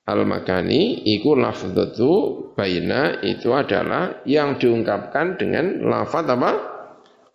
al-makani 0.10 1.06
iku 1.06 1.38
lafdzatu 1.38 2.12
baina 2.58 3.22
itu 3.22 3.54
adalah 3.54 4.26
yang 4.26 4.58
diungkapkan 4.58 5.38
dengan 5.38 5.86
lafaz 5.86 6.26
apa? 6.26 6.52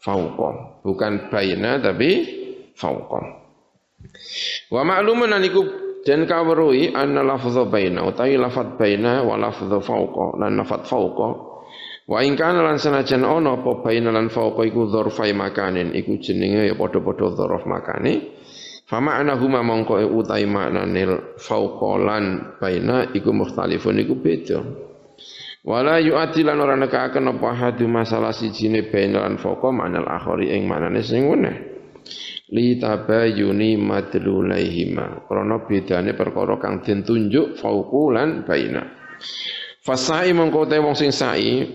fauqa. 0.05 0.83
Bukan 0.85 1.33
baina 1.33 1.81
tapi 1.81 2.11
fauqa. 2.77 3.21
Wa 4.69 4.83
ma'lumun 4.85 5.33
aniku 5.33 5.63
dan 6.05 6.29
kawruhi 6.29 6.93
anna 6.93 7.25
lafdhu 7.25 7.73
baina 7.73 8.05
utawi 8.05 8.37
lafaz 8.37 8.77
baina 8.77 9.25
wa 9.25 9.41
lafdhu 9.41 9.81
fauqa 9.81 10.37
lan 10.37 10.61
lafaz 10.61 10.85
fauqa 10.85 11.55
Wa 12.05 12.21
in 12.21 12.37
kana 12.37 12.61
lan 12.61 12.77
sanajan 12.77 13.25
ana 13.25 13.57
apa 13.57 13.81
baina 13.81 14.13
lan 14.13 14.29
fauqa 14.29 14.69
iku 14.69 14.93
dzarfai 14.93 15.33
makanin 15.33 15.97
iku 15.97 16.21
jenenge 16.21 16.69
ya 16.69 16.77
padha-padha 16.77 17.33
dzaraf 17.33 17.65
makani 17.65 18.44
Fama 18.95 19.19
anahuma 19.19 19.59
mongko 19.59 20.07
utai 20.07 20.47
maknane 20.47 21.35
fauqalan 21.35 22.55
baina 22.63 23.11
iku 23.11 23.35
mukhtalifun 23.35 23.99
iku 23.99 24.15
beda. 24.23 24.63
Wala 25.67 25.99
yu'ati 25.99 26.47
lan 26.47 26.63
ora 26.63 26.79
nekakaken 26.79 27.35
apa 27.35 27.59
hadu 27.59 27.91
masalah 27.91 28.31
sijine 28.31 28.87
baina 28.87 29.27
lan 29.27 29.35
fauqa 29.35 29.75
manal 29.75 30.07
akhari 30.07 30.55
ing 30.55 30.71
manane 30.71 31.03
sing 31.03 31.27
weneh. 31.27 31.75
Li 32.55 32.79
tabayuni 32.79 33.75
madlulaihima. 33.83 35.27
Krana 35.27 35.67
bedane 35.67 36.15
perkara 36.15 36.55
kang 36.63 36.79
den 36.87 37.03
tunjuk 37.03 37.59
fauqu 37.59 38.15
lan 38.15 38.47
baina. 38.47 38.95
Fasai 39.83 40.31
mongko 40.31 40.71
te 40.71 40.79
wong 40.79 40.95
sing 40.95 41.11
sai 41.11 41.67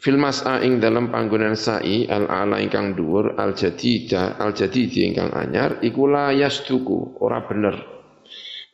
fil 0.00 0.18
mas'a 0.18 0.62
ing 0.62 0.78
dalam 0.78 1.10
panggonan 1.10 1.58
sa'i 1.58 2.06
al 2.10 2.30
ala 2.30 2.60
ingkang 2.62 2.94
dhuwur 2.94 3.38
al 3.38 3.52
jadida 3.52 4.38
al 4.38 4.54
jadidi 4.54 5.06
ingkang 5.08 5.30
anyar 5.34 5.82
iku 5.82 6.06
la 6.10 6.30
yasduku 6.34 7.18
ora 7.20 7.42
bener. 7.44 7.76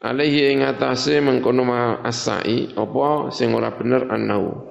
Alaihi 0.00 0.56
ing 0.56 0.64
atase 0.64 1.20
mengkono 1.20 1.62
as-sa'i 2.00 2.72
apa 2.72 3.28
sing 3.28 3.52
ora 3.52 3.76
bener 3.76 4.08
annau 4.08 4.70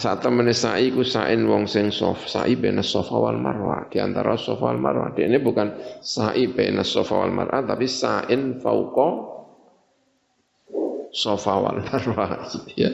saat 0.00 0.24
temen 0.24 0.48
sa'i 0.48 0.96
ku 0.96 1.04
sa'in 1.04 1.44
wong 1.44 1.68
sing 1.68 1.92
sof 1.92 2.24
sa'i 2.24 2.56
bena 2.56 2.80
sofa 2.80 3.20
wal 3.20 3.36
marwa 3.36 3.84
di 3.92 4.00
antara 4.00 4.32
sofa 4.40 4.72
wal 4.72 4.80
marwa 4.80 5.12
ini 5.12 5.36
bukan 5.36 6.00
sa'i 6.00 6.48
bena 6.48 6.80
sofa 6.80 7.20
wal 7.20 7.28
marwa 7.28 7.60
tapi 7.60 7.84
sa'in 7.84 8.64
fauqa 8.64 9.08
sofa 11.10 11.58
wal 11.58 11.78
marwa 11.86 12.46
ya. 12.78 12.90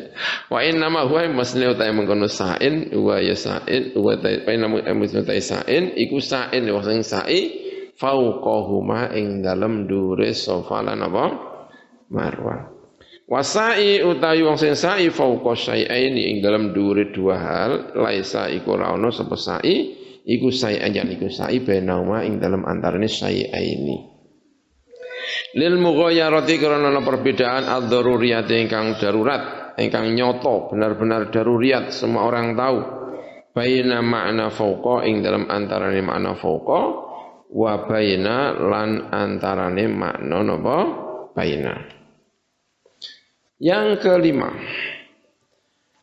Wa 0.48 0.64
in 0.64 0.80
nama 0.80 1.04
huwa 1.04 1.28
masne 1.30 1.68
utai 1.68 1.92
mengkono 1.92 2.28
sa'in 2.28 2.92
wa 2.96 3.20
ya 3.20 3.36
sa'in 3.36 3.96
wa 3.96 4.16
ta 4.16 4.32
pa 4.42 4.52
nama 4.56 4.80
masne 4.96 5.22
utai 5.22 5.40
sa'in 5.40 5.92
iku 5.96 6.20
sa'in 6.20 6.64
wa 6.72 6.80
sing 6.80 7.04
sa'i 7.04 7.40
fauqahuma 7.96 9.12
ing 9.16 9.40
dalem 9.44 9.88
dure 9.88 10.32
sofa 10.36 10.84
lan 10.84 11.00
apa 11.04 11.24
marwa 12.12 12.76
Wasai 13.26 14.06
utawi 14.06 14.46
wong 14.46 14.54
sing 14.54 14.78
sa'i 14.78 15.10
fauqa 15.10 15.58
syai'aini 15.58 16.30
ing 16.30 16.36
dalam 16.46 16.70
dure 16.70 17.10
dua 17.10 17.34
hal 17.34 17.72
laisa 17.98 18.46
iku 18.46 18.78
ora 18.78 18.94
ono 18.94 19.10
sapa 19.10 19.34
sa'i 19.34 19.98
iku 20.22 20.54
sa'i 20.54 20.78
anjan 20.78 21.10
iku 21.10 21.26
sa'i 21.26 21.58
benauma 21.58 22.22
ing 22.22 22.38
dalam 22.38 22.62
antarane 22.62 23.10
syai'aini 23.10 24.15
lil 25.56 25.76
mughayarati 25.80 26.54
karena 26.58 26.90
ana 26.90 27.02
perbedaan 27.02 27.66
ad-daruriyat 27.66 28.46
ingkang 28.50 28.98
darurat 29.00 29.74
ingkang 29.76 30.12
nyoto 30.16 30.70
benar-benar 30.72 31.30
daruriyat 31.32 31.92
semua 31.94 32.28
orang 32.28 32.56
tahu 32.56 32.78
baina 33.56 34.04
makna 34.04 34.52
fauqa 34.52 35.06
ing 35.08 35.24
dalam 35.24 35.48
antarane 35.48 36.00
makna 36.04 36.36
fauqa 36.36 36.80
wa 37.50 37.72
baina 37.88 38.52
lan 38.54 39.08
antarane 39.08 39.84
makna 39.88 40.38
napa 40.44 40.78
baina 41.32 41.96
yang 43.56 43.96
kelima, 44.04 44.52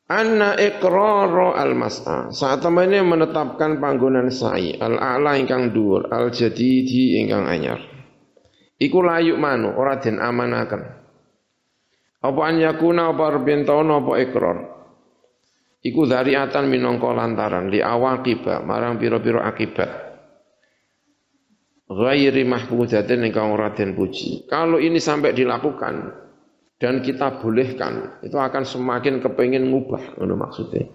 Anna 0.10 0.58
iqrara 0.58 1.54
al-mas'a. 1.54 2.34
Saat 2.34 2.66
temene 2.66 3.06
menetapkan 3.06 3.78
panggonan 3.78 4.34
sa'i 4.34 4.74
al-a'la 4.82 5.38
ingkang 5.38 5.70
dhuwur, 5.70 6.10
al-jadidi 6.10 7.22
ingkang 7.22 7.46
anyar. 7.46 7.93
Iku 8.84 9.00
layuk 9.00 9.40
manu 9.40 9.72
ora 9.80 9.96
den 10.04 10.20
amanaken. 10.20 10.84
Apa 12.24 12.42
an 12.44 12.56
yakuna 12.60 13.16
apa 13.16 13.40
rebentana 13.40 14.04
apa 14.04 14.14
ikrar. 14.20 14.58
Iku 15.84 16.08
dariatan 16.08 16.68
minangka 16.68 17.12
lantaran 17.12 17.72
li 17.72 17.80
awaqiba 17.80 18.64
marang 18.64 19.00
pira-pira 19.00 19.48
akibat. 19.48 19.92
Ghairi 21.88 22.44
mahmudatin 22.48 23.28
ingkang 23.28 23.52
ora 23.52 23.72
den 23.76 23.96
puji. 23.96 24.48
Kalau 24.48 24.80
ini 24.80 24.98
sampai 25.04 25.36
dilakukan, 25.36 26.24
dan 26.84 27.00
kita 27.00 27.40
bolehkan 27.40 28.20
itu 28.28 28.36
akan 28.36 28.68
semakin 28.68 29.24
kepengen 29.24 29.72
ngubah 29.72 30.20
ngono 30.20 30.36
maksudnya 30.36 30.92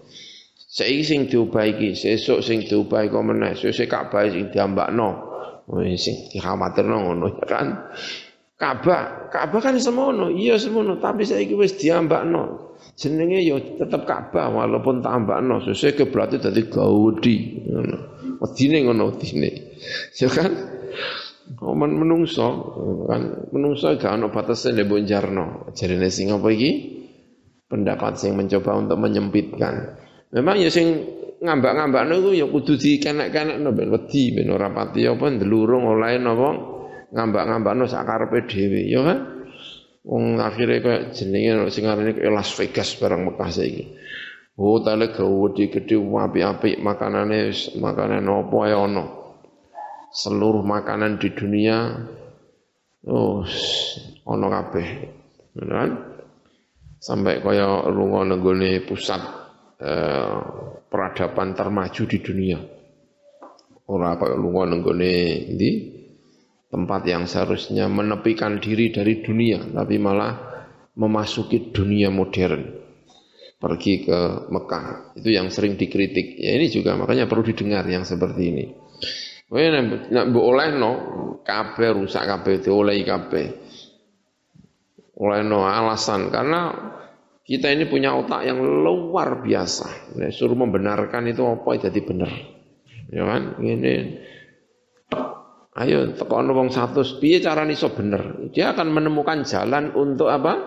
saiki 0.69 1.01
sing 1.01 1.19
diubah 1.25 1.65
iki 1.65 1.97
sesuk 1.97 2.45
sing 2.45 2.61
diubah 2.69 3.09
kok 3.09 3.25
meneh 3.25 3.57
sesuk 3.57 3.89
Ka'bah 3.89 4.29
sing 4.29 4.53
diambakno 4.53 5.28
sing 5.97 6.15
dikhawatirno 6.33 6.97
ngono 6.97 7.25
ya 7.37 7.45
kan? 7.45 7.67
Ka'bah 8.59 9.31
Ka'bah 9.31 9.61
kan 9.63 9.79
semono. 9.79 10.27
Iya 10.27 10.59
semono. 10.59 10.99
Tapi 10.99 11.23
saiki 11.23 11.55
wis 11.55 11.79
diambakno. 11.79 12.75
Jenenge 12.99 13.39
ya 13.39 13.55
tetep 13.55 14.03
Ka'bah 14.03 14.51
walaupun 14.51 14.99
tambakno 14.99 15.63
sesuk 15.63 16.03
kiblat 16.03 16.35
dadi 16.35 16.67
gaudi 16.67 17.63
ngono. 17.69 17.97
Wedine 18.43 18.77
ngono 18.83 19.15
wedine. 19.15 19.49
Ya 20.19 20.27
kan? 20.27 20.51
Oh, 21.63 21.73
men 21.73 21.97
menungso 21.97 22.45
kan? 23.09 23.49
Menungso 23.49 23.97
gak 23.97 24.21
ono 24.21 24.29
batase 24.29 24.69
nek 24.75 24.85
mbok 24.85 25.01
jarno. 25.07 25.45
Jarene 25.73 26.11
sing 26.13 26.29
apa 26.29 26.45
iki? 26.53 26.71
Pendapat 27.69 28.21
sing 28.21 28.37
mencoba 28.37 28.75
untuk 28.75 28.97
menyempitkan. 29.01 29.97
Memang 30.29 30.61
ya 30.61 30.69
sing 30.69 31.18
ngambak-ngambakno 31.39 32.13
iku 32.19 32.31
ya 32.35 32.47
kudu 32.51 32.75
dikenek-kenekno 32.75 33.69
ben 33.71 33.89
wedi 33.91 34.35
ben 34.35 34.51
ora 34.51 34.69
pati 34.71 35.07
apa 35.07 35.25
ndelurung 35.31 35.87
oleh 35.87 36.19
napa 36.19 36.49
ngambak-ngambakno 37.15 37.83
sak 37.87 38.03
karepe 38.03 38.45
dhewe 38.47 38.81
ya 38.85 39.01
kan. 39.03 39.19
Wong 40.09 40.39
akhire 40.39 40.79
kaya 40.79 40.99
jenenge 41.11 41.69
sing 41.69 41.85
arane 41.85 42.15
Las 42.31 42.55
Vegas 42.55 42.95
barang 42.97 43.29
Mekah 43.29 43.49
saiki. 43.51 43.83
Hotele 44.59 45.11
gede 45.15 45.63
gede 45.71 45.95
apik-apik 45.95 46.83
makanane 46.83 47.51
makanan 47.79 48.27
apa 48.27 48.57
ya 48.67 48.77
ono 48.83 49.05
seluruh 50.09 50.65
makanan 50.65 51.21
di 51.21 51.29
dunia 51.31 51.93
oh 53.05 53.45
ono 54.25 54.47
kabeh 54.49 54.87
kan 55.69 55.91
sampai 56.99 57.39
kaya 57.39 57.87
lunga 57.87 58.25
nenggone 58.27 58.83
pusat 58.83 59.21
eh, 59.79 60.37
peradaban 60.89 61.53
termaju 61.53 62.03
di 62.09 62.17
dunia. 62.19 62.59
Ora 63.89 64.17
kaya 64.17 64.37
lunga 64.37 64.69
nenggone 64.69 65.13
di 65.57 65.69
tempat 66.69 67.01
yang 67.09 67.25
seharusnya 67.25 67.89
menepikan 67.89 68.61
diri 68.61 68.93
dari 68.93 69.25
dunia 69.25 69.65
tapi 69.73 69.97
malah 69.97 70.33
memasuki 70.97 71.73
dunia 71.73 72.13
modern. 72.13 72.77
Pergi 73.59 74.07
ke 74.07 74.19
Mekah. 74.47 75.17
Itu 75.19 75.35
yang 75.35 75.51
sering 75.51 75.75
dikritik. 75.75 76.39
Ya 76.39 76.55
ini 76.55 76.71
juga 76.71 76.95
makanya 76.95 77.27
perlu 77.27 77.43
didengar 77.43 77.83
yang 77.91 78.07
seperti 78.07 78.43
ini. 78.55 78.65
Kowe 79.49 79.65
nek 79.65 80.13
mbok 80.29 80.45
olehno 80.45 80.91
kabeh 81.41 81.89
rusak 81.97 82.23
kabeh 82.23 82.61
diolehi 82.61 83.03
kabeh. 83.03 83.47
Olehno 85.19 85.65
alasan 85.65 86.31
karena 86.31 86.71
kita 87.49 87.73
ini 87.73 87.89
punya 87.89 88.13
otak 88.13 88.45
yang 88.45 88.61
luar 88.61 89.41
biasa. 89.41 90.13
Nek 90.21 90.29
suruh 90.29 90.53
membenarkan 90.53 91.25
itu 91.25 91.41
apa 91.41 91.81
jadi 91.81 91.99
benar. 92.05 92.29
Ya 93.09 93.25
kan? 93.25 93.57
Ini 93.57 93.93
Ayo 95.79 96.11
tekan 96.11 96.51
wong 96.51 96.75
satu, 96.75 97.07
piye 97.23 97.39
cara 97.39 97.63
iso 97.71 97.87
bener? 97.95 98.51
Dia 98.51 98.75
akan 98.75 98.91
menemukan 98.91 99.47
jalan 99.47 99.95
untuk 99.95 100.27
apa? 100.27 100.59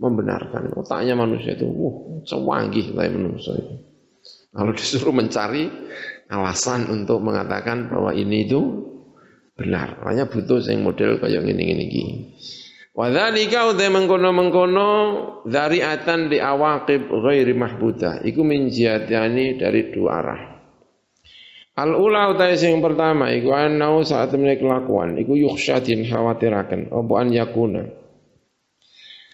Membenarkan. 0.00 0.72
Otaknya 0.72 1.12
manusia 1.12 1.52
itu, 1.52 1.68
uh, 1.68 2.24
sewanggih 2.24 2.96
lah 2.96 3.12
manusia 3.12 3.60
itu. 3.60 3.74
Kalau 4.56 4.72
disuruh 4.78 5.12
mencari 5.12 5.68
alasan 6.32 6.88
untuk 6.88 7.20
mengatakan 7.20 7.92
bahwa 7.92 8.16
ini 8.16 8.48
itu 8.48 8.60
benar. 9.52 10.00
Makanya 10.00 10.32
butuh 10.32 10.64
sing 10.64 10.80
model 10.80 11.20
kaya 11.20 11.44
ngene-ngene 11.44 11.92
iki. 12.92 12.98
Wa 12.98 13.08
dzalika 13.08 13.72
uta 13.72 13.88
mengkono-mengkono 13.88 14.88
dzariatan 15.48 16.28
di 16.28 16.38
awaqib 16.38 17.08
ghairi 17.08 17.56
mahbuda. 17.56 18.20
Iku 18.20 18.44
min 18.44 18.68
dari 18.68 19.80
dua 19.88 20.10
arah. 20.20 20.40
Al 21.72 21.96
ula 21.96 22.28
utai 22.28 22.52
sing 22.60 22.84
pertama 22.84 23.32
iku 23.32 23.56
anau 23.56 24.04
saat 24.04 24.28
temene 24.28 24.60
kelakuan 24.60 25.16
iku 25.16 25.32
yukhsha 25.32 25.80
din 25.80 26.04
khawatiraken 26.04 26.92
apa 26.92 27.12
an 27.16 27.28
yakuna. 27.32 27.82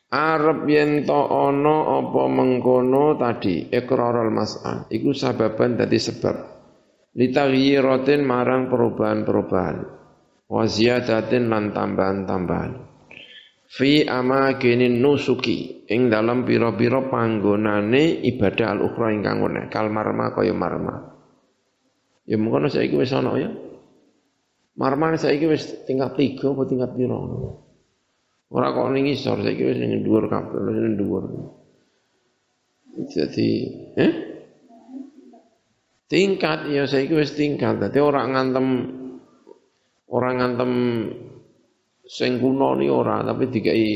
Arab 0.09 0.65
yen 0.71 1.03
to 1.03 1.19
ana 1.19 1.99
apa 1.99 2.23
mengkono 2.31 3.19
tadi 3.19 3.67
iqrarul 3.75 4.31
mas'al 4.31 4.87
iku 4.89 5.11
sababan 5.11 5.77
dadi 5.77 5.99
sebab 5.99 6.37
litaghyirotin 7.19 8.23
marang 8.23 8.71
perubahan-perubahan 8.71 9.77
wa 10.49 10.65
ziyadatin 10.65 11.51
lan 11.51 11.75
tambahan-tambahan 11.77 12.88
fi 13.69 14.09
amakinin 14.09 14.99
nusuki. 14.99 15.85
Ing 15.89 16.09
dalam 16.13 16.45
pira-pira 16.45 17.05
panggonane 17.09 18.25
ibadah 18.25 18.77
al-ukhra 18.77 19.13
ingkang 19.13 19.45
ngene 19.45 19.69
kal 19.73 19.93
marma 19.93 20.33
kaya 20.33 20.53
marma. 20.57 21.17
Ya 22.29 22.37
mungkin 22.37 22.69
saiki 22.69 22.97
wis 22.97 23.13
ana 23.13 23.37
ya. 23.41 23.49
Marma 24.77 25.17
saiki 25.17 25.49
wis 25.49 25.85
tingkat 25.89 26.17
3 26.17 26.45
apa 26.45 26.63
tingkat 26.69 26.91
pira? 26.93 27.17
Ora 28.49 28.73
kok 28.73 28.89
ning 28.93 29.09
isor 29.09 29.41
saiki 29.41 29.65
wis 29.65 29.77
ning 29.81 30.05
dhuwur 30.05 30.29
kabeh 30.29 30.61
ning 30.61 30.97
dhuwur. 31.01 31.25
Jadi 33.09 33.49
eh? 33.97 34.13
Tingkat 36.09 36.73
ya 36.73 36.89
saya 36.89 37.09
wis 37.09 37.37
tingkat. 37.37 37.81
Dadi 37.81 38.01
orang 38.01 38.33
ngantem 38.33 38.67
orang 40.09 40.35
ngantem 40.41 40.73
sing 42.09 42.41
kuno 42.41 42.73
ni 42.81 42.89
ora 42.89 43.21
tapi 43.21 43.53
dikai 43.53 43.87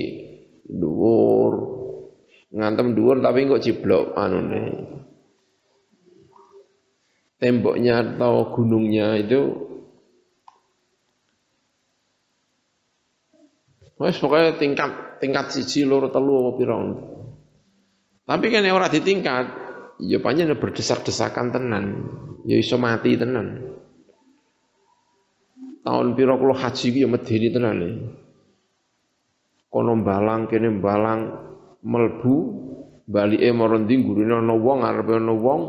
dhuwur. 0.69 1.55
Ngantem 2.53 2.93
dhuwur 2.93 3.25
tapi 3.25 3.49
kok 3.49 3.65
ciblok 3.65 4.13
anune. 4.13 4.63
Temboknya 7.41 8.05
atau 8.05 8.55
gunungnya 8.55 9.19
itu 9.19 9.73
Wes 14.03 14.19
pokoknya 14.19 14.59
tingkat 14.59 15.23
tingkat 15.23 15.55
siji 15.55 15.87
loro 15.87 16.11
telu 16.11 16.43
apa 16.43 16.51
pira. 16.59 16.77
Tapi 18.27 18.47
kan 18.51 18.67
ora 18.67 18.91
ditingkat, 18.91 19.47
ya 20.03 20.19
pancen 20.19 20.51
berdesak-desakan 20.59 21.55
tenan, 21.55 21.85
ya 22.43 22.59
iso 22.59 22.83
mati 22.83 23.15
tenan. 23.15 23.72
Tahun 25.83 26.15
pira 26.15 26.39
kula 26.39 26.55
haji 26.55 26.87
ki 26.95 27.03
ya 27.03 27.09
medeni 27.11 27.49
tenan 27.51 27.83
e. 27.83 27.91
Kono 29.67 29.99
balang 29.99 30.47
kene 30.47 30.79
balang 30.79 31.21
melbu 31.83 32.35
balike 33.11 33.51
marang 33.51 33.91
ndi 33.91 33.95
gurine 33.99 34.39
ana 34.39 34.55
wong 34.55 34.87
arepe 34.87 35.19
ana 35.19 35.35
wong 35.35 35.63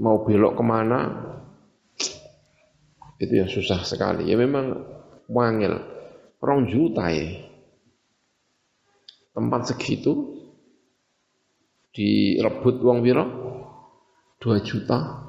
mau 0.00 0.24
belok 0.24 0.56
ke 0.56 0.64
mana? 0.64 0.98
Itu 3.20 3.34
yang 3.34 3.50
susah 3.50 3.84
sekali. 3.84 4.30
Ya 4.30 4.40
memang 4.40 4.78
wangil 5.28 5.76
rong 6.40 6.70
juta 6.70 7.12
ya 7.12 7.44
tempat 9.36 9.70
segitu 9.70 10.38
direbut 11.94 12.82
uang 12.82 12.98
piro 13.06 13.24
2 14.42 14.66
juta 14.66 15.27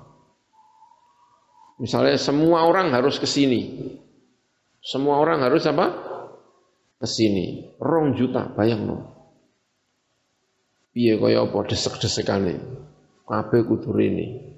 misalnya 1.80 2.19
semua 2.19 2.67
orang 2.67 2.91
harus 2.91 3.17
ke 3.17 3.25
sini 3.25 3.95
semua 4.84 5.19
orang 5.23 5.41
harus 5.43 5.63
apa 5.65 5.88
ke 6.99 7.07
sini 7.07 7.73
rong 7.80 8.19
juta 8.19 8.51
bayang 8.53 8.86
no 8.86 8.97
piye 10.91 11.15
kaya 11.15 11.47
apa 11.47 11.57
desek-desekane 11.65 12.59
kabeh 13.25 13.61
kudu 13.63 13.95
ini 13.95 14.49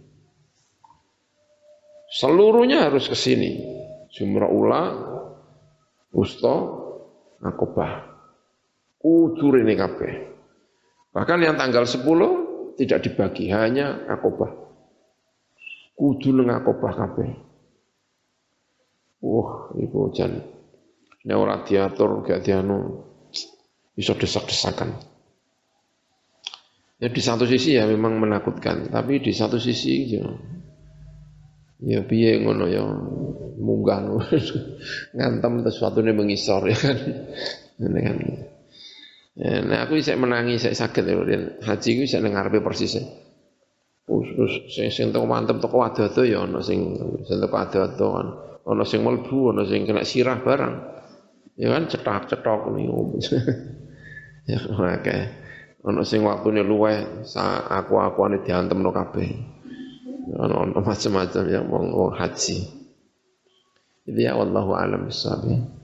Seluruhnya 2.12 2.92
harus 2.92 3.08
ke 3.08 3.16
sini. 3.16 3.64
Jumrah 4.12 4.52
ula, 4.52 4.84
usto, 6.12 6.56
akobah. 7.40 8.04
Kudur 9.00 9.64
ini 9.64 9.74
kabeh. 9.80 10.14
Bahkan 11.16 11.40
yang 11.40 11.56
tanggal 11.56 11.88
10 11.88 12.76
tidak 12.76 13.00
dibagi, 13.08 13.48
hanya 13.56 14.04
akobah. 14.12 14.52
Kudu 16.02 16.34
nang 16.34 16.50
akobah 16.50 16.98
kabeh. 16.98 17.30
Wah, 19.22 19.70
ibu 19.78 20.10
jan. 20.10 20.34
Ini 21.22 21.38
ora 21.38 21.62
diatur 21.62 22.26
gak 22.26 22.42
dianu 22.42 23.06
bisa 23.94 24.18
desak-desakan. 24.18 24.98
Ya 26.98 27.14
di 27.14 27.22
satu 27.22 27.46
sisi 27.46 27.78
ya 27.78 27.86
memang 27.86 28.18
menakutkan, 28.18 28.90
tapi 28.90 29.22
di 29.22 29.30
satu 29.30 29.62
sisi 29.62 30.18
ya 30.18 30.26
Ya 31.82 32.06
piye 32.06 32.38
ngono 32.46 32.70
ya 32.70 32.86
munggah 33.58 34.06
ngantem 35.18 35.66
sesuatu 35.66 36.06
ini 36.06 36.14
mengisor 36.14 36.62
ya 36.70 36.78
kan. 36.78 36.98
Ya, 39.32 39.64
nah 39.66 39.78
aku 39.82 39.98
bisa 39.98 40.14
menangi 40.14 40.62
saya 40.62 40.78
sakit 40.78 41.02
ya 41.02 41.18
haji 41.66 41.90
ku 41.98 42.02
bisa 42.06 42.22
ngarepe 42.22 42.62
persis. 42.62 43.02
Terus 44.08 44.54
sing 44.74 44.90
sing 44.90 45.08
teko 45.14 45.26
mantep 45.30 45.62
teko 45.62 45.82
wadodo 45.82 46.22
ya 46.26 46.44
ana 46.44 46.60
sing 46.60 46.98
sing 47.26 47.38
teko 47.40 47.56
wadodo 47.56 48.08
kan. 48.18 48.28
Ana 48.62 48.84
sing 48.86 49.02
mlebu, 49.02 49.56
ana 49.56 49.66
sing 49.66 49.88
kena 49.90 50.06
sirah 50.06 50.42
barang. 50.42 50.76
Ya 51.58 51.74
kan 51.74 51.90
cetak-cetok 51.90 52.74
nih. 52.74 52.88
ya 54.52 54.60
oke. 54.70 55.18
Ana 55.82 56.02
sing 56.06 56.22
waktune 56.22 56.62
luweh 56.62 57.26
aku-akuane 57.70 58.46
diantemno 58.46 58.94
kabeh 58.94 59.30
ono 60.38 60.78
macam-macam 60.80 61.44
yang 61.50 61.66
mau 61.68 62.14
haji. 62.14 62.58
Itu 64.06 64.20
ya 64.20 64.38
wallahu 64.38 64.72
alam 64.78 65.10
bisawab. 65.10 65.78